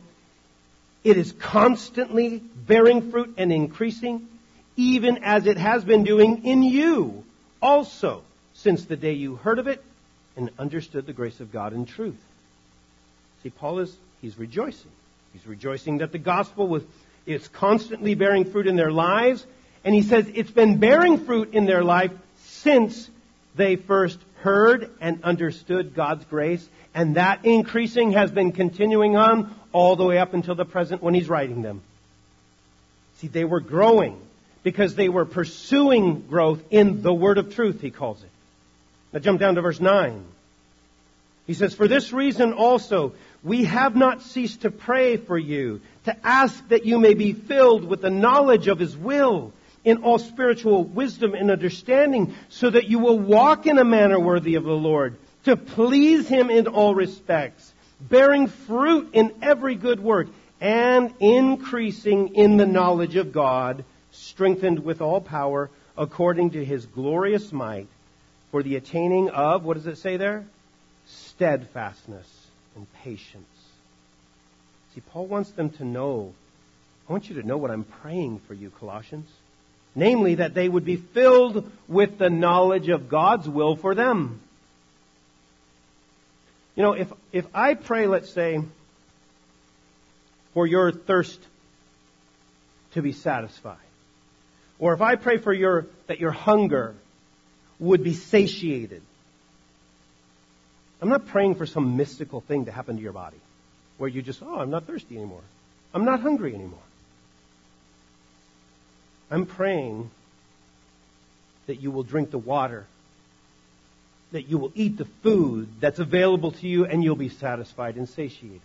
it 1.05 1.15
is 1.15 1.31
constantly 1.39 2.39
bearing 2.39 3.11
fruit 3.11 3.35
and 3.37 3.53
increasing, 3.53 4.27
even 4.75 5.23
as 5.23 5.45
it 5.45 5.57
has 5.57 5.85
been 5.85 6.03
doing 6.03 6.43
in 6.43 6.63
you 6.63 7.23
also 7.61 8.23
since 8.55 8.83
the 8.83 8.97
day 8.97 9.13
you 9.13 9.37
heard 9.37 9.57
of 9.57 9.67
it 9.67 9.81
and 10.39 10.49
understood 10.57 11.05
the 11.05 11.13
grace 11.13 11.41
of 11.41 11.51
God 11.51 11.73
in 11.73 11.85
truth. 11.85 12.17
See, 13.43 13.49
Paul 13.49 13.79
is, 13.79 13.95
he's 14.21 14.39
rejoicing. 14.39 14.91
He's 15.33 15.45
rejoicing 15.45 15.99
that 15.99 16.11
the 16.11 16.17
gospel 16.17 16.67
was, 16.67 16.83
is 17.25 17.47
constantly 17.49 18.15
bearing 18.15 18.45
fruit 18.45 18.65
in 18.65 18.77
their 18.77 18.91
lives. 18.91 19.45
And 19.83 19.93
he 19.93 20.01
says 20.01 20.29
it's 20.33 20.49
been 20.49 20.77
bearing 20.77 21.25
fruit 21.25 21.53
in 21.53 21.65
their 21.65 21.83
life 21.83 22.11
since 22.45 23.09
they 23.55 23.75
first 23.75 24.17
heard 24.37 24.89
and 25.01 25.23
understood 25.23 25.93
God's 25.93 26.23
grace. 26.25 26.67
And 26.95 27.15
that 27.15 27.45
increasing 27.45 28.13
has 28.13 28.31
been 28.31 28.53
continuing 28.53 29.17
on 29.17 29.53
all 29.73 29.97
the 29.97 30.05
way 30.05 30.17
up 30.17 30.33
until 30.33 30.55
the 30.55 30.65
present 30.65 31.03
when 31.03 31.13
he's 31.13 31.29
writing 31.29 31.61
them. 31.61 31.81
See, 33.17 33.27
they 33.27 33.43
were 33.43 33.59
growing 33.59 34.19
because 34.63 34.95
they 34.95 35.09
were 35.09 35.25
pursuing 35.25 36.21
growth 36.21 36.61
in 36.69 37.01
the 37.01 37.13
word 37.13 37.37
of 37.37 37.53
truth, 37.53 37.81
he 37.81 37.91
calls 37.91 38.23
it. 38.23 38.29
Now 39.11 39.19
jump 39.19 39.39
down 39.39 39.55
to 39.55 39.61
verse 39.61 39.79
9. 39.79 40.23
He 41.47 41.53
says, 41.55 41.73
For 41.73 41.87
this 41.87 42.13
reason 42.13 42.53
also, 42.53 43.13
we 43.43 43.63
have 43.63 43.95
not 43.95 44.21
ceased 44.21 44.61
to 44.61 44.71
pray 44.71 45.17
for 45.17 45.37
you, 45.37 45.81
to 46.05 46.15
ask 46.25 46.67
that 46.69 46.85
you 46.85 46.99
may 46.99 47.15
be 47.15 47.33
filled 47.33 47.83
with 47.83 48.01
the 48.01 48.11
knowledge 48.11 48.67
of 48.67 48.77
His 48.77 48.95
will 48.95 49.51
in 49.83 50.03
all 50.03 50.19
spiritual 50.19 50.83
wisdom 50.83 51.33
and 51.33 51.49
understanding, 51.49 52.35
so 52.49 52.69
that 52.69 52.87
you 52.87 52.99
will 52.99 53.17
walk 53.17 53.65
in 53.65 53.79
a 53.79 53.85
manner 53.85 54.19
worthy 54.19 54.55
of 54.55 54.63
the 54.63 54.71
Lord, 54.71 55.15
to 55.45 55.55
please 55.55 56.27
Him 56.27 56.51
in 56.51 56.67
all 56.67 56.93
respects, 56.93 57.73
bearing 57.99 58.45
fruit 58.45 59.09
in 59.13 59.33
every 59.41 59.73
good 59.73 59.99
work, 59.99 60.27
and 60.61 61.13
increasing 61.19 62.35
in 62.35 62.57
the 62.57 62.67
knowledge 62.67 63.15
of 63.15 63.31
God, 63.31 63.83
strengthened 64.11 64.83
with 64.83 65.01
all 65.01 65.21
power 65.21 65.71
according 65.97 66.51
to 66.51 66.63
His 66.63 66.85
glorious 66.85 67.51
might 67.51 67.87
for 68.51 68.63
the 68.63 68.75
attaining 68.75 69.29
of, 69.29 69.63
what 69.63 69.75
does 69.75 69.87
it 69.87 69.97
say 69.97 70.17
there? 70.17 70.45
Steadfastness 71.07 72.27
and 72.75 72.87
patience. 73.03 73.45
See, 74.93 75.01
Paul 75.01 75.27
wants 75.27 75.51
them 75.51 75.69
to 75.71 75.85
know 75.85 76.33
I 77.09 77.11
want 77.11 77.27
you 77.27 77.41
to 77.41 77.47
know 77.47 77.57
what 77.57 77.71
I'm 77.71 77.83
praying 77.83 78.39
for 78.47 78.53
you, 78.53 78.69
Colossians. 78.69 79.27
Namely, 79.95 80.35
that 80.35 80.53
they 80.53 80.69
would 80.69 80.85
be 80.85 80.97
filled 80.97 81.69
with 81.87 82.19
the 82.19 82.29
knowledge 82.29 82.87
of 82.87 83.09
God's 83.09 83.49
will 83.49 83.75
for 83.75 83.95
them. 83.95 84.39
You 86.75 86.83
know, 86.83 86.93
if, 86.93 87.11
if 87.31 87.47
I 87.53 87.73
pray, 87.73 88.05
let's 88.05 88.31
say, 88.31 88.61
for 90.53 90.67
your 90.67 90.91
thirst 90.91 91.39
to 92.91 93.01
be 93.01 93.11
satisfied, 93.11 93.77
or 94.77 94.93
if 94.93 95.01
I 95.01 95.15
pray 95.15 95.37
for 95.37 95.51
your, 95.51 95.87
that 96.05 96.19
your 96.19 96.31
hunger 96.31 96.93
would 97.79 98.03
be 98.03 98.13
satiated, 98.13 99.01
I'm 101.01 101.09
not 101.09 101.27
praying 101.27 101.55
for 101.55 101.65
some 101.65 101.95
mystical 101.95 102.41
thing 102.41 102.65
to 102.65 102.71
happen 102.71 102.97
to 102.97 103.01
your 103.01 103.13
body 103.13 103.37
where 103.97 104.09
you 104.09 104.21
just, 104.21 104.41
oh, 104.41 104.59
I'm 104.59 104.69
not 104.69 104.85
thirsty 104.85 105.15
anymore. 105.15 105.41
I'm 105.93 106.05
not 106.05 106.21
hungry 106.21 106.53
anymore. 106.53 106.79
I'm 109.31 109.45
praying 109.45 110.09
that 111.67 111.81
you 111.81 111.91
will 111.91 112.03
drink 112.03 112.31
the 112.31 112.37
water, 112.37 112.85
that 114.31 114.49
you 114.49 114.57
will 114.57 114.71
eat 114.75 114.97
the 114.97 115.05
food 115.23 115.69
that's 115.79 115.99
available 115.99 116.51
to 116.51 116.67
you, 116.67 116.85
and 116.85 117.03
you'll 117.03 117.15
be 117.15 117.29
satisfied 117.29 117.95
and 117.95 118.09
satiated. 118.09 118.61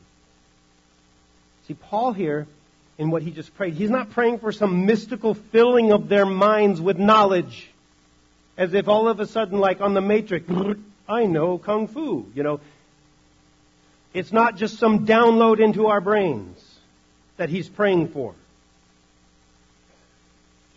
See, 1.69 1.75
Paul 1.75 2.13
here, 2.13 2.47
in 2.99 3.11
what 3.11 3.23
he 3.23 3.31
just 3.31 3.55
prayed, 3.57 3.75
he's 3.75 3.91
not 3.91 4.11
praying 4.11 4.39
for 4.39 4.53
some 4.53 4.87
mystical 4.87 5.35
filling 5.35 5.93
of 5.93 6.09
their 6.09 6.27
minds 6.27 6.81
with 6.81 6.99
knowledge. 6.99 7.69
As 8.57 8.73
if 8.75 8.89
all 8.89 9.09
of 9.09 9.21
a 9.21 9.27
sudden, 9.27 9.59
like 9.59 9.81
on 9.81 9.95
the 9.95 10.01
Matrix, 10.01 10.47
I 11.09 11.27
know 11.27 11.59
Kung 11.59 11.89
Fu, 11.89 12.27
you 12.35 12.43
know. 12.43 12.61
It's 14.13 14.33
not 14.33 14.57
just 14.57 14.79
some 14.79 15.07
download 15.07 15.61
into 15.61 15.89
our 15.89 16.01
brains 16.01 16.79
that 17.37 17.49
he's 17.49 17.69
praying 17.69 18.09
for. 18.09 18.35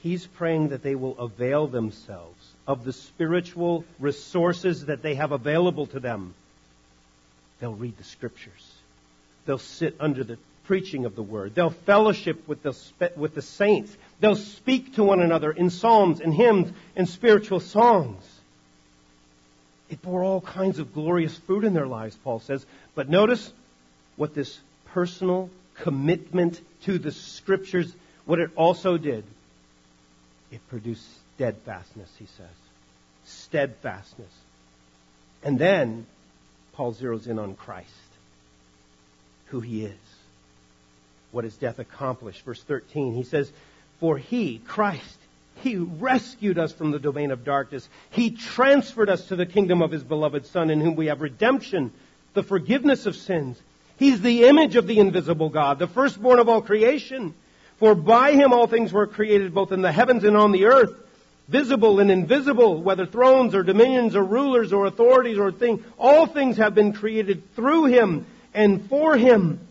He's 0.01 0.25
praying 0.25 0.69
that 0.69 0.81
they 0.81 0.95
will 0.95 1.17
avail 1.19 1.67
themselves 1.67 2.53
of 2.65 2.83
the 2.83 2.93
spiritual 2.93 3.85
resources 3.99 4.85
that 4.85 5.01
they 5.01 5.15
have 5.15 5.31
available 5.31 5.85
to 5.87 5.99
them. 5.99 6.33
They'll 7.59 7.73
read 7.73 7.97
the 7.97 8.03
scriptures. 8.03 8.73
They'll 9.45 9.57
sit 9.57 9.95
under 9.99 10.23
the 10.23 10.37
preaching 10.67 11.05
of 11.05 11.15
the 11.15 11.23
word. 11.23 11.55
They'll 11.55 11.69
fellowship 11.69 12.47
with 12.47 12.61
the, 12.61 12.77
with 13.15 13.33
the 13.33 13.41
saints. 13.41 13.95
They'll 14.19 14.35
speak 14.35 14.95
to 14.95 15.03
one 15.03 15.21
another 15.21 15.51
in 15.51 15.69
psalms 15.69 16.19
and 16.19 16.33
hymns 16.33 16.71
and 16.95 17.07
spiritual 17.07 17.61
songs. 17.61 18.23
It 19.89 20.01
bore 20.01 20.23
all 20.23 20.41
kinds 20.41 20.79
of 20.79 20.93
glorious 20.93 21.35
fruit 21.37 21.63
in 21.63 21.73
their 21.73 21.87
lives, 21.87 22.17
Paul 22.23 22.39
says. 22.41 22.65
But 22.93 23.09
notice 23.09 23.51
what 24.17 24.35
this 24.35 24.59
personal 24.87 25.49
commitment 25.75 26.59
to 26.83 26.99
the 26.99 27.11
scriptures, 27.11 27.95
what 28.25 28.39
it 28.39 28.51
also 28.55 28.97
did. 28.97 29.23
It 30.51 30.67
produced 30.69 31.05
steadfastness, 31.35 32.09
he 32.19 32.25
says. 32.37 32.45
Steadfastness. 33.25 34.31
And 35.43 35.57
then 35.57 36.05
Paul 36.73 36.93
zeroes 36.93 37.27
in 37.27 37.39
on 37.39 37.55
Christ, 37.55 37.87
who 39.47 39.61
he 39.61 39.85
is, 39.85 39.95
what 41.31 41.43
his 41.43 41.57
death 41.57 41.79
accomplished. 41.79 42.43
Verse 42.43 42.61
13, 42.63 43.13
he 43.13 43.23
says, 43.23 43.51
For 43.99 44.17
he, 44.17 44.59
Christ, 44.59 45.17
he 45.61 45.75
rescued 45.75 46.59
us 46.59 46.71
from 46.71 46.91
the 46.91 46.99
domain 46.99 47.31
of 47.31 47.43
darkness. 47.43 47.87
He 48.11 48.31
transferred 48.31 49.09
us 49.09 49.27
to 49.27 49.35
the 49.35 49.45
kingdom 49.45 49.81
of 49.81 49.91
His 49.91 50.03
beloved 50.03 50.45
Son, 50.45 50.69
in 50.69 50.81
whom 50.81 50.95
we 50.95 51.07
have 51.07 51.21
redemption, 51.21 51.91
the 52.33 52.43
forgiveness 52.43 53.05
of 53.05 53.15
sins. 53.15 53.59
He's 53.97 54.21
the 54.21 54.45
image 54.45 54.75
of 54.75 54.85
the 54.85 54.99
invisible 54.99 55.49
God, 55.49 55.79
the 55.79 55.87
firstborn 55.87 56.39
of 56.39 56.47
all 56.47 56.61
creation. 56.61 57.33
For 57.77 57.95
by 57.95 58.33
Him 58.33 58.53
all 58.53 58.67
things 58.67 58.93
were 58.93 59.07
created, 59.07 59.53
both 59.53 59.71
in 59.71 59.81
the 59.81 59.91
heavens 59.91 60.23
and 60.23 60.37
on 60.37 60.51
the 60.51 60.65
earth, 60.65 60.93
visible 61.47 61.99
and 61.99 62.11
invisible, 62.11 62.81
whether 62.81 63.05
thrones 63.05 63.55
or 63.55 63.63
dominions 63.63 64.15
or 64.15 64.23
rulers 64.23 64.73
or 64.73 64.85
authorities 64.85 65.39
or 65.39 65.51
things. 65.51 65.83
All 65.97 66.27
things 66.27 66.57
have 66.57 66.75
been 66.75 66.93
created 66.93 67.55
through 67.55 67.85
Him 67.85 68.27
and 68.53 68.87
for 68.89 69.17
Him. 69.17 69.66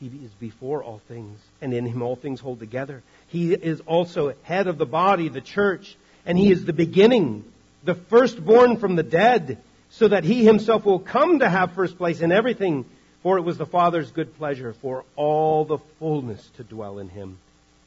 He 0.00 0.06
is 0.06 0.30
before 0.40 0.82
all 0.82 1.00
things, 1.08 1.38
and 1.60 1.74
in 1.74 1.84
Him 1.84 2.00
all 2.02 2.16
things 2.16 2.40
hold 2.40 2.58
together. 2.58 3.02
He 3.28 3.52
is 3.52 3.80
also 3.80 4.34
head 4.42 4.66
of 4.66 4.78
the 4.78 4.86
body, 4.86 5.28
the 5.28 5.42
church, 5.42 5.94
and 6.24 6.38
he 6.38 6.50
is 6.50 6.64
the 6.64 6.72
beginning, 6.72 7.44
the 7.84 7.94
firstborn 7.94 8.78
from 8.78 8.96
the 8.96 9.02
dead, 9.02 9.58
so 9.90 10.08
that 10.08 10.24
he 10.24 10.44
himself 10.44 10.84
will 10.84 10.98
come 10.98 11.40
to 11.40 11.48
have 11.48 11.72
first 11.72 11.98
place 11.98 12.20
in 12.20 12.32
everything. 12.32 12.84
For 13.22 13.36
it 13.36 13.42
was 13.42 13.58
the 13.58 13.66
Father's 13.66 14.10
good 14.10 14.38
pleasure 14.38 14.72
for 14.72 15.04
all 15.16 15.66
the 15.66 15.78
fullness 15.98 16.48
to 16.56 16.64
dwell 16.64 16.98
in 16.98 17.10
him, 17.10 17.36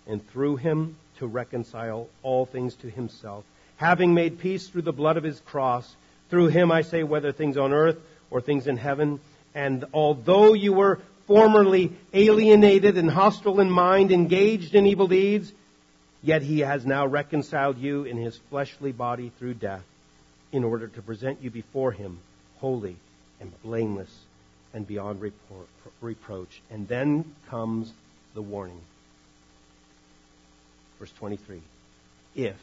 and 0.06 0.26
through 0.30 0.58
him 0.58 0.96
to 1.18 1.26
reconcile 1.26 2.08
all 2.22 2.46
things 2.46 2.76
to 2.76 2.90
himself, 2.90 3.44
having 3.78 4.14
made 4.14 4.40
peace 4.40 4.68
through 4.68 4.84
the 4.84 4.94
blood 4.94 5.18
of 5.18 5.24
his 5.24 5.40
cross. 5.40 5.96
Through 6.30 6.48
him, 6.48 6.72
I 6.72 6.82
say, 6.82 7.04
whether 7.04 7.32
things 7.32 7.58
on 7.58 7.74
earth 7.74 7.98
or 8.30 8.42
things 8.42 8.68
in 8.68 8.78
heaven. 8.78 9.20
And 9.56 9.86
although 9.94 10.54
you 10.54 10.74
were 10.74 11.00
formerly 11.28 11.94
alienated 12.14 12.98
and 12.98 13.10
hostile 13.10 13.60
in 13.60 13.70
mind, 13.70 14.12
engaged 14.12 14.76
in 14.76 14.86
evil 14.86 15.08
deeds, 15.08 15.52
yet 16.22 16.42
he 16.42 16.60
has 16.60 16.86
now 16.86 17.06
reconciled 17.06 17.78
you 17.78 18.04
in 18.04 18.18
his 18.18 18.38
fleshly 18.50 18.92
body 18.92 19.32
through 19.40 19.54
death, 19.54 19.84
in 20.52 20.64
order 20.64 20.88
to 20.88 21.02
present 21.02 21.42
you 21.42 21.50
before 21.50 21.92
him 21.92 22.20
holy 22.58 22.96
and 23.40 23.52
blameless 23.64 24.12
and 24.74 24.88
beyond 24.88 25.22
repro- 25.22 25.68
reproach. 26.02 26.62
And 26.70 26.88
then 26.88 27.36
comes 27.50 27.92
the 28.34 28.42
warning. 28.42 28.80
Verse 31.00 31.12
23. 31.20 31.62
If, 32.36 32.56
see, 32.56 32.60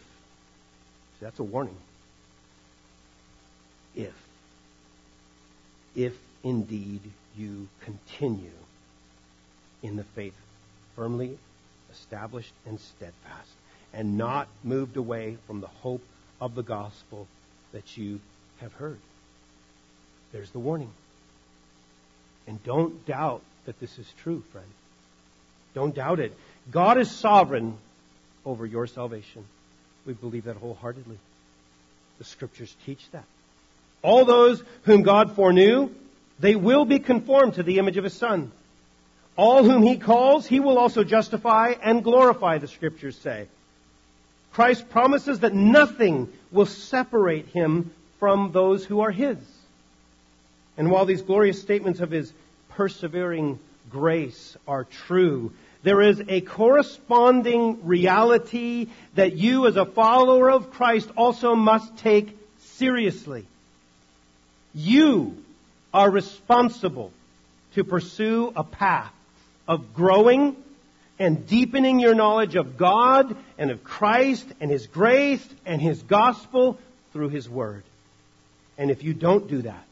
that's 1.20 1.38
a 1.38 1.44
warning. 1.44 1.77
If, 3.94 4.14
if 5.94 6.14
indeed 6.42 7.03
you 7.37 7.69
continue 7.85 8.51
in 9.83 9.97
the 9.97 10.05
faith, 10.05 10.35
firmly 10.97 11.38
established 11.93 12.53
and 12.66 12.79
steadfast, 12.79 13.51
and 13.93 14.16
not 14.16 14.49
moved 14.62 14.97
away 14.97 15.37
from 15.47 15.61
the 15.61 15.66
hope 15.66 16.03
of 16.40 16.55
the 16.55 16.62
gospel 16.62 17.27
that 17.73 17.97
you 17.97 18.21
have 18.61 18.73
heard. 18.75 18.99
There's 20.33 20.51
the 20.51 20.59
warning. 20.59 20.90
And 22.47 22.62
don't 22.64 23.05
doubt 23.07 23.43
that 23.66 23.81
this 23.81 23.99
is 23.99 24.07
true, 24.23 24.43
friend. 24.53 24.66
Don't 25.75 25.95
doubt 25.95 26.21
it. 26.21 26.37
God 26.71 26.99
is 26.99 27.11
sovereign 27.11 27.77
over 28.45 28.66
your 28.66 28.87
salvation. 28.87 29.45
We 30.07 30.14
believe 30.14 30.45
that 30.45 30.57
wholeheartedly. 30.57 31.19
The 32.19 32.25
scriptures 32.25 32.75
teach 32.87 33.09
that. 33.12 33.25
All 34.03 34.25
those 34.25 34.62
whom 34.83 35.03
God 35.03 35.37
foreknew, 35.37 35.90
they 36.40 36.57
will 36.57 36.85
be 36.85 36.98
conformed 36.98 37.55
to 37.55 37.62
the 37.62 37.79
image 37.79 37.96
of 37.96 38.05
his 38.05 38.14
son. 38.14 38.50
All 39.37 39.62
whom 39.62 39.83
he 39.83 39.96
calls, 39.96 40.46
he 40.46 40.61
will 40.61 40.79
also 40.79 41.05
justify 41.05 41.74
and 41.83 42.03
glorify, 42.03 42.59
the 42.59 42.68
scriptures 42.68 43.16
say. 43.16 43.46
Christ 44.53 44.88
promises 44.90 45.40
that 45.40 45.55
nothing 45.55 46.29
will 46.50 46.66
separate 46.66 47.46
him 47.48 47.92
from 48.18 48.53
those 48.53 48.85
who 48.85 49.00
are 49.00 49.11
his. 49.11 49.38
And 50.76 50.90
while 50.90 51.05
these 51.05 51.22
glorious 51.22 51.61
statements 51.61 52.00
of 52.00 52.11
his 52.11 52.33
persevering 52.70 53.59
grace 53.90 54.57
are 54.66 54.85
true, 54.85 55.53
there 55.83 56.03
is 56.03 56.22
a 56.29 56.40
corresponding 56.40 57.87
reality 57.87 58.88
that 59.14 59.35
you 59.35 59.66
as 59.66 59.76
a 59.76 59.87
follower 59.87 60.50
of 60.50 60.70
Christ 60.72 61.11
also 61.16 61.55
must 61.55 61.96
take 61.98 62.37
seriously. 62.59 63.46
You 64.74 65.42
are 65.92 66.11
responsible 66.11 67.12
to 67.74 67.85
pursue 67.85 68.53
a 68.57 68.64
path 68.64 69.12
of 69.66 69.94
growing 69.94 70.57
and 71.18 71.46
deepening 71.46 72.00
your 72.00 72.14
knowledge 72.14 72.57
of 72.57 72.76
God 72.76 73.37
and 73.59 73.70
of 73.70 73.85
Christ 73.85 74.46
and 74.61 74.70
His 74.70 74.87
grace 74.87 75.46
and 75.66 75.81
His 75.81 76.03
gospel 76.03 76.79
through 77.12 77.29
His 77.29 77.48
Word. 77.48 77.85
And 78.79 78.90
if 78.90 79.05
you 79.05 79.12
don't 79.12 79.46
do 79.46 79.62
that, 79.62 79.85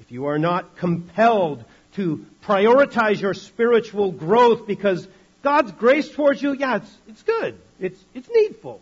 if 0.00 0.10
you 0.10 0.26
are 0.26 0.38
not 0.38 0.76
compelled 0.76 1.64
to 1.94 2.26
prioritize 2.44 3.20
your 3.20 3.34
spiritual 3.34 4.10
growth 4.10 4.66
because 4.66 5.06
God's 5.42 5.72
grace 5.72 6.10
towards 6.10 6.42
you, 6.42 6.54
yeah, 6.54 6.76
it's, 6.76 6.98
it's 7.08 7.22
good. 7.22 7.58
It's, 7.78 8.04
it's 8.14 8.28
needful. 8.28 8.80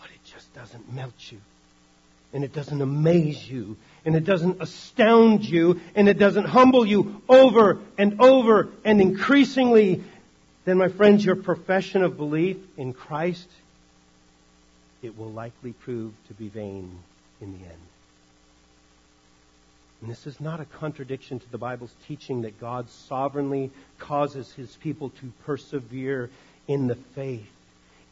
But 0.00 0.10
it 0.10 0.24
just 0.24 0.52
doesn't 0.54 0.92
melt 0.92 1.14
you 1.30 1.40
and 2.32 2.44
it 2.44 2.52
doesn't 2.52 2.80
amaze 2.80 3.48
you, 3.50 3.76
and 4.04 4.14
it 4.14 4.24
doesn't 4.24 4.62
astound 4.62 5.44
you, 5.44 5.80
and 5.94 6.08
it 6.08 6.18
doesn't 6.18 6.44
humble 6.44 6.86
you 6.86 7.22
over 7.28 7.78
and 7.98 8.20
over 8.20 8.68
and 8.84 9.00
increasingly, 9.00 10.02
then, 10.64 10.78
my 10.78 10.88
friends, 10.88 11.24
your 11.24 11.36
profession 11.36 12.02
of 12.02 12.16
belief 12.16 12.58
in 12.76 12.92
Christ, 12.92 13.48
it 15.02 15.16
will 15.16 15.32
likely 15.32 15.72
prove 15.72 16.12
to 16.28 16.34
be 16.34 16.48
vain 16.48 16.98
in 17.40 17.52
the 17.52 17.64
end. 17.64 17.78
And 20.00 20.10
this 20.10 20.26
is 20.26 20.40
not 20.40 20.60
a 20.60 20.64
contradiction 20.64 21.40
to 21.40 21.50
the 21.50 21.58
Bible's 21.58 21.94
teaching 22.06 22.42
that 22.42 22.60
God 22.60 22.88
sovereignly 22.88 23.70
causes 23.98 24.52
his 24.52 24.74
people 24.76 25.10
to 25.10 25.32
persevere 25.44 26.30
in 26.68 26.86
the 26.86 26.94
faith. 26.94 27.48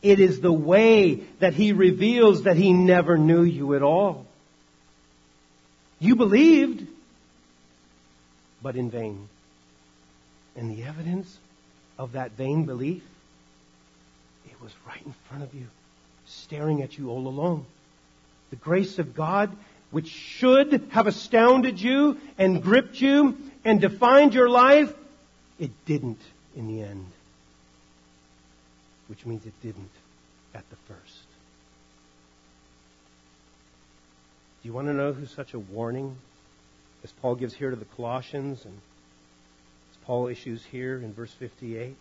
It 0.02 0.20
is 0.20 0.40
the 0.40 0.52
way 0.52 1.22
that 1.40 1.54
he 1.54 1.72
reveals 1.72 2.44
that 2.44 2.56
he 2.56 2.72
never 2.72 3.18
knew 3.18 3.42
you 3.42 3.74
at 3.74 3.82
all. 3.82 4.26
You 5.98 6.14
believed, 6.14 6.86
but 8.62 8.76
in 8.76 8.90
vain. 8.90 9.28
And 10.54 10.76
the 10.76 10.84
evidence 10.84 11.36
of 11.98 12.12
that 12.12 12.32
vain 12.32 12.64
belief, 12.64 13.02
it 14.46 14.60
was 14.62 14.72
right 14.86 15.02
in 15.04 15.14
front 15.28 15.42
of 15.42 15.52
you, 15.54 15.66
staring 16.26 16.82
at 16.82 16.96
you 16.96 17.10
all 17.10 17.26
along. 17.26 17.66
The 18.50 18.56
grace 18.56 18.98
of 18.98 19.14
God 19.14 19.50
which 19.90 20.08
should 20.08 20.88
have 20.90 21.06
astounded 21.06 21.80
you 21.80 22.18
and 22.36 22.62
gripped 22.62 23.00
you 23.00 23.36
and 23.64 23.80
defined 23.80 24.34
your 24.34 24.48
life, 24.48 24.92
it 25.58 25.70
didn't 25.86 26.20
in 26.54 26.68
the 26.68 26.82
end. 26.82 27.06
Which 29.08 29.26
means 29.26 29.44
it 29.46 29.54
didn't 29.62 29.90
at 30.54 30.68
the 30.70 30.76
first. 30.86 31.26
Do 34.62 34.68
you 34.68 34.72
want 34.72 34.88
to 34.88 34.94
know 34.94 35.12
who's 35.12 35.30
such 35.30 35.54
a 35.54 35.58
warning 35.58 36.16
as 37.04 37.12
Paul 37.12 37.34
gives 37.36 37.54
here 37.54 37.70
to 37.70 37.76
the 37.76 37.84
Colossians 37.84 38.64
and 38.64 38.74
as 38.74 39.96
Paul 40.04 40.28
issues 40.28 40.64
here 40.64 40.96
in 40.96 41.12
verse 41.12 41.32
58 41.32 41.96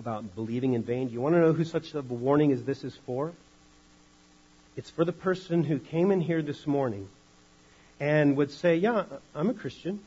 about 0.00 0.34
believing 0.34 0.74
in 0.74 0.82
vain? 0.82 1.08
Do 1.08 1.14
you 1.14 1.20
want 1.20 1.34
to 1.34 1.40
know 1.40 1.52
who 1.52 1.64
such 1.64 1.94
a 1.94 2.02
warning 2.02 2.52
as 2.52 2.64
this 2.64 2.84
is 2.84 2.96
for? 3.06 3.32
It's 4.76 4.90
for 4.90 5.04
the 5.04 5.12
person 5.12 5.64
who 5.64 5.78
came 5.78 6.10
in 6.10 6.20
here 6.20 6.42
this 6.42 6.66
morning 6.66 7.08
and 8.00 8.36
would 8.36 8.50
say, 8.50 8.76
Yeah, 8.76 9.04
I'm 9.34 9.50
a 9.50 9.54
Christian. 9.54 10.00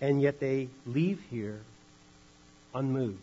And 0.00 0.20
yet 0.20 0.40
they 0.40 0.68
leave 0.86 1.20
here 1.30 1.60
unmoved, 2.74 3.22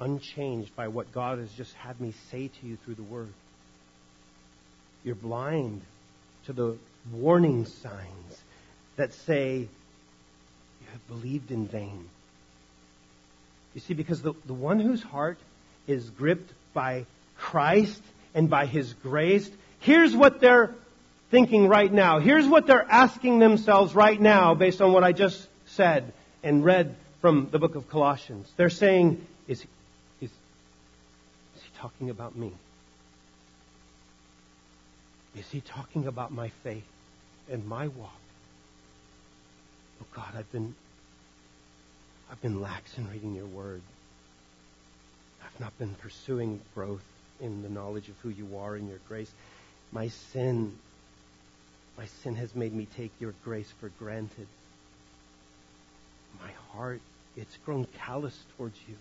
unchanged 0.00 0.74
by 0.76 0.88
what 0.88 1.12
God 1.12 1.38
has 1.38 1.52
just 1.52 1.72
had 1.74 2.00
me 2.00 2.12
say 2.30 2.48
to 2.48 2.66
you 2.66 2.76
through 2.84 2.94
the 2.94 3.02
Word. 3.02 3.32
You're 5.04 5.14
blind 5.14 5.82
to 6.46 6.52
the 6.52 6.76
warning 7.12 7.66
signs 7.66 8.42
that 8.96 9.12
say 9.12 9.58
you 9.58 10.86
have 10.92 11.08
believed 11.08 11.50
in 11.50 11.66
vain. 11.66 12.08
You 13.74 13.80
see, 13.80 13.94
because 13.94 14.22
the, 14.22 14.34
the 14.46 14.54
one 14.54 14.78
whose 14.78 15.02
heart 15.02 15.38
is 15.86 16.08
gripped 16.10 16.52
by 16.72 17.06
Christ 17.36 18.02
and 18.34 18.48
by 18.48 18.66
His 18.66 18.92
grace. 18.94 19.50
Here's 19.80 20.14
what 20.14 20.40
they're 20.40 20.74
thinking 21.30 21.68
right 21.68 21.92
now. 21.92 22.20
Here's 22.20 22.46
what 22.46 22.66
they're 22.66 22.86
asking 22.88 23.38
themselves 23.38 23.94
right 23.94 24.20
now 24.20 24.54
based 24.54 24.80
on 24.80 24.92
what 24.92 25.04
I 25.04 25.12
just 25.12 25.46
said 25.66 26.12
and 26.42 26.64
read 26.64 26.94
from 27.20 27.48
the 27.50 27.58
book 27.58 27.74
of 27.74 27.88
Colossians. 27.88 28.50
They're 28.56 28.70
saying, 28.70 29.26
is, 29.48 29.64
talking 31.84 32.08
about 32.08 32.34
me? 32.34 32.50
Is 35.36 35.44
he 35.50 35.60
talking 35.60 36.06
about 36.06 36.32
my 36.32 36.48
faith 36.62 36.86
and 37.50 37.66
my 37.66 37.88
walk? 37.88 38.20
Oh 40.00 40.06
God, 40.14 40.32
I've 40.34 40.50
been 40.50 40.74
I've 42.30 42.40
been 42.40 42.62
lax 42.62 42.96
in 42.96 43.10
reading 43.10 43.34
your 43.34 43.44
word. 43.44 43.82
I've 45.44 45.60
not 45.60 45.76
been 45.78 45.94
pursuing 45.96 46.58
growth 46.74 47.04
in 47.38 47.62
the 47.62 47.68
knowledge 47.68 48.08
of 48.08 48.14
who 48.22 48.30
you 48.30 48.56
are 48.56 48.76
and 48.76 48.88
your 48.88 49.00
grace. 49.06 49.30
My 49.92 50.08
sin, 50.08 50.78
my 51.98 52.06
sin 52.22 52.34
has 52.36 52.54
made 52.54 52.72
me 52.72 52.86
take 52.96 53.12
your 53.20 53.34
grace 53.44 53.70
for 53.78 53.90
granted. 53.98 54.46
My 56.40 56.50
heart, 56.72 57.02
it's 57.36 57.58
grown 57.66 57.86
callous 57.98 58.38
towards 58.56 58.78
you. 58.88 58.94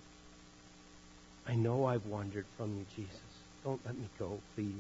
I 1.48 1.56
know 1.56 1.86
I've 1.86 2.06
wandered 2.06 2.46
from 2.58 2.78
you, 2.78 2.86
Jesus. 2.96 3.20
Don't 3.64 3.80
let 3.86 3.98
me 3.98 4.08
go, 4.18 4.40
please. 4.56 4.74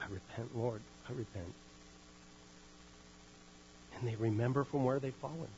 I 0.00 0.04
repent, 0.04 0.56
Lord. 0.56 0.80
I 1.08 1.12
repent. 1.12 1.54
And 3.96 4.08
they 4.08 4.16
remember 4.16 4.64
from 4.64 4.84
where 4.84 4.98
they've 4.98 5.14
fallen. 5.14 5.48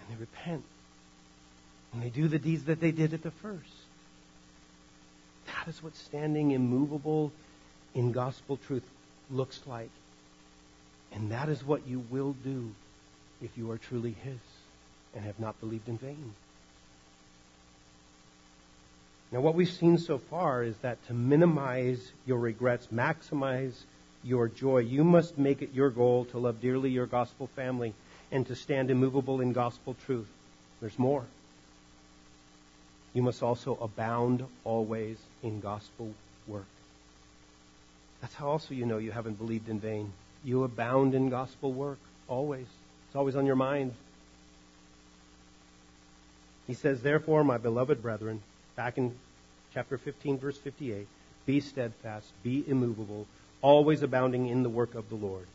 And 0.00 0.10
they 0.10 0.20
repent. 0.20 0.64
And 1.92 2.02
they 2.02 2.10
do 2.10 2.28
the 2.28 2.38
deeds 2.38 2.64
that 2.64 2.80
they 2.80 2.90
did 2.90 3.14
at 3.14 3.22
the 3.22 3.30
first. 3.30 3.70
That 5.46 5.68
is 5.68 5.82
what 5.82 5.96
standing 5.96 6.50
immovable 6.52 7.32
in 7.94 8.12
gospel 8.12 8.58
truth 8.66 8.84
looks 9.30 9.60
like. 9.66 9.90
And 11.12 11.32
that 11.32 11.48
is 11.48 11.64
what 11.64 11.86
you 11.86 12.04
will 12.10 12.34
do 12.44 12.72
if 13.42 13.56
you 13.56 13.70
are 13.70 13.78
truly 13.78 14.14
His 14.22 14.38
and 15.14 15.24
have 15.24 15.40
not 15.40 15.58
believed 15.60 15.88
in 15.88 15.98
vain. 15.98 16.34
Now, 19.30 19.40
what 19.40 19.54
we've 19.54 19.70
seen 19.70 19.98
so 19.98 20.18
far 20.18 20.62
is 20.62 20.76
that 20.78 21.04
to 21.06 21.14
minimize 21.14 22.12
your 22.26 22.38
regrets, 22.38 22.88
maximize 22.92 23.74
your 24.24 24.48
joy, 24.48 24.78
you 24.78 25.04
must 25.04 25.38
make 25.38 25.62
it 25.62 25.74
your 25.74 25.90
goal 25.90 26.24
to 26.26 26.38
love 26.38 26.60
dearly 26.60 26.90
your 26.90 27.06
gospel 27.06 27.48
family 27.54 27.94
and 28.32 28.46
to 28.46 28.54
stand 28.54 28.90
immovable 28.90 29.40
in 29.40 29.52
gospel 29.52 29.94
truth. 30.06 30.28
There's 30.80 30.98
more 30.98 31.24
you 33.14 33.22
must 33.22 33.42
also 33.42 33.76
abound 33.80 34.44
always 34.64 35.16
in 35.42 35.60
gospel 35.60 36.14
work. 36.46 36.66
That's 38.20 38.34
how 38.34 38.48
also 38.48 38.74
you 38.74 38.86
know 38.86 38.98
you 38.98 39.10
haven't 39.10 39.38
believed 39.38 39.68
in 39.68 39.80
vain. 39.80 40.12
You 40.44 40.64
abound 40.64 41.14
in 41.14 41.28
gospel 41.28 41.72
work, 41.72 41.98
always. 42.28 42.66
It's 43.06 43.16
always 43.16 43.36
on 43.36 43.46
your 43.46 43.56
mind. 43.56 43.92
He 46.66 46.74
says, 46.74 47.00
Therefore, 47.00 47.42
my 47.44 47.58
beloved 47.58 48.02
brethren, 48.02 48.42
back 48.78 48.96
in 48.96 49.12
chapter 49.74 49.98
15, 49.98 50.38
verse 50.38 50.56
58, 50.56 51.08
be 51.46 51.58
steadfast, 51.58 52.30
be 52.44 52.62
immovable, 52.64 53.26
always 53.60 54.04
abounding 54.04 54.46
in 54.46 54.62
the 54.62 54.68
work 54.68 54.94
of 54.94 55.08
the 55.08 55.16
Lord. 55.16 55.48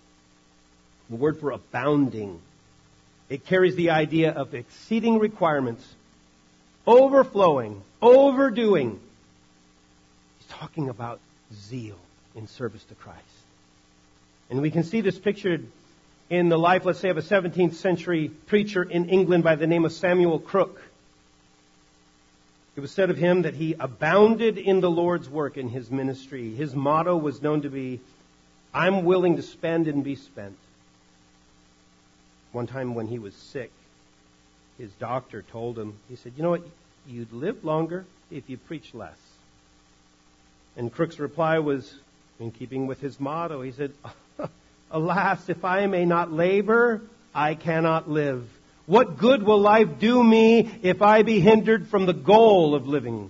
The 1.10 1.16
word 1.16 1.40
for 1.40 1.52
abounding, 1.52 2.42
it 3.30 3.46
carries 3.46 3.78
the 3.78 3.92
idea 3.92 4.32
of 4.32 4.54
exceeding 4.54 5.20
requirements 5.20 5.88
overflowing, 6.86 7.82
overdoing. 8.02 9.00
He's 10.40 10.58
talking 10.58 10.90
about 10.90 11.22
zeal 11.54 11.96
in 12.36 12.48
service 12.48 12.84
to 12.84 12.96
Christ. 12.96 13.22
And 14.50 14.62
we 14.62 14.70
can 14.70 14.84
see 14.84 15.00
this 15.00 15.18
pictured 15.18 15.66
in 16.30 16.50
the 16.50 16.60
life, 16.60 16.84
let's 16.84 17.00
say, 17.00 17.08
of 17.08 17.18
a 17.18 17.22
17th 17.22 17.76
century 17.76 18.28
preacher 18.28 18.84
in 18.84 19.08
England 19.08 19.46
by 19.46 19.56
the 19.56 19.66
name 19.66 19.86
of 19.86 19.94
Samuel 19.94 20.40
Crooke. 20.40 20.82
It 22.76 22.80
was 22.80 22.92
said 22.92 23.10
of 23.10 23.18
him 23.18 23.44
that 23.44 23.54
he 23.54 23.76
abounded 23.80 24.58
in 24.58 24.82
the 24.82 24.90
Lord's 24.90 25.30
work 25.30 25.58
in 25.58 25.70
his 25.70 25.92
ministry. 25.92 26.56
His 26.56 26.74
motto 26.74 27.16
was 27.16 27.42
known 27.42 27.62
to 27.62 27.70
be, 27.70 28.00
I'm 28.74 29.06
willing 29.06 29.36
to 29.36 29.44
spend 29.44 29.88
and 29.88 30.04
be 30.04 30.16
spent. 30.16 30.58
One 32.52 32.66
time 32.66 32.96
when 32.96 33.08
he 33.08 33.20
was 33.20 33.36
sick, 33.36 33.72
his 34.80 34.92
doctor 34.94 35.44
told 35.44 35.78
him, 35.78 35.98
he 36.10 36.16
said, 36.16 36.34
You 36.36 36.44
know 36.44 36.50
what? 36.50 36.64
You'd 37.08 37.32
live 37.32 37.64
longer 37.64 38.06
if 38.32 38.50
you 38.50 38.58
preach 38.58 38.94
less. 38.94 39.18
And 40.76 40.92
Crooke's 40.92 41.20
reply 41.20 41.60
was 41.60 41.94
in 42.40 42.50
keeping 42.52 42.88
with 42.88 43.00
his 43.00 43.20
motto. 43.20 43.62
He 43.62 43.72
said, 43.72 43.92
Alas, 44.92 45.48
if 45.48 45.64
I 45.64 45.86
may 45.86 46.06
not 46.06 46.32
labor, 46.32 47.02
I 47.36 47.54
cannot 47.54 48.10
live. 48.10 48.48
What 48.86 49.17
good 49.17 49.43
will 49.43 49.60
life 49.60 50.00
do 50.00 50.22
me 50.22 50.80
if 50.82 51.02
I 51.02 51.24
be 51.24 51.39
hindered 51.39 51.88
from 51.88 52.06
the 52.06 52.13
goal 52.13 52.76
of 52.76 52.88
living? 52.88 53.30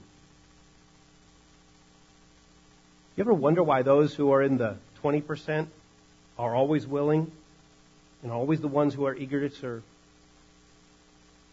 You 3.15 3.21
ever 3.21 3.33
wonder 3.33 3.61
why 3.61 3.83
those 3.83 4.15
who 4.15 4.31
are 4.31 4.41
in 4.41 4.57
the 4.57 4.77
20% 5.03 5.67
are 6.39 6.55
always 6.55 6.87
willing 6.87 7.31
and 8.23 8.31
always 8.31 8.61
the 8.61 8.67
ones 8.67 8.95
who 8.95 9.05
are 9.05 9.15
eager 9.15 9.47
to 9.47 9.55
serve? 9.55 9.83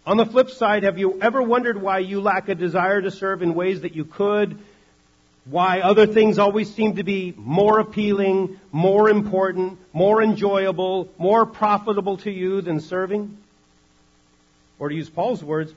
On 0.07 0.17
the 0.17 0.25
flip 0.25 0.49
side, 0.49 0.85
have 0.85 0.99
you 0.99 1.21
ever 1.21 1.43
wondered 1.43 1.81
why 1.81 1.99
you 1.99 2.23
lack 2.23 2.49
a 2.49 2.55
desire 2.55 3.03
to 3.03 3.11
serve 3.11 3.43
in 3.43 3.55
ways 3.55 3.83
that 3.83 3.95
you 3.95 4.07
could? 4.07 4.59
Why 5.45 5.81
other 5.81 6.07
things 6.07 6.39
always 6.39 6.75
seem 6.75 6.97
to 6.97 7.03
be 7.03 7.35
more 7.37 7.79
appealing, 7.79 8.59
more 8.73 9.11
important, 9.11 9.79
more 9.93 10.23
enjoyable, 10.23 11.11
more 11.19 11.45
profitable 11.45 12.17
to 12.19 12.31
you 12.31 12.63
than 12.63 12.81
serving? 12.81 13.37
Or 14.81 14.89
to 14.89 14.95
use 14.95 15.09
Paul's 15.09 15.45
words, 15.45 15.73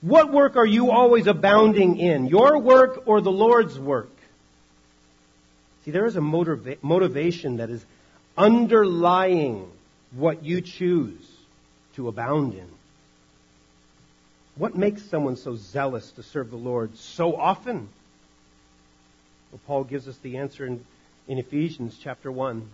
what 0.00 0.32
work 0.32 0.56
are 0.56 0.66
you 0.66 0.90
always 0.90 1.28
abounding 1.28 1.98
in? 1.98 2.26
Your 2.26 2.58
work 2.58 3.04
or 3.06 3.20
the 3.20 3.30
Lord's 3.30 3.78
work? 3.78 4.10
See, 5.84 5.92
there 5.92 6.06
is 6.06 6.16
a 6.16 6.20
motiva- 6.20 6.78
motivation 6.82 7.58
that 7.58 7.70
is 7.70 7.84
underlying 8.36 9.70
what 10.10 10.44
you 10.44 10.60
choose 10.60 11.30
to 11.94 12.08
abound 12.08 12.54
in. 12.54 12.68
What 14.56 14.74
makes 14.74 15.02
someone 15.02 15.36
so 15.36 15.54
zealous 15.54 16.10
to 16.12 16.24
serve 16.24 16.50
the 16.50 16.56
Lord 16.56 16.96
so 16.96 17.36
often? 17.36 17.88
Well, 19.52 19.60
Paul 19.68 19.84
gives 19.84 20.08
us 20.08 20.16
the 20.18 20.38
answer 20.38 20.66
in 20.66 20.84
in 21.28 21.38
Ephesians 21.38 21.98
chapter 22.00 22.30
1, 22.30 22.68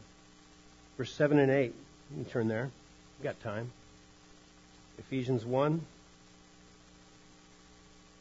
verse 0.98 1.12
7 1.14 1.38
and 1.38 1.50
8. 1.50 1.74
You 2.10 2.24
can 2.24 2.32
turn 2.32 2.48
there. 2.48 2.70
You've 3.18 3.24
got 3.24 3.40
time. 3.40 3.70
Ephesians 5.06 5.44
1. 5.44 5.80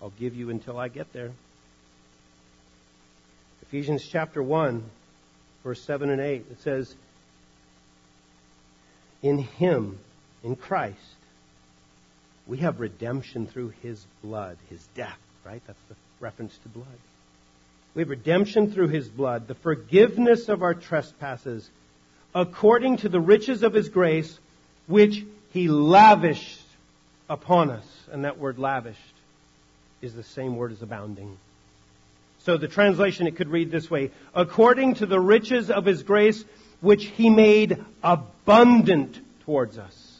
I'll 0.01 0.13
give 0.19 0.35
you 0.35 0.49
until 0.49 0.77
I 0.77 0.87
get 0.87 1.13
there. 1.13 1.31
Ephesians 3.61 4.03
chapter 4.03 4.41
1, 4.41 4.83
verse 5.63 5.81
7 5.83 6.09
and 6.09 6.19
8. 6.19 6.45
It 6.51 6.61
says, 6.61 6.93
In 9.21 9.37
Him, 9.37 9.99
in 10.43 10.55
Christ, 10.55 10.97
we 12.47 12.57
have 12.57 12.79
redemption 12.79 13.47
through 13.47 13.73
His 13.81 14.03
blood, 14.23 14.57
His 14.69 14.85
death, 14.95 15.19
right? 15.45 15.61
That's 15.67 15.79
the 15.87 15.95
reference 16.19 16.57
to 16.63 16.69
blood. 16.69 16.87
We 17.93 18.01
have 18.01 18.09
redemption 18.09 18.71
through 18.71 18.89
His 18.89 19.07
blood, 19.07 19.47
the 19.47 19.55
forgiveness 19.55 20.49
of 20.49 20.63
our 20.63 20.73
trespasses, 20.73 21.69
according 22.33 22.97
to 22.97 23.09
the 23.09 23.21
riches 23.21 23.63
of 23.63 23.73
His 23.73 23.89
grace, 23.89 24.37
which 24.87 25.23
He 25.51 25.67
lavished 25.67 26.60
upon 27.31 27.71
us. 27.71 27.85
And 28.11 28.25
that 28.25 28.37
word 28.37 28.59
lavished 28.59 28.99
is 30.01 30.13
the 30.13 30.23
same 30.23 30.55
word 30.55 30.71
as 30.71 30.81
abounding. 30.81 31.37
So 32.39 32.57
the 32.57 32.67
translation, 32.67 33.27
it 33.27 33.35
could 33.35 33.49
read 33.49 33.71
this 33.71 33.89
way, 33.89 34.11
according 34.33 34.95
to 34.95 35.05
the 35.05 35.19
riches 35.19 35.69
of 35.69 35.85
His 35.85 36.03
grace, 36.03 36.43
which 36.81 37.05
He 37.05 37.29
made 37.29 37.83
abundant 38.03 39.19
towards 39.45 39.77
us. 39.77 40.19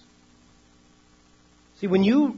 See, 1.79 1.87
when 1.87 2.03
you 2.03 2.37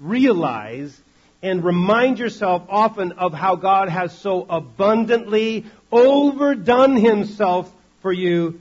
realize 0.00 1.00
and 1.42 1.64
remind 1.64 2.18
yourself 2.18 2.64
often 2.68 3.12
of 3.12 3.32
how 3.32 3.56
God 3.56 3.88
has 3.88 4.16
so 4.18 4.44
abundantly 4.48 5.64
overdone 5.90 6.96
himself 6.96 7.72
for 8.02 8.12
you. 8.12 8.60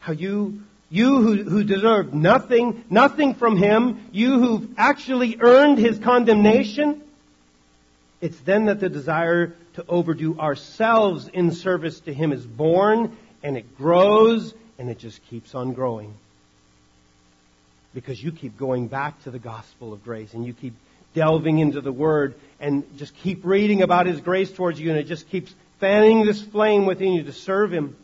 How 0.00 0.12
you, 0.12 0.62
you 0.90 1.22
who, 1.22 1.42
who 1.42 1.64
deserve 1.64 2.14
nothing, 2.14 2.84
nothing 2.90 3.34
from 3.34 3.56
him, 3.56 4.08
you 4.12 4.38
who've 4.38 4.68
actually 4.76 5.38
earned 5.40 5.78
his 5.78 5.98
condemnation, 5.98 7.02
it's 8.20 8.38
then 8.40 8.66
that 8.66 8.80
the 8.80 8.88
desire 8.88 9.54
to 9.74 9.84
overdo 9.88 10.38
ourselves 10.38 11.28
in 11.28 11.52
service 11.52 12.00
to 12.00 12.14
him 12.14 12.32
is 12.32 12.46
born 12.46 13.16
and 13.42 13.56
it 13.56 13.76
grows 13.76 14.54
and 14.78 14.88
it 14.88 14.98
just 14.98 15.24
keeps 15.28 15.54
on 15.54 15.72
growing. 15.72 16.14
Because 17.92 18.22
you 18.22 18.32
keep 18.32 18.56
going 18.56 18.88
back 18.88 19.22
to 19.24 19.30
the 19.30 19.38
gospel 19.38 19.92
of 19.92 20.04
grace 20.04 20.34
and 20.34 20.44
you 20.46 20.52
keep 20.52 20.74
delving 21.14 21.60
into 21.60 21.80
the 21.80 21.92
Word 21.92 22.34
and 22.60 22.84
just 22.98 23.14
keep 23.16 23.44
reading 23.44 23.82
about 23.82 24.06
His 24.06 24.20
grace 24.20 24.52
towards 24.52 24.80
you, 24.80 24.90
and 24.90 24.98
it 24.98 25.04
just 25.04 25.28
keeps 25.30 25.54
fanning 25.78 26.24
this 26.24 26.42
flame 26.42 26.86
within 26.86 27.12
you 27.12 27.22
to 27.24 27.32
serve 27.32 27.72
Him. 27.72 27.96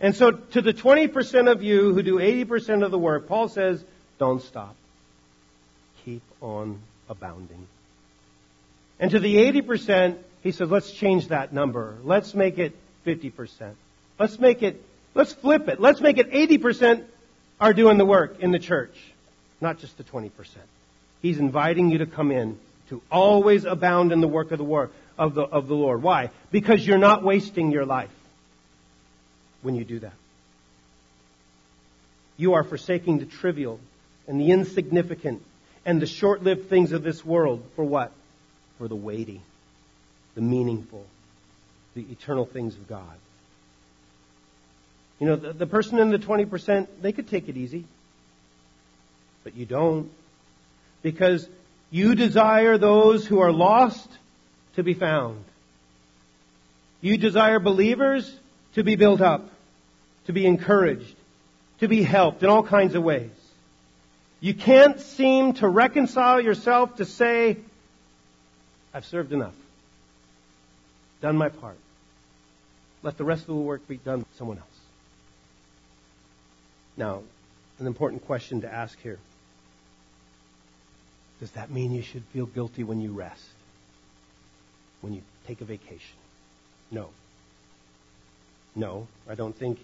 And 0.00 0.16
so, 0.16 0.30
to 0.30 0.62
the 0.62 0.72
20% 0.72 1.50
of 1.50 1.62
you 1.62 1.92
who 1.92 2.02
do 2.02 2.16
80% 2.16 2.82
of 2.82 2.90
the 2.90 2.98
work, 2.98 3.28
Paul 3.28 3.48
says, 3.48 3.84
don't 4.18 4.42
stop. 4.42 4.74
Keep 6.04 6.22
on 6.40 6.80
abounding. 7.08 7.66
And 8.98 9.10
to 9.10 9.18
the 9.18 9.36
80%, 9.36 10.16
he 10.42 10.52
says, 10.52 10.70
let's 10.70 10.90
change 10.90 11.28
that 11.28 11.52
number. 11.52 11.96
Let's 12.02 12.34
make 12.34 12.58
it 12.58 12.74
50%. 13.06 13.74
Let's 14.18 14.38
make 14.38 14.62
it, 14.62 14.82
let's 15.14 15.34
flip 15.34 15.68
it. 15.68 15.80
Let's 15.80 16.00
make 16.00 16.16
it 16.16 16.30
80% 16.30 17.04
are 17.60 17.74
doing 17.74 17.98
the 17.98 18.06
work 18.06 18.40
in 18.40 18.52
the 18.52 18.58
church, 18.58 18.96
not 19.60 19.78
just 19.78 19.98
the 19.98 20.04
20%. 20.04 20.30
He's 21.20 21.38
inviting 21.38 21.90
you 21.90 21.98
to 21.98 22.06
come 22.06 22.30
in, 22.30 22.58
to 22.88 23.02
always 23.10 23.66
abound 23.66 24.12
in 24.12 24.22
the 24.22 24.28
work 24.28 24.50
of 24.50 24.56
the, 24.56 24.64
war, 24.64 24.90
of 25.18 25.34
the, 25.34 25.42
of 25.42 25.68
the 25.68 25.74
Lord. 25.74 26.02
Why? 26.02 26.30
Because 26.50 26.86
you're 26.86 26.96
not 26.96 27.22
wasting 27.22 27.70
your 27.70 27.84
life 27.84 28.10
when 29.62 29.74
you 29.74 29.84
do 29.84 29.98
that. 30.00 30.14
You 32.36 32.54
are 32.54 32.64
forsaking 32.64 33.18
the 33.18 33.26
trivial 33.26 33.80
and 34.26 34.40
the 34.40 34.50
insignificant 34.50 35.42
and 35.84 36.00
the 36.00 36.06
short 36.06 36.42
lived 36.42 36.68
things 36.68 36.92
of 36.92 37.02
this 37.02 37.24
world 37.24 37.62
for 37.76 37.84
what? 37.84 38.12
For 38.78 38.88
the 38.88 38.96
weighty, 38.96 39.40
the 40.34 40.40
meaningful, 40.40 41.04
the 41.94 42.02
eternal 42.02 42.46
things 42.46 42.74
of 42.74 42.88
God. 42.88 43.16
You 45.18 45.26
know, 45.26 45.36
the, 45.36 45.52
the 45.52 45.66
person 45.66 45.98
in 45.98 46.10
the 46.10 46.18
20%, 46.18 46.86
they 47.02 47.12
could 47.12 47.28
take 47.28 47.48
it 47.48 47.56
easy. 47.56 47.84
But 49.44 49.54
you 49.54 49.66
don't 49.66 50.10
because 51.02 51.48
you 51.90 52.14
desire 52.14 52.78
those 52.78 53.26
who 53.26 53.40
are 53.40 53.52
lost 53.52 54.08
to 54.76 54.82
be 54.82 54.94
found. 54.94 55.44
You 57.00 57.16
desire 57.16 57.58
believers 57.58 58.30
to 58.74 58.84
be 58.84 58.96
built 58.96 59.20
up, 59.20 59.48
to 60.26 60.32
be 60.32 60.46
encouraged, 60.46 61.14
to 61.80 61.88
be 61.88 62.02
helped 62.02 62.42
in 62.42 62.48
all 62.48 62.62
kinds 62.62 62.94
of 62.94 63.02
ways. 63.02 63.30
You 64.40 64.54
can't 64.54 65.00
seem 65.00 65.54
to 65.54 65.68
reconcile 65.68 66.40
yourself 66.40 66.96
to 66.96 67.04
say, 67.04 67.58
I've 68.94 69.04
served 69.04 69.32
enough, 69.32 69.54
done 71.20 71.36
my 71.36 71.48
part. 71.48 71.76
Let 73.02 73.16
the 73.18 73.24
rest 73.24 73.42
of 73.42 73.48
the 73.48 73.54
work 73.54 73.86
be 73.88 73.96
done 73.96 74.20
by 74.20 74.26
someone 74.36 74.58
else. 74.58 74.66
Now, 76.96 77.22
an 77.78 77.86
important 77.86 78.26
question 78.26 78.60
to 78.60 78.72
ask 78.72 78.98
here. 79.00 79.18
Does 81.40 81.50
that 81.52 81.70
mean 81.70 81.92
you 81.92 82.02
should 82.02 82.24
feel 82.32 82.44
guilty 82.44 82.84
when 82.84 83.00
you 83.00 83.12
rest? 83.12 83.42
When 85.00 85.14
you 85.14 85.22
take 85.46 85.62
a 85.62 85.64
vacation? 85.64 86.18
No. 86.90 87.08
No, 88.74 89.08
I 89.28 89.34
don't 89.34 89.56
think. 89.56 89.78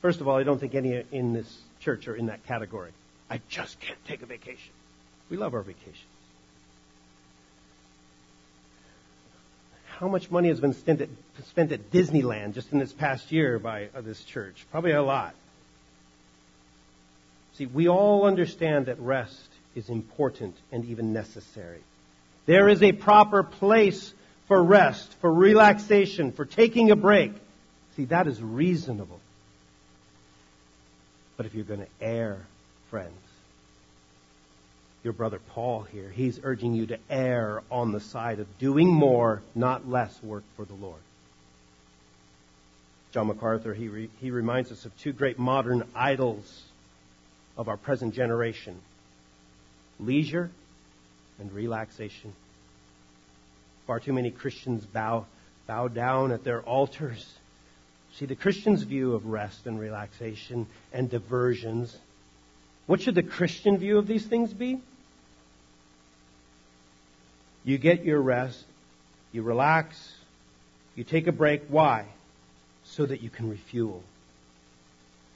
First 0.00 0.20
of 0.20 0.28
all, 0.28 0.36
I 0.36 0.42
don't 0.42 0.58
think 0.58 0.74
any 0.74 1.02
in 1.12 1.32
this 1.32 1.58
church 1.80 2.08
are 2.08 2.16
in 2.16 2.26
that 2.26 2.46
category. 2.46 2.90
I 3.30 3.40
just 3.48 3.78
can't 3.80 4.02
take 4.06 4.22
a 4.22 4.26
vacation. 4.26 4.72
We 5.28 5.36
love 5.36 5.54
our 5.54 5.62
vacations. 5.62 5.96
How 9.86 10.08
much 10.08 10.30
money 10.30 10.48
has 10.48 10.60
been 10.60 10.74
spent 10.74 11.00
at, 11.00 11.08
spent 11.48 11.72
at 11.72 11.90
Disneyland 11.90 12.54
just 12.54 12.72
in 12.72 12.78
this 12.78 12.92
past 12.92 13.32
year 13.32 13.58
by 13.58 13.88
uh, 13.94 14.00
this 14.00 14.22
church? 14.22 14.64
Probably 14.70 14.92
a 14.92 15.02
lot. 15.02 15.34
See, 17.54 17.66
we 17.66 17.88
all 17.88 18.24
understand 18.24 18.86
that 18.86 19.00
rest 19.00 19.48
is 19.74 19.88
important 19.88 20.56
and 20.70 20.84
even 20.84 21.12
necessary. 21.12 21.80
There 22.46 22.68
is 22.68 22.82
a 22.82 22.92
proper 22.92 23.42
place 23.42 24.14
for 24.46 24.62
rest, 24.62 25.12
for 25.20 25.32
relaxation, 25.32 26.30
for 26.30 26.44
taking 26.44 26.92
a 26.92 26.96
break. 26.96 27.32
See, 27.98 28.04
that 28.04 28.28
is 28.28 28.40
reasonable. 28.40 29.18
But 31.36 31.46
if 31.46 31.54
you're 31.54 31.64
going 31.64 31.80
to 31.80 31.88
err, 32.00 32.46
friends, 32.90 33.18
your 35.02 35.12
brother 35.12 35.40
Paul 35.50 35.82
here, 35.82 36.08
he's 36.08 36.38
urging 36.44 36.74
you 36.74 36.86
to 36.86 36.98
err 37.10 37.60
on 37.72 37.90
the 37.90 37.98
side 37.98 38.38
of 38.38 38.58
doing 38.60 38.86
more, 38.86 39.42
not 39.56 39.88
less 39.88 40.16
work 40.22 40.44
for 40.54 40.64
the 40.64 40.74
Lord. 40.74 41.00
John 43.10 43.26
MacArthur, 43.26 43.74
he, 43.74 43.88
re, 43.88 44.10
he 44.20 44.30
reminds 44.30 44.70
us 44.70 44.84
of 44.84 44.96
two 44.98 45.12
great 45.12 45.40
modern 45.40 45.82
idols 45.92 46.62
of 47.56 47.66
our 47.66 47.76
present 47.76 48.14
generation 48.14 48.80
leisure 49.98 50.52
and 51.40 51.50
relaxation. 51.50 52.32
Far 53.88 53.98
too 53.98 54.12
many 54.12 54.30
Christians 54.30 54.86
bow, 54.86 55.26
bow 55.66 55.88
down 55.88 56.30
at 56.30 56.44
their 56.44 56.62
altars. 56.62 57.37
See, 58.14 58.26
the 58.26 58.34
Christian's 58.34 58.82
view 58.82 59.14
of 59.14 59.26
rest 59.26 59.66
and 59.66 59.78
relaxation 59.78 60.66
and 60.92 61.08
diversions. 61.08 61.96
What 62.86 63.00
should 63.00 63.14
the 63.14 63.22
Christian 63.22 63.78
view 63.78 63.98
of 63.98 64.06
these 64.06 64.26
things 64.26 64.52
be? 64.52 64.80
You 67.64 67.78
get 67.78 68.04
your 68.04 68.20
rest, 68.20 68.64
you 69.30 69.42
relax, 69.42 70.12
you 70.96 71.04
take 71.04 71.26
a 71.26 71.32
break. 71.32 71.64
Why? 71.68 72.06
So 72.84 73.04
that 73.06 73.22
you 73.22 73.30
can 73.30 73.50
refuel. 73.50 74.02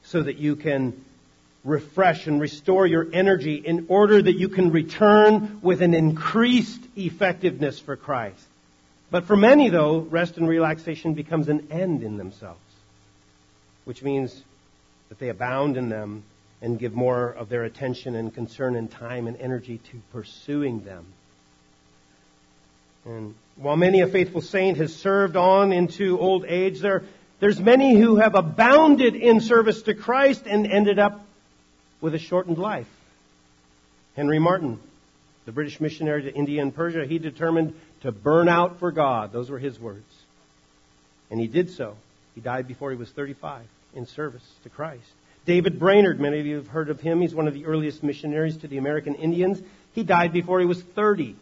So 0.03 0.23
that 0.23 0.39
you 0.39 0.57
can 0.57 1.05
refresh 1.65 2.27
and 2.27 2.41
restore 2.41 2.87
your 2.87 3.07
energy 3.13 3.55
in 3.55 3.87
order 3.89 4.21
that 4.21 4.33
you 4.33 4.49
can 4.49 4.73
return 4.73 5.61
with 5.63 5.83
an 5.83 5.95
increased 5.95 6.81
effectiveness 6.97 7.79
for 7.79 7.97
Christ. 7.97 8.45
But 9.13 9.27
for 9.27 9.37
many, 9.37 9.69
though, 9.69 9.99
rest 9.99 10.39
and 10.39 10.49
relaxation 10.49 11.13
becomes 11.13 11.51
an 11.51 11.69
end 11.71 12.03
in 12.03 12.17
themselves, 12.17 12.59
which 13.85 14.03
means 14.03 14.43
that 15.11 15.19
they 15.19 15.29
abound 15.29 15.77
in 15.77 15.91
them 15.91 16.25
and 16.63 16.79
give 16.79 16.95
more 16.95 17.29
of 17.29 17.51
their 17.51 17.65
attention 17.65 18.15
and 18.15 18.35
concern 18.35 18.75
and 18.75 18.91
time 18.91 19.27
and 19.27 19.37
energy 19.37 19.81
to 19.91 20.01
pursuing 20.13 20.83
them. 20.85 21.05
And 23.05 23.35
while 23.57 23.77
many 23.77 24.01
a 24.01 24.07
faithful 24.07 24.41
saint 24.41 24.79
has 24.79 24.97
served 24.97 25.37
on 25.37 25.75
into 25.75 26.19
old 26.19 26.47
age, 26.47 26.81
there, 26.81 27.03
there's 27.39 27.61
many 27.61 27.95
who 27.95 28.17
have 28.17 28.35
abounded 28.35 29.15
in 29.15 29.41
service 29.43 29.83
to 29.83 29.95
Christ 29.95 30.47
and 30.47 30.67
ended 30.67 30.99
up 30.99 31.23
with 32.01 32.15
a 32.15 32.19
shortened 32.19 32.57
life. 32.57 32.89
Henry 34.17 34.39
Martyn, 34.39 34.81
the 35.45 35.53
British 35.53 35.81
missionary 35.81 36.23
to 36.23 36.35
India 36.35 36.63
and 36.63 36.75
Persia, 36.75 37.07
he 37.07 37.19
determined 37.19 37.75
to 38.03 38.13
burn 38.13 38.49
out 38.49 38.79
for 38.79 38.93
God. 38.93 39.33
Those 39.33 39.51
were 39.51 39.59
his 39.59 39.79
words. 39.79 40.05
And 41.31 41.41
he 41.41 41.47
did 41.47 41.71
so. 41.71 41.97
He 42.35 42.41
died 42.41 42.69
before 42.69 42.91
he 42.91 42.97
was 42.97 43.11
35 43.11 43.63
in 43.95 44.07
service 44.07 44.45
to 44.63 44.69
Christ. 44.69 45.03
David 45.45 45.79
Brainerd, 45.79 46.21
many 46.21 46.39
of 46.39 46.47
you 46.47 46.57
have 46.57 46.69
heard 46.69 46.89
of 46.89 47.01
him. 47.01 47.21
He's 47.21 47.35
one 47.35 47.49
of 47.49 47.55
the 47.55 47.67
earliest 47.67 48.03
missionaries 48.03 48.59
to 48.59 48.69
the 48.69 48.79
American 48.79 49.17
Indians. 49.17 49.61
He 49.93 50.05
died 50.05 50.33
before 50.33 50.61
he 50.61 50.67
was 50.67 50.81
30. 50.81 51.35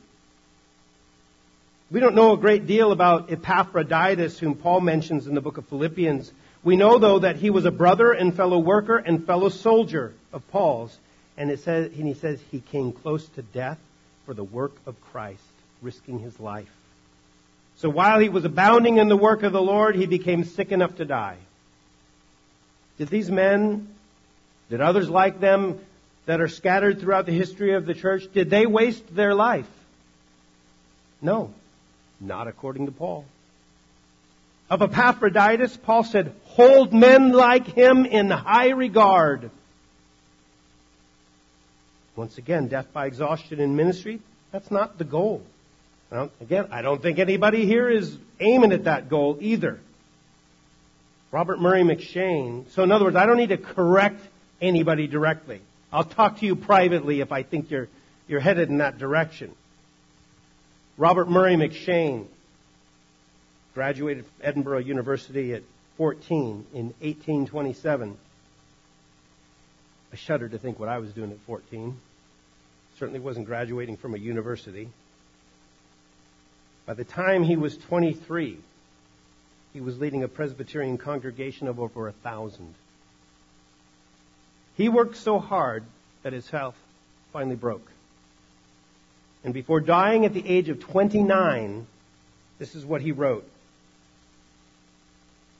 We 1.91 2.01
don't 2.01 2.15
know 2.15 2.33
a 2.33 2.39
great 2.39 2.67
deal 2.67 2.93
about 2.93 3.31
Epaphroditus, 3.31 4.39
whom 4.39 4.55
Paul 4.55 4.81
mentions 4.81 5.27
in 5.27 5.35
the 5.35 5.41
book 5.41 5.59
of 5.59 5.67
Philippians. 5.67 6.33
We 6.63 6.77
know, 6.77 6.99
though, 6.99 7.19
that 7.19 7.37
he 7.37 7.51
was 7.51 7.65
a 7.65 7.71
brother 7.71 8.13
and 8.13 8.35
fellow 8.35 8.59
worker 8.59 8.97
and 8.97 9.27
fellow 9.27 9.49
soldier 9.49 10.15
of 10.33 10.49
Paul's. 10.51 10.97
And, 11.37 11.51
it 11.51 11.61
says, 11.61 11.91
and 11.97 12.07
he 12.07 12.15
says 12.15 12.41
he 12.51 12.61
came 12.61 12.93
close 12.93 13.27
to 13.31 13.43
death 13.43 13.79
for 14.31 14.35
the 14.35 14.45
work 14.45 14.76
of 14.87 14.95
Christ, 15.11 15.43
risking 15.83 16.20
his 16.20 16.39
life. 16.39 16.70
So 17.78 17.91
while 17.91 18.20
he 18.20 18.28
was 18.28 18.45
abounding 18.45 18.99
in 18.99 19.09
the 19.09 19.16
work 19.16 19.43
of 19.43 19.51
the 19.51 19.61
Lord, 19.61 19.97
he 19.97 20.07
became 20.07 20.45
sick 20.45 20.70
enough 20.70 20.95
to 20.99 21.05
die. 21.05 21.37
Did 22.97 23.09
these 23.09 23.28
men, 23.28 23.89
did 24.68 24.81
others 24.81 25.11
like 25.11 25.41
them 25.41 25.81
that 26.26 26.41
are 26.41 26.47
scattered 26.47 27.01
throughout 27.01 27.26
the 27.26 27.33
history 27.33 27.74
of 27.74 27.87
the 27.87 27.95
church, 27.95 28.22
did 28.33 28.51
they 28.51 28.66
waste 28.66 29.16
their 29.16 29.35
life? 29.35 29.66
No, 31.20 31.53
not 32.20 32.47
according 32.47 32.87
to 32.87 32.93
Paul. 32.93 33.24
Of 34.70 34.81
Epaphroditus, 34.81 35.76
Paul 35.76 36.05
said, 36.05 36.33
hold 36.45 36.95
men 36.95 37.33
like 37.33 37.66
him 37.66 38.07
in 38.07 38.31
high 38.31 38.68
regard. 38.68 39.51
Once 42.21 42.37
again, 42.37 42.68
death 42.68 42.93
by 42.93 43.07
exhaustion 43.07 43.61
in 43.61 43.75
ministry, 43.75 44.21
that's 44.53 44.71
not 44.71 44.99
the 44.99 45.05
goal. 45.05 45.41
Again, 46.39 46.66
I 46.71 46.83
don't 46.83 47.01
think 47.01 47.18
anybody 47.18 47.64
here 47.64 47.89
is 47.89 48.14
aiming 48.41 48.73
at 48.73 48.85
that 48.85 49.09
goal 49.09 49.39
either. 49.41 49.81
Robert 51.33 51.59
Murray 51.59 51.83
M'Cheyne. 51.83 52.71
So 52.73 52.83
in 52.83 52.93
other 52.93 53.07
words, 53.07 53.16
I 53.16 53.25
don't 53.25 53.39
need 53.39 53.49
to 53.49 53.57
correct 53.57 54.21
anybody 54.61 55.07
directly. 55.07 55.62
I'll 55.91 56.05
talk 56.05 56.41
to 56.41 56.47
you 56.47 56.57
privately 56.57 57.23
if 57.23 57.33
I 57.33 57.43
think 57.43 57.71
you're, 57.71 57.89
you're 58.29 58.41
headed 58.41 58.68
in 58.68 58.79
that 58.79 58.99
direction. 58.99 59.55
Robert 60.99 61.31
Murray 61.31 61.57
M'Cheyne 61.57 62.27
graduated 63.73 64.27
from 64.27 64.35
Edinburgh 64.43 64.81
University 64.81 65.55
at 65.55 65.62
14 65.97 66.66
in 66.75 66.85
1827. 67.01 68.18
I 70.12 70.16
shudder 70.16 70.49
to 70.49 70.59
think 70.59 70.79
what 70.79 70.89
I 70.89 70.99
was 70.99 71.12
doing 71.12 71.31
at 71.31 71.39
14. 71.47 71.97
Certainly 73.01 73.21
wasn't 73.21 73.47
graduating 73.47 73.97
from 73.97 74.15
a 74.15 74.19
university. 74.19 74.91
By 76.85 76.93
the 76.93 77.03
time 77.03 77.43
he 77.43 77.57
was 77.57 77.79
23, 77.79 78.59
he 79.73 79.81
was 79.81 79.99
leading 79.99 80.23
a 80.23 80.29
Presbyterian 80.29 80.99
congregation 80.99 81.67
of 81.67 81.81
over 81.81 82.09
a 82.09 82.13
thousand. 82.13 82.75
He 84.77 84.91
worked 84.91 85.17
so 85.17 85.39
hard 85.39 85.85
that 86.25 86.35
his 86.35 86.51
health 86.51 86.77
finally 87.33 87.57
broke. 87.57 87.91
And 89.45 89.55
before 89.55 89.81
dying 89.81 90.27
at 90.27 90.35
the 90.35 90.47
age 90.47 90.69
of 90.69 90.81
29, 90.81 91.87
this 92.59 92.75
is 92.75 92.85
what 92.85 93.01
he 93.01 93.13
wrote. 93.13 93.49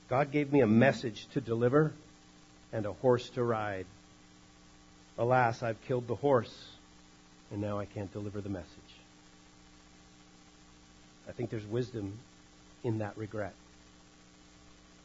God 0.09 0.31
gave 0.31 0.53
me 0.53 0.61
a 0.61 0.67
message 0.67 1.25
to 1.33 1.41
deliver 1.41 1.91
and 2.71 2.85
a 2.85 2.93
horse 2.93 3.27
to 3.31 3.43
ride. 3.43 3.87
Alas, 5.17 5.63
I've 5.63 5.81
killed 5.87 6.07
the 6.07 6.13
horse, 6.13 6.53
and 7.51 7.61
now 7.61 7.79
I 7.79 7.85
can't 7.85 8.11
deliver 8.13 8.41
the 8.41 8.49
message. 8.49 8.67
I 11.27 11.33
think 11.33 11.49
there's 11.49 11.65
wisdom 11.65 12.17
in 12.83 12.99
that 12.99 13.17
regret. 13.17 13.53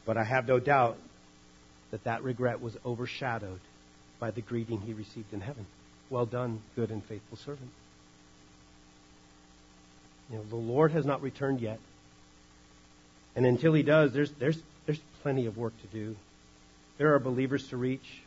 But 0.05 0.17
I 0.17 0.23
have 0.23 0.47
no 0.47 0.59
doubt 0.59 0.97
that 1.91 2.03
that 2.05 2.23
regret 2.23 2.61
was 2.61 2.75
overshadowed 2.85 3.59
by 4.19 4.31
the 4.31 4.41
greeting 4.41 4.81
he 4.81 4.93
received 4.93 5.33
in 5.33 5.41
heaven. 5.41 5.65
Well 6.09 6.25
done, 6.25 6.61
good 6.75 6.89
and 6.89 7.03
faithful 7.03 7.37
servant. 7.37 7.69
You 10.31 10.37
know, 10.37 10.43
the 10.49 10.55
Lord 10.55 10.91
has 10.91 11.05
not 11.05 11.21
returned 11.21 11.61
yet. 11.61 11.79
And 13.35 13.45
until 13.45 13.73
he 13.73 13.83
does, 13.83 14.13
there's, 14.13 14.31
there's, 14.31 14.61
there's 14.85 14.99
plenty 15.21 15.45
of 15.45 15.57
work 15.57 15.73
to 15.81 15.87
do. 15.87 16.15
There 16.97 17.13
are 17.13 17.19
believers 17.19 17.67
to 17.69 17.77
reach, 17.77 18.21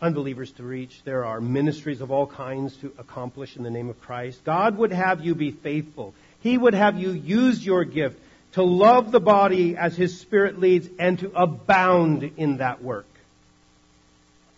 unbelievers 0.00 0.50
to 0.52 0.62
reach. 0.62 1.02
There 1.04 1.24
are 1.24 1.40
ministries 1.40 2.00
of 2.00 2.10
all 2.10 2.26
kinds 2.26 2.76
to 2.78 2.92
accomplish 2.98 3.56
in 3.56 3.62
the 3.62 3.70
name 3.70 3.88
of 3.88 4.00
Christ. 4.00 4.42
God 4.44 4.76
would 4.78 4.92
have 4.92 5.24
you 5.24 5.34
be 5.34 5.50
faithful. 5.50 6.14
He 6.40 6.56
would 6.56 6.74
have 6.74 6.98
you 6.98 7.10
use 7.10 7.64
your 7.64 7.84
gift 7.84 8.18
to 8.52 8.62
love 8.62 9.12
the 9.12 9.20
body 9.20 9.76
as 9.76 9.96
His 9.96 10.18
Spirit 10.18 10.58
leads 10.58 10.88
and 10.98 11.18
to 11.20 11.30
abound 11.34 12.32
in 12.36 12.58
that 12.58 12.82
work. 12.82 13.06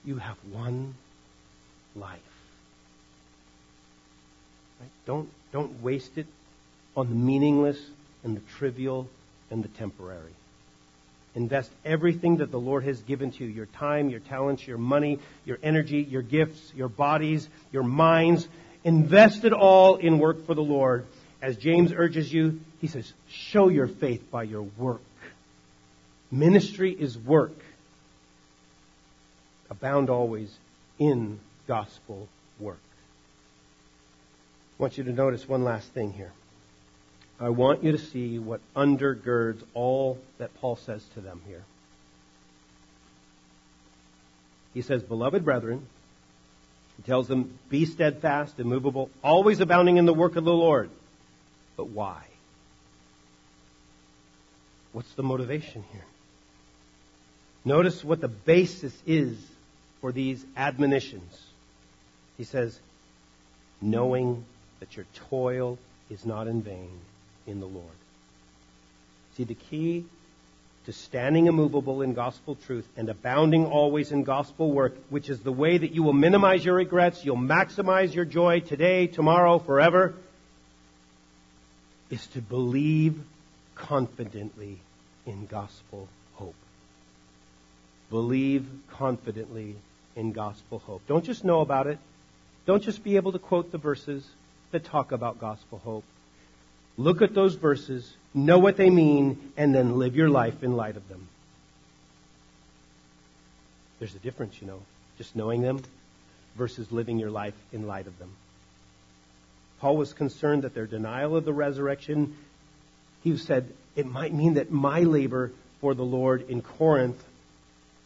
You 0.05 0.17
have 0.17 0.37
one 0.51 0.95
life. 1.95 2.21
Right? 4.81 4.91
Don't, 5.07 5.29
don't 5.53 5.83
waste 5.83 6.17
it 6.17 6.27
on 6.97 7.09
the 7.09 7.15
meaningless 7.15 7.79
and 8.25 8.37
the 8.37 8.41
trivial 8.59 9.09
and 9.51 9.63
the 9.63 9.69
temporary. 9.69 10.33
Invest 11.35 11.71
everything 11.85 12.39
that 12.39 12.51
the 12.51 12.61
Lord 12.61 12.85
has 12.85 13.01
given 13.03 13.31
to 13.33 13.45
you 13.45 13.51
your 13.51 13.67
time, 13.67 14.11
your 14.11 14.21
talents, 14.21 14.67
your 14.67 14.79
money, 14.79 15.19
your 15.45 15.59
energy, 15.63 16.03
your 16.03 16.23
gifts, 16.23 16.73
your 16.75 16.89
bodies, 16.89 17.49
your 17.73 17.83
minds. 17.83 18.47
Invest 18.85 19.45
it 19.45 19.53
all 19.53 19.97
in 19.97 20.19
work 20.19 20.47
for 20.47 20.55
the 20.55 20.63
Lord 20.63 21.07
as 21.43 21.57
James 21.57 21.93
urges 21.93 22.33
you, 22.33 22.61
he 22.81 22.87
says, 22.87 23.13
show 23.29 23.69
your 23.69 23.89
faith 23.89 24.31
by 24.31 24.45
your 24.45 24.63
work. 24.63 25.03
Ministry 26.31 26.93
is 26.93 27.19
work. 27.19 27.59
Abound 29.69 30.09
always 30.09 30.57
in 31.01 31.41
gospel 31.67 32.29
work. 32.61 32.79
I 34.79 34.83
want 34.83 34.97
you 34.97 35.05
to 35.05 35.13
notice 35.13 35.49
one 35.49 35.65
last 35.65 35.93
thing 35.93 36.13
here. 36.13 36.33
I 37.43 37.49
want 37.49 37.83
you 37.83 37.93
to 37.93 37.99
see 37.99 38.39
what 38.39 38.61
undergirds 38.77 39.63
all 39.75 40.19
that 40.39 40.55
Paul 40.61 40.77
says 40.77 41.05
to 41.15 41.21
them 41.21 41.43
here. 41.47 41.65
He 44.75 44.83
says, 44.83 45.03
Beloved 45.03 45.45
brethren, 45.45 45.87
he 46.97 47.03
tells 47.03 47.29
them, 47.29 47.59
Be 47.69 47.85
steadfast, 47.85 48.59
immovable, 48.59 49.11
always 49.25 49.61
abounding 49.61 49.97
in 49.97 50.07
the 50.07 50.15
work 50.15 50.37
of 50.37 50.45
the 50.45 50.53
Lord 50.53 50.89
but 51.77 51.89
why? 51.89 52.23
What's 54.93 55.13
the 55.15 55.23
motivation 55.23 55.85
here? 55.91 56.05
Notice 57.65 58.05
what 58.05 58.21
the 58.21 58.29
basis 58.29 58.95
is 59.07 59.37
for 60.01 60.13
these 60.13 60.45
admonitions. 60.57 61.41
He 62.37 62.45
says, 62.45 62.79
knowing 63.81 64.45
that 64.81 64.97
your 64.97 65.07
toil 65.29 65.79
is 66.11 66.27
not 66.27 66.47
in 66.47 66.63
vain 66.63 67.01
in 67.47 67.61
the 67.61 67.67
Lord. 67.67 67.87
See, 69.37 69.45
the 69.45 69.55
key 69.55 70.05
to 70.87 70.93
standing 70.93 71.47
immovable 71.47 72.03
in 72.03 72.13
gospel 72.13 72.57
truth 72.67 72.87
and 72.97 73.09
abounding 73.09 73.67
always 73.67 74.11
in 74.11 74.25
gospel 74.25 74.73
work, 74.73 74.97
which 75.11 75.31
is 75.31 75.41
the 75.41 75.53
way 75.53 75.79
that 75.79 75.93
you 75.93 76.03
will 76.03 76.13
minimize 76.13 76.65
your 76.65 76.75
regrets, 76.75 77.25
you'll 77.25 77.37
maximize 77.37 78.13
your 78.15 78.25
joy 78.25 78.61
today, 78.61 79.07
tomorrow, 79.07 79.59
forever, 79.59 80.15
is 82.11 82.27
to 82.29 82.43
believe 82.43 83.21
confidently 83.75 84.79
in 85.25 85.47
gospel 85.47 86.09
hope. 86.35 86.55
Believe 88.11 88.67
confidently 88.91 89.77
in 90.17 90.33
gospel 90.33 90.81
hope. 90.81 91.03
Don't 91.07 91.25
just 91.25 91.45
know 91.45 91.61
about 91.61 91.87
it. 91.87 91.99
Don't 92.67 92.83
just 92.83 93.03
be 93.03 93.17
able 93.17 93.33
to 93.33 93.39
quote 93.39 93.71
the 93.73 93.79
verses 93.79 94.27
that 94.73 94.85
talk 94.85 95.13
about 95.13 95.41
gospel 95.41 95.79
hope. 95.79 96.05
Look 96.97 97.23
at 97.23 97.35
those 97.35 97.55
verses, 97.55 98.13
know 98.35 98.59
what 98.59 98.77
they 98.77 98.91
mean, 98.91 99.53
and 99.57 99.75
then 99.75 99.99
live 99.99 100.15
your 100.15 100.29
life 100.29 100.63
in 100.63 100.77
light 100.77 100.97
of 100.97 101.09
them. 101.09 101.29
There's 103.99 104.15
a 104.15 104.19
difference, 104.19 104.61
you 104.61 104.67
know, 104.67 104.81
just 105.17 105.37
knowing 105.37 105.63
them 105.63 105.83
versus 106.57 106.91
living 106.93 107.19
your 107.19 107.31
life 107.31 107.55
in 107.73 107.87
light 107.87 108.07
of 108.07 108.19
them. 108.19 108.31
Paul 109.81 109.97
was 109.97 110.13
concerned 110.13 110.63
that 110.63 110.75
their 110.75 110.87
denial 110.87 111.37
of 111.37 111.45
the 111.45 111.53
resurrection, 111.53 112.37
he 113.25 113.37
said, 113.37 113.73
it 113.97 114.07
might 114.07 114.33
mean 114.33 114.55
that 114.55 114.71
my 114.71 115.01
labor 115.01 115.51
for 115.81 115.95
the 115.95 116.05
Lord 116.05 116.49
in 116.49 116.63
Corinth, 116.63 117.23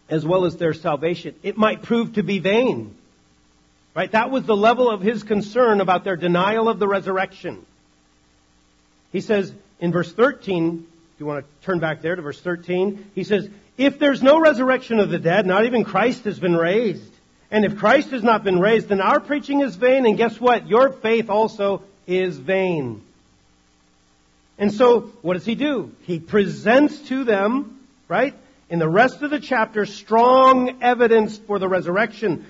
as 0.09 0.24
well 0.24 0.45
as 0.45 0.57
their 0.57 0.74
salvation, 0.74 1.34
it 1.43 1.57
might 1.57 1.82
prove 1.82 2.14
to 2.14 2.22
be 2.22 2.39
vain. 2.39 2.97
Right? 3.95 4.11
That 4.12 4.30
was 4.30 4.45
the 4.45 4.57
level 4.57 4.91
of 4.91 5.01
his 5.01 5.22
concern 5.22 5.80
about 5.80 6.05
their 6.05 6.16
denial 6.16 6.68
of 6.68 6.78
the 6.78 6.89
resurrection. 6.89 7.64
He 9.16 9.22
says 9.22 9.50
in 9.80 9.92
verse 9.92 10.12
13, 10.12 10.86
if 11.14 11.20
you 11.20 11.24
want 11.24 11.42
to 11.42 11.66
turn 11.66 11.78
back 11.78 12.02
there 12.02 12.14
to 12.16 12.20
verse 12.20 12.38
13, 12.38 13.12
he 13.14 13.24
says, 13.24 13.48
If 13.78 13.98
there's 13.98 14.22
no 14.22 14.38
resurrection 14.38 15.00
of 15.00 15.08
the 15.08 15.18
dead, 15.18 15.46
not 15.46 15.64
even 15.64 15.84
Christ 15.84 16.24
has 16.24 16.38
been 16.38 16.54
raised. 16.54 17.14
And 17.50 17.64
if 17.64 17.78
Christ 17.78 18.10
has 18.10 18.22
not 18.22 18.44
been 18.44 18.60
raised, 18.60 18.88
then 18.88 19.00
our 19.00 19.18
preaching 19.18 19.62
is 19.62 19.74
vain, 19.76 20.04
and 20.04 20.18
guess 20.18 20.38
what? 20.38 20.68
Your 20.68 20.90
faith 20.90 21.30
also 21.30 21.82
is 22.06 22.36
vain. 22.36 23.02
And 24.58 24.70
so, 24.70 25.12
what 25.22 25.32
does 25.32 25.46
he 25.46 25.54
do? 25.54 25.92
He 26.02 26.18
presents 26.18 26.98
to 27.08 27.24
them 27.24 27.80
right? 28.08 28.34
In 28.68 28.78
the 28.78 28.88
rest 28.88 29.22
of 29.22 29.30
the 29.30 29.40
chapter, 29.40 29.86
strong 29.86 30.82
evidence 30.82 31.38
for 31.38 31.58
the 31.58 31.68
resurrection. 31.68 32.44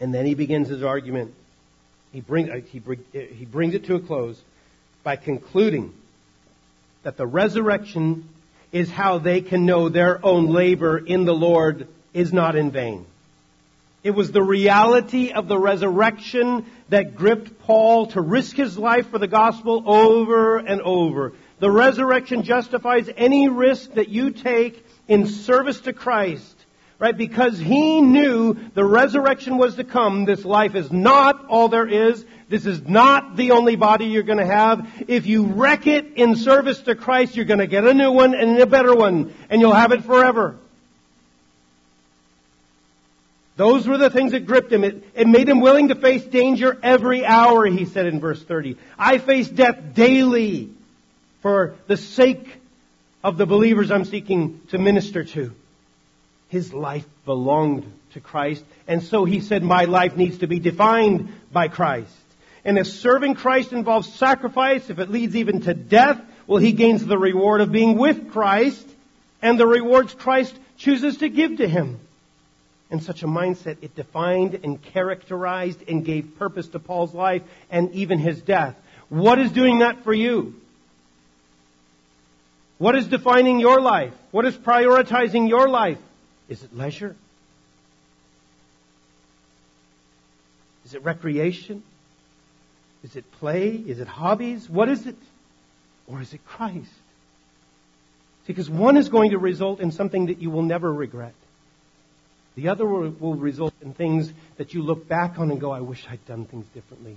And 0.00 0.14
then 0.14 0.24
he 0.24 0.34
begins 0.34 0.68
his 0.68 0.82
argument. 0.82 1.34
He, 2.10 2.22
bring, 2.22 2.50
uh, 2.50 2.60
he, 2.60 2.78
bring, 2.78 3.04
uh, 3.14 3.18
he 3.18 3.44
brings 3.44 3.74
it 3.74 3.84
to 3.84 3.96
a 3.96 4.00
close 4.00 4.40
by 5.06 5.14
concluding 5.14 5.94
that 7.04 7.16
the 7.16 7.28
resurrection 7.28 8.28
is 8.72 8.90
how 8.90 9.18
they 9.18 9.40
can 9.40 9.64
know 9.64 9.88
their 9.88 10.18
own 10.26 10.48
labor 10.48 10.98
in 10.98 11.24
the 11.24 11.32
Lord 11.32 11.86
is 12.12 12.32
not 12.32 12.56
in 12.56 12.72
vain. 12.72 13.06
It 14.02 14.10
was 14.10 14.32
the 14.32 14.42
reality 14.42 15.30
of 15.30 15.46
the 15.46 15.60
resurrection 15.60 16.66
that 16.88 17.14
gripped 17.14 17.60
Paul 17.60 18.08
to 18.08 18.20
risk 18.20 18.56
his 18.56 18.76
life 18.76 19.08
for 19.08 19.20
the 19.20 19.28
gospel 19.28 19.84
over 19.86 20.56
and 20.58 20.80
over. 20.80 21.34
The 21.60 21.70
resurrection 21.70 22.42
justifies 22.42 23.08
any 23.16 23.48
risk 23.48 23.92
that 23.92 24.08
you 24.08 24.32
take 24.32 24.84
in 25.06 25.28
service 25.28 25.82
to 25.82 25.92
Christ. 25.92 26.55
Right? 26.98 27.16
Because 27.16 27.58
he 27.58 28.00
knew 28.00 28.56
the 28.72 28.84
resurrection 28.84 29.58
was 29.58 29.74
to 29.74 29.84
come. 29.84 30.24
This 30.24 30.46
life 30.46 30.74
is 30.74 30.90
not 30.90 31.46
all 31.46 31.68
there 31.68 31.86
is. 31.86 32.24
This 32.48 32.64
is 32.64 32.80
not 32.88 33.36
the 33.36 33.50
only 33.50 33.76
body 33.76 34.06
you're 34.06 34.22
going 34.22 34.38
to 34.38 34.46
have. 34.46 34.88
If 35.06 35.26
you 35.26 35.44
wreck 35.44 35.86
it 35.86 36.14
in 36.14 36.36
service 36.36 36.80
to 36.82 36.94
Christ, 36.94 37.36
you're 37.36 37.44
going 37.44 37.60
to 37.60 37.66
get 37.66 37.84
a 37.84 37.92
new 37.92 38.12
one 38.12 38.34
and 38.34 38.58
a 38.58 38.66
better 38.66 38.94
one, 38.94 39.34
and 39.50 39.60
you'll 39.60 39.74
have 39.74 39.92
it 39.92 40.04
forever. 40.04 40.56
Those 43.56 43.86
were 43.86 43.98
the 43.98 44.10
things 44.10 44.32
that 44.32 44.46
gripped 44.46 44.72
him. 44.72 44.84
It, 44.84 45.02
it, 45.14 45.26
made 45.26 45.48
him 45.48 45.60
willing 45.60 45.88
to 45.88 45.94
face 45.94 46.22
danger 46.24 46.78
every 46.82 47.24
hour, 47.24 47.64
he 47.66 47.86
said 47.86 48.06
in 48.06 48.20
verse 48.20 48.42
30. 48.42 48.76
I 48.98 49.18
face 49.18 49.48
death 49.48 49.94
daily 49.94 50.70
for 51.40 51.74
the 51.86 51.96
sake 51.96 52.60
of 53.24 53.38
the 53.38 53.46
believers 53.46 53.90
I'm 53.90 54.04
seeking 54.04 54.60
to 54.68 54.78
minister 54.78 55.24
to. 55.24 55.54
His 56.48 56.72
life 56.72 57.06
belonged 57.24 57.92
to 58.12 58.20
Christ, 58.20 58.64
and 58.86 59.02
so 59.02 59.24
he 59.24 59.40
said, 59.40 59.62
My 59.62 59.84
life 59.84 60.16
needs 60.16 60.38
to 60.38 60.46
be 60.46 60.58
defined 60.58 61.32
by 61.52 61.68
Christ. 61.68 62.12
And 62.64 62.78
if 62.78 62.86
serving 62.86 63.34
Christ 63.34 63.72
involves 63.72 64.12
sacrifice, 64.12 64.90
if 64.90 64.98
it 64.98 65.10
leads 65.10 65.36
even 65.36 65.60
to 65.62 65.74
death, 65.74 66.20
well, 66.46 66.58
he 66.58 66.72
gains 66.72 67.04
the 67.04 67.18
reward 67.18 67.60
of 67.60 67.72
being 67.72 67.98
with 67.98 68.30
Christ 68.32 68.86
and 69.42 69.60
the 69.60 69.66
rewards 69.66 70.14
Christ 70.14 70.54
chooses 70.76 71.18
to 71.18 71.28
give 71.28 71.58
to 71.58 71.68
him. 71.68 72.00
In 72.90 73.00
such 73.00 73.22
a 73.22 73.26
mindset, 73.26 73.78
it 73.82 73.94
defined 73.94 74.60
and 74.62 74.80
characterized 74.80 75.88
and 75.88 76.04
gave 76.04 76.38
purpose 76.38 76.68
to 76.68 76.78
Paul's 76.78 77.14
life 77.14 77.42
and 77.70 77.92
even 77.92 78.18
his 78.18 78.40
death. 78.40 78.76
What 79.08 79.38
is 79.38 79.50
doing 79.50 79.80
that 79.80 80.04
for 80.04 80.14
you? 80.14 80.54
What 82.78 82.96
is 82.96 83.06
defining 83.06 83.58
your 83.58 83.80
life? 83.80 84.12
What 84.30 84.46
is 84.46 84.56
prioritizing 84.56 85.48
your 85.48 85.68
life? 85.68 85.98
Is 86.48 86.62
it 86.62 86.76
leisure? 86.76 87.16
Is 90.84 90.94
it 90.94 91.02
recreation? 91.02 91.82
Is 93.02 93.16
it 93.16 93.30
play? 93.32 93.70
Is 93.70 93.98
it 93.98 94.08
hobbies? 94.08 94.70
What 94.70 94.88
is 94.88 95.06
it? 95.06 95.16
Or 96.06 96.20
is 96.20 96.32
it 96.32 96.44
Christ? 96.46 96.90
Because 98.46 98.70
one 98.70 98.96
is 98.96 99.08
going 99.08 99.30
to 99.30 99.38
result 99.38 99.80
in 99.80 99.90
something 99.90 100.26
that 100.26 100.40
you 100.40 100.50
will 100.50 100.62
never 100.62 100.92
regret. 100.92 101.34
The 102.54 102.68
other 102.68 102.86
will 102.86 103.34
result 103.34 103.74
in 103.82 103.92
things 103.92 104.32
that 104.56 104.72
you 104.72 104.82
look 104.82 105.08
back 105.08 105.38
on 105.38 105.50
and 105.50 105.60
go, 105.60 105.72
I 105.72 105.80
wish 105.80 106.06
I'd 106.08 106.24
done 106.26 106.44
things 106.46 106.66
differently. 106.68 107.16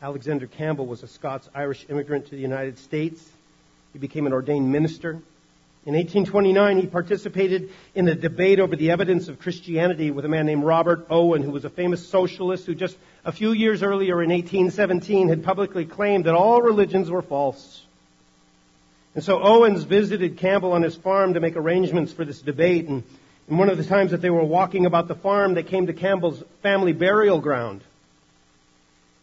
Alexander 0.00 0.46
Campbell 0.46 0.86
was 0.86 1.02
a 1.02 1.08
Scots 1.08 1.48
Irish 1.54 1.84
immigrant 1.90 2.26
to 2.26 2.30
the 2.30 2.40
United 2.40 2.78
States. 2.78 3.28
He 3.92 3.98
became 3.98 4.26
an 4.26 4.32
ordained 4.32 4.72
minister. 4.72 5.20
In 5.90 5.96
1829, 5.96 6.78
he 6.78 6.86
participated 6.86 7.70
in 7.96 8.06
a 8.06 8.14
debate 8.14 8.60
over 8.60 8.76
the 8.76 8.92
evidence 8.92 9.26
of 9.26 9.40
Christianity 9.40 10.12
with 10.12 10.24
a 10.24 10.28
man 10.28 10.46
named 10.46 10.62
Robert 10.62 11.08
Owen, 11.10 11.42
who 11.42 11.50
was 11.50 11.64
a 11.64 11.68
famous 11.68 12.08
socialist 12.08 12.64
who 12.66 12.76
just 12.76 12.96
a 13.24 13.32
few 13.32 13.50
years 13.50 13.82
earlier 13.82 14.22
in 14.22 14.30
1817 14.30 15.28
had 15.28 15.42
publicly 15.42 15.84
claimed 15.84 16.26
that 16.26 16.34
all 16.36 16.62
religions 16.62 17.10
were 17.10 17.22
false. 17.22 17.82
And 19.16 19.24
so 19.24 19.42
Owens 19.42 19.82
visited 19.82 20.36
Campbell 20.36 20.74
on 20.74 20.82
his 20.82 20.94
farm 20.94 21.34
to 21.34 21.40
make 21.40 21.56
arrangements 21.56 22.12
for 22.12 22.24
this 22.24 22.40
debate. 22.40 22.86
And 22.86 23.02
and 23.48 23.58
one 23.58 23.68
of 23.68 23.76
the 23.76 23.84
times 23.84 24.12
that 24.12 24.22
they 24.22 24.30
were 24.30 24.44
walking 24.44 24.86
about 24.86 25.08
the 25.08 25.16
farm, 25.16 25.54
they 25.54 25.64
came 25.64 25.88
to 25.88 25.92
Campbell's 25.92 26.40
family 26.62 26.92
burial 26.92 27.40
ground. 27.40 27.80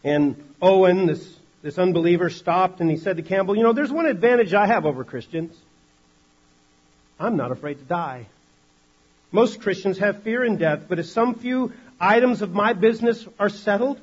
And 0.04 0.36
Owen, 0.60 1.06
this, 1.06 1.34
this 1.62 1.78
unbeliever, 1.78 2.28
stopped 2.28 2.82
and 2.82 2.90
he 2.90 2.98
said 2.98 3.16
to 3.16 3.22
Campbell, 3.22 3.56
You 3.56 3.62
know, 3.62 3.72
there's 3.72 3.90
one 3.90 4.04
advantage 4.04 4.52
I 4.52 4.66
have 4.66 4.84
over 4.84 5.02
Christians. 5.02 5.56
I'm 7.18 7.36
not 7.36 7.50
afraid 7.50 7.78
to 7.78 7.84
die. 7.84 8.26
Most 9.32 9.60
Christians 9.60 9.98
have 9.98 10.22
fear 10.22 10.44
in 10.44 10.56
death, 10.56 10.84
but 10.88 10.98
if 10.98 11.06
some 11.06 11.34
few 11.34 11.72
items 12.00 12.42
of 12.42 12.52
my 12.52 12.72
business 12.72 13.26
are 13.38 13.48
settled, 13.48 14.00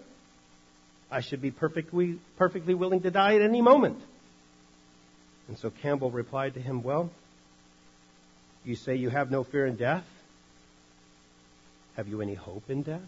I 1.10 1.22
should 1.22 1.42
be 1.42 1.52
perfectly, 1.52 2.20
perfectly 2.38 2.74
willing 2.74 3.02
to 3.02 3.12
die 3.12 3.36
at 3.36 3.42
any 3.42 3.62
moment. 3.62 4.00
And 5.48 5.58
so 5.58 5.70
Campbell 5.70 6.12
replied 6.12 6.56
to 6.56 6.62
him, 6.62 6.84
Well, 6.84 7.10
you 8.64 8.76
say 8.76 8.96
you 8.96 9.10
have 9.10 9.32
no 9.32 9.44
fear 9.44 9.66
in 9.66 9.76
death? 9.76 10.06
Have 11.96 12.08
you 12.08 12.22
any 12.22 12.34
hope 12.34 12.70
in 12.70 12.82
death? 12.82 13.02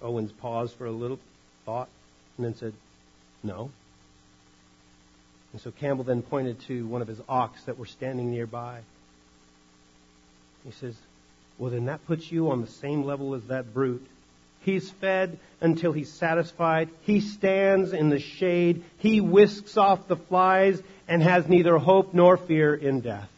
Owens 0.00 0.32
paused 0.32 0.74
for 0.76 0.86
a 0.86 0.90
little 0.90 1.18
thought 1.66 1.88
and 2.36 2.46
then 2.46 2.54
said, 2.56 2.72
No. 3.42 3.70
And 5.52 5.60
so 5.60 5.70
Campbell 5.70 6.04
then 6.04 6.22
pointed 6.22 6.60
to 6.62 6.86
one 6.86 7.02
of 7.02 7.08
his 7.08 7.20
ox 7.28 7.62
that 7.64 7.78
were 7.78 7.86
standing 7.86 8.30
nearby. 8.30 8.80
He 10.64 10.72
says, 10.72 10.96
Well, 11.58 11.70
then 11.70 11.86
that 11.86 12.06
puts 12.06 12.30
you 12.30 12.50
on 12.50 12.60
the 12.60 12.66
same 12.66 13.04
level 13.04 13.34
as 13.34 13.44
that 13.44 13.74
brute. 13.74 14.06
He's 14.64 14.88
fed 14.88 15.38
until 15.60 15.92
he's 15.92 16.10
satisfied. 16.10 16.88
He 17.02 17.20
stands 17.20 17.92
in 17.92 18.10
the 18.10 18.20
shade. 18.20 18.84
He 18.98 19.20
whisks 19.20 19.76
off 19.76 20.06
the 20.06 20.16
flies 20.16 20.80
and 21.08 21.22
has 21.22 21.48
neither 21.48 21.78
hope 21.78 22.14
nor 22.14 22.36
fear 22.36 22.74
in 22.74 23.00
death. 23.00 23.28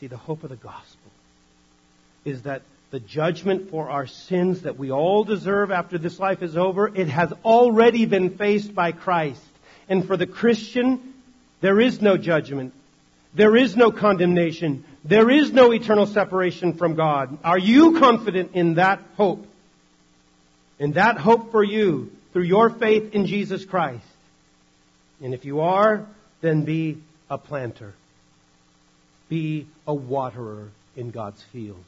See, 0.00 0.08
the 0.08 0.16
hope 0.16 0.42
of 0.42 0.50
the 0.50 0.56
gospel 0.56 1.10
is 2.24 2.42
that 2.42 2.62
the 2.90 3.00
judgment 3.00 3.70
for 3.70 3.88
our 3.88 4.06
sins 4.06 4.62
that 4.62 4.76
we 4.76 4.90
all 4.90 5.22
deserve 5.22 5.70
after 5.70 5.96
this 5.96 6.18
life 6.18 6.42
is 6.42 6.56
over, 6.56 6.88
it 6.88 7.08
has 7.08 7.32
already 7.44 8.06
been 8.06 8.36
faced 8.36 8.74
by 8.74 8.90
Christ. 8.90 9.40
And 9.90 10.06
for 10.06 10.16
the 10.16 10.26
Christian, 10.26 11.12
there 11.60 11.78
is 11.78 12.00
no 12.00 12.16
judgment. 12.16 12.72
There 13.34 13.54
is 13.54 13.76
no 13.76 13.90
condemnation. 13.90 14.84
There 15.04 15.28
is 15.28 15.52
no 15.52 15.70
eternal 15.72 16.06
separation 16.06 16.72
from 16.72 16.94
God. 16.94 17.36
Are 17.44 17.58
you 17.58 17.98
confident 17.98 18.52
in 18.54 18.76
that 18.76 19.02
hope? 19.18 19.46
In 20.78 20.92
that 20.92 21.18
hope 21.18 21.50
for 21.50 21.62
you 21.62 22.10
through 22.32 22.44
your 22.44 22.70
faith 22.70 23.12
in 23.12 23.26
Jesus 23.26 23.66
Christ? 23.66 24.06
And 25.22 25.34
if 25.34 25.44
you 25.44 25.60
are, 25.60 26.06
then 26.40 26.64
be 26.64 27.02
a 27.28 27.36
planter 27.36 27.92
be 29.30 29.66
a 29.86 29.94
waterer 29.94 30.68
in 30.96 31.10
God's 31.10 31.42
field. 31.44 31.82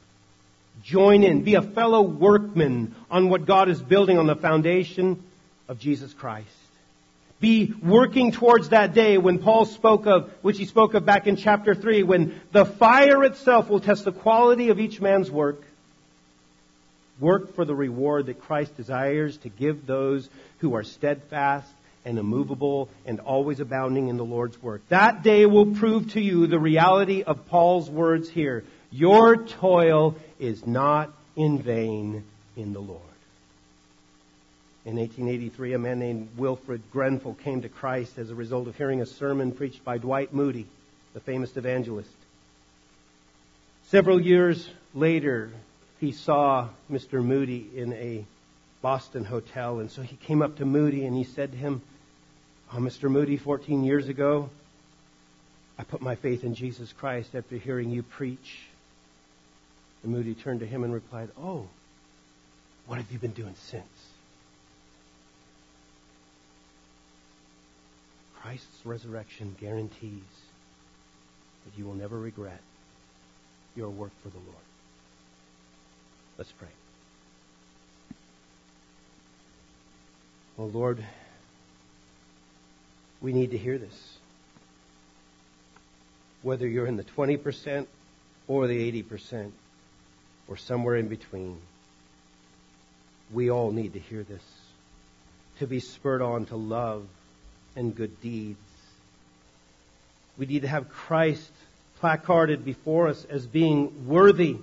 Join 0.81 1.21
in. 1.21 1.43
Be 1.43 1.53
a 1.53 1.61
fellow 1.61 2.01
workman 2.01 2.95
on 3.11 3.29
what 3.29 3.45
God 3.45 3.69
is 3.69 3.79
building 3.79 4.17
on 4.17 4.25
the 4.25 4.35
foundation 4.35 5.21
of 5.67 5.77
Jesus 5.77 6.11
Christ. 6.13 6.47
Be 7.43 7.73
working 7.83 8.31
towards 8.31 8.69
that 8.69 8.93
day 8.93 9.17
when 9.17 9.37
Paul 9.37 9.65
spoke 9.65 10.07
of, 10.07 10.31
which 10.43 10.57
he 10.57 10.63
spoke 10.63 10.93
of 10.93 11.05
back 11.05 11.27
in 11.27 11.35
chapter 11.35 11.75
3, 11.75 12.03
when 12.03 12.39
the 12.53 12.63
fire 12.63 13.21
itself 13.25 13.69
will 13.69 13.81
test 13.81 14.05
the 14.05 14.13
quality 14.13 14.69
of 14.69 14.79
each 14.79 15.01
man's 15.01 15.29
work. 15.29 15.61
Work 17.19 17.53
for 17.53 17.65
the 17.65 17.75
reward 17.75 18.27
that 18.27 18.39
Christ 18.39 18.77
desires 18.77 19.35
to 19.39 19.49
give 19.49 19.85
those 19.85 20.29
who 20.59 20.75
are 20.75 20.83
steadfast 20.83 21.69
and 22.05 22.17
immovable 22.17 22.87
and 23.05 23.19
always 23.19 23.59
abounding 23.59 24.07
in 24.07 24.15
the 24.15 24.23
Lord's 24.23 24.63
work. 24.63 24.81
That 24.87 25.21
day 25.21 25.45
will 25.45 25.75
prove 25.75 26.13
to 26.13 26.21
you 26.21 26.47
the 26.47 26.59
reality 26.59 27.23
of 27.23 27.45
Paul's 27.47 27.89
words 27.89 28.29
here. 28.29 28.63
Your 28.89 29.35
toil 29.35 30.15
is 30.39 30.65
not 30.65 31.11
in 31.35 31.61
vain 31.61 32.23
in 32.55 32.71
the 32.71 32.79
Lord. 32.79 33.12
In 34.85 34.97
1883, 34.97 35.73
a 35.73 35.79
man 35.79 35.99
named 35.99 36.29
Wilfred 36.35 36.81
Grenfell 36.91 37.35
came 37.35 37.61
to 37.61 37.69
Christ 37.69 38.17
as 38.17 38.29
a 38.29 38.35
result 38.35 38.67
of 38.67 38.75
hearing 38.75 39.01
a 39.01 39.05
sermon 39.05 39.53
preached 39.53 39.85
by 39.85 39.97
Dwight 39.97 40.33
Moody, 40.33 40.67
the 41.13 41.21
famous 41.21 41.55
evangelist. 41.55 42.09
Several 43.87 44.19
years 44.19 44.69
later, 44.93 45.51
he 46.01 46.11
saw 46.11 46.67
Mr. 46.91 47.23
Moody 47.23 47.69
in 47.73 47.93
a 47.93 48.25
Boston 48.81 49.23
hotel, 49.23 49.79
and 49.79 49.89
so 49.89 50.01
he 50.01 50.17
came 50.17 50.41
up 50.41 50.57
to 50.57 50.65
Moody 50.65 51.05
and 51.05 51.15
he 51.15 51.23
said 51.23 51.53
to 51.53 51.57
him, 51.57 51.81
Oh, 52.73 52.77
Mr. 52.77 53.09
Moody, 53.09 53.37
14 53.37 53.85
years 53.85 54.09
ago, 54.09 54.49
I 55.77 55.83
put 55.83 56.01
my 56.01 56.15
faith 56.15 56.43
in 56.43 56.55
Jesus 56.55 56.91
Christ 56.91 57.35
after 57.35 57.55
hearing 57.55 57.89
you 57.89 58.03
preach. 58.03 58.59
And 60.03 60.11
Moody 60.11 60.33
turned 60.33 60.59
to 60.59 60.67
him 60.67 60.83
and 60.83 60.93
replied, 60.93 61.29
Oh, 61.39 61.67
what 62.85 62.97
have 62.97 63.09
you 63.11 63.19
been 63.19 63.31
doing 63.31 63.55
since? 63.69 64.02
Christ's 68.53 68.85
resurrection 68.85 69.55
guarantees 69.59 70.21
that 71.65 71.75
you 71.75 71.85
will 71.85 71.95
never 71.95 72.19
regret 72.19 72.59
your 73.75 73.89
work 73.89 74.11
for 74.21 74.29
the 74.29 74.37
Lord. 74.37 74.65
Let's 76.37 76.51
pray. 76.51 76.67
Oh 80.59 80.65
Lord, 80.65 81.03
we 83.23 83.33
need 83.33 83.49
to 83.51 83.57
hear 83.57 83.79
this. 83.79 84.17
Whether 86.43 86.67
you're 86.67 86.85
in 86.85 86.97
the 86.97 87.03
20% 87.03 87.87
or 88.47 88.67
the 88.67 89.01
80% 89.01 89.49
or 90.47 90.57
somewhere 90.57 90.97
in 90.97 91.07
between, 91.07 91.57
we 93.31 93.49
all 93.49 93.71
need 93.71 93.93
to 93.93 93.99
hear 93.99 94.21
this. 94.21 94.43
To 95.57 95.65
be 95.65 95.79
spurred 95.79 96.21
on 96.21 96.45
to 96.45 96.55
love 96.55 97.07
and 97.75 97.95
good 97.95 98.21
deeds. 98.21 98.57
We 100.37 100.45
need 100.45 100.61
to 100.61 100.67
have 100.67 100.89
Christ 100.89 101.51
placarded 101.99 102.65
before 102.65 103.07
us 103.07 103.25
as 103.29 103.45
being 103.45 104.07
worthy 104.07 104.57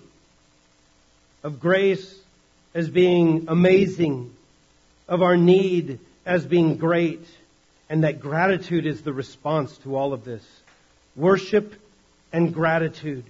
of 1.42 1.60
grace, 1.60 2.18
as 2.74 2.88
being 2.88 3.46
amazing, 3.48 4.34
of 5.08 5.22
our 5.22 5.36
need 5.36 5.98
as 6.26 6.44
being 6.44 6.76
great, 6.76 7.24
and 7.88 8.04
that 8.04 8.20
gratitude 8.20 8.86
is 8.86 9.02
the 9.02 9.12
response 9.12 9.76
to 9.78 9.96
all 9.96 10.12
of 10.12 10.24
this. 10.24 10.44
Worship 11.16 11.74
and 12.32 12.52
gratitude 12.52 13.24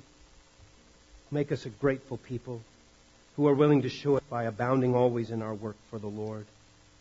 make 1.30 1.52
us 1.52 1.64
a 1.64 1.70
grateful 1.70 2.16
people 2.16 2.60
who 3.36 3.46
are 3.46 3.54
willing 3.54 3.82
to 3.82 3.88
show 3.88 4.16
it 4.16 4.28
by 4.28 4.44
abounding 4.44 4.94
always 4.94 5.30
in 5.30 5.40
our 5.40 5.54
work 5.54 5.76
for 5.88 5.98
the 5.98 6.08
Lord. 6.08 6.44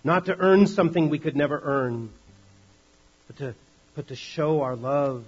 Not 0.03 0.27
to 0.27 0.37
earn 0.37 0.67
something 0.67 1.09
we 1.09 1.19
could 1.19 1.35
never 1.35 1.59
earn, 1.61 2.09
but 3.29 3.37
to, 3.37 3.55
but 3.95 4.07
to 4.07 4.15
show 4.15 4.63
our 4.63 4.75
love 4.75 5.23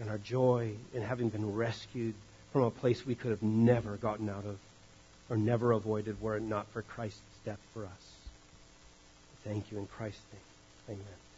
and 0.00 0.08
our 0.08 0.18
joy 0.18 0.72
in 0.94 1.02
having 1.02 1.28
been 1.28 1.54
rescued 1.54 2.14
from 2.52 2.62
a 2.62 2.70
place 2.70 3.04
we 3.04 3.16
could 3.16 3.32
have 3.32 3.42
never 3.42 3.96
gotten 3.96 4.28
out 4.28 4.44
of 4.44 4.56
or 5.28 5.36
never 5.36 5.72
avoided 5.72 6.22
were 6.22 6.36
it 6.36 6.42
not 6.42 6.66
for 6.72 6.82
Christ's 6.82 7.20
death 7.44 7.58
for 7.74 7.84
us. 7.84 8.12
Thank 9.44 9.72
you 9.72 9.78
in 9.78 9.86
Christ's 9.86 10.22
name. 10.32 10.96
Amen. 10.98 11.31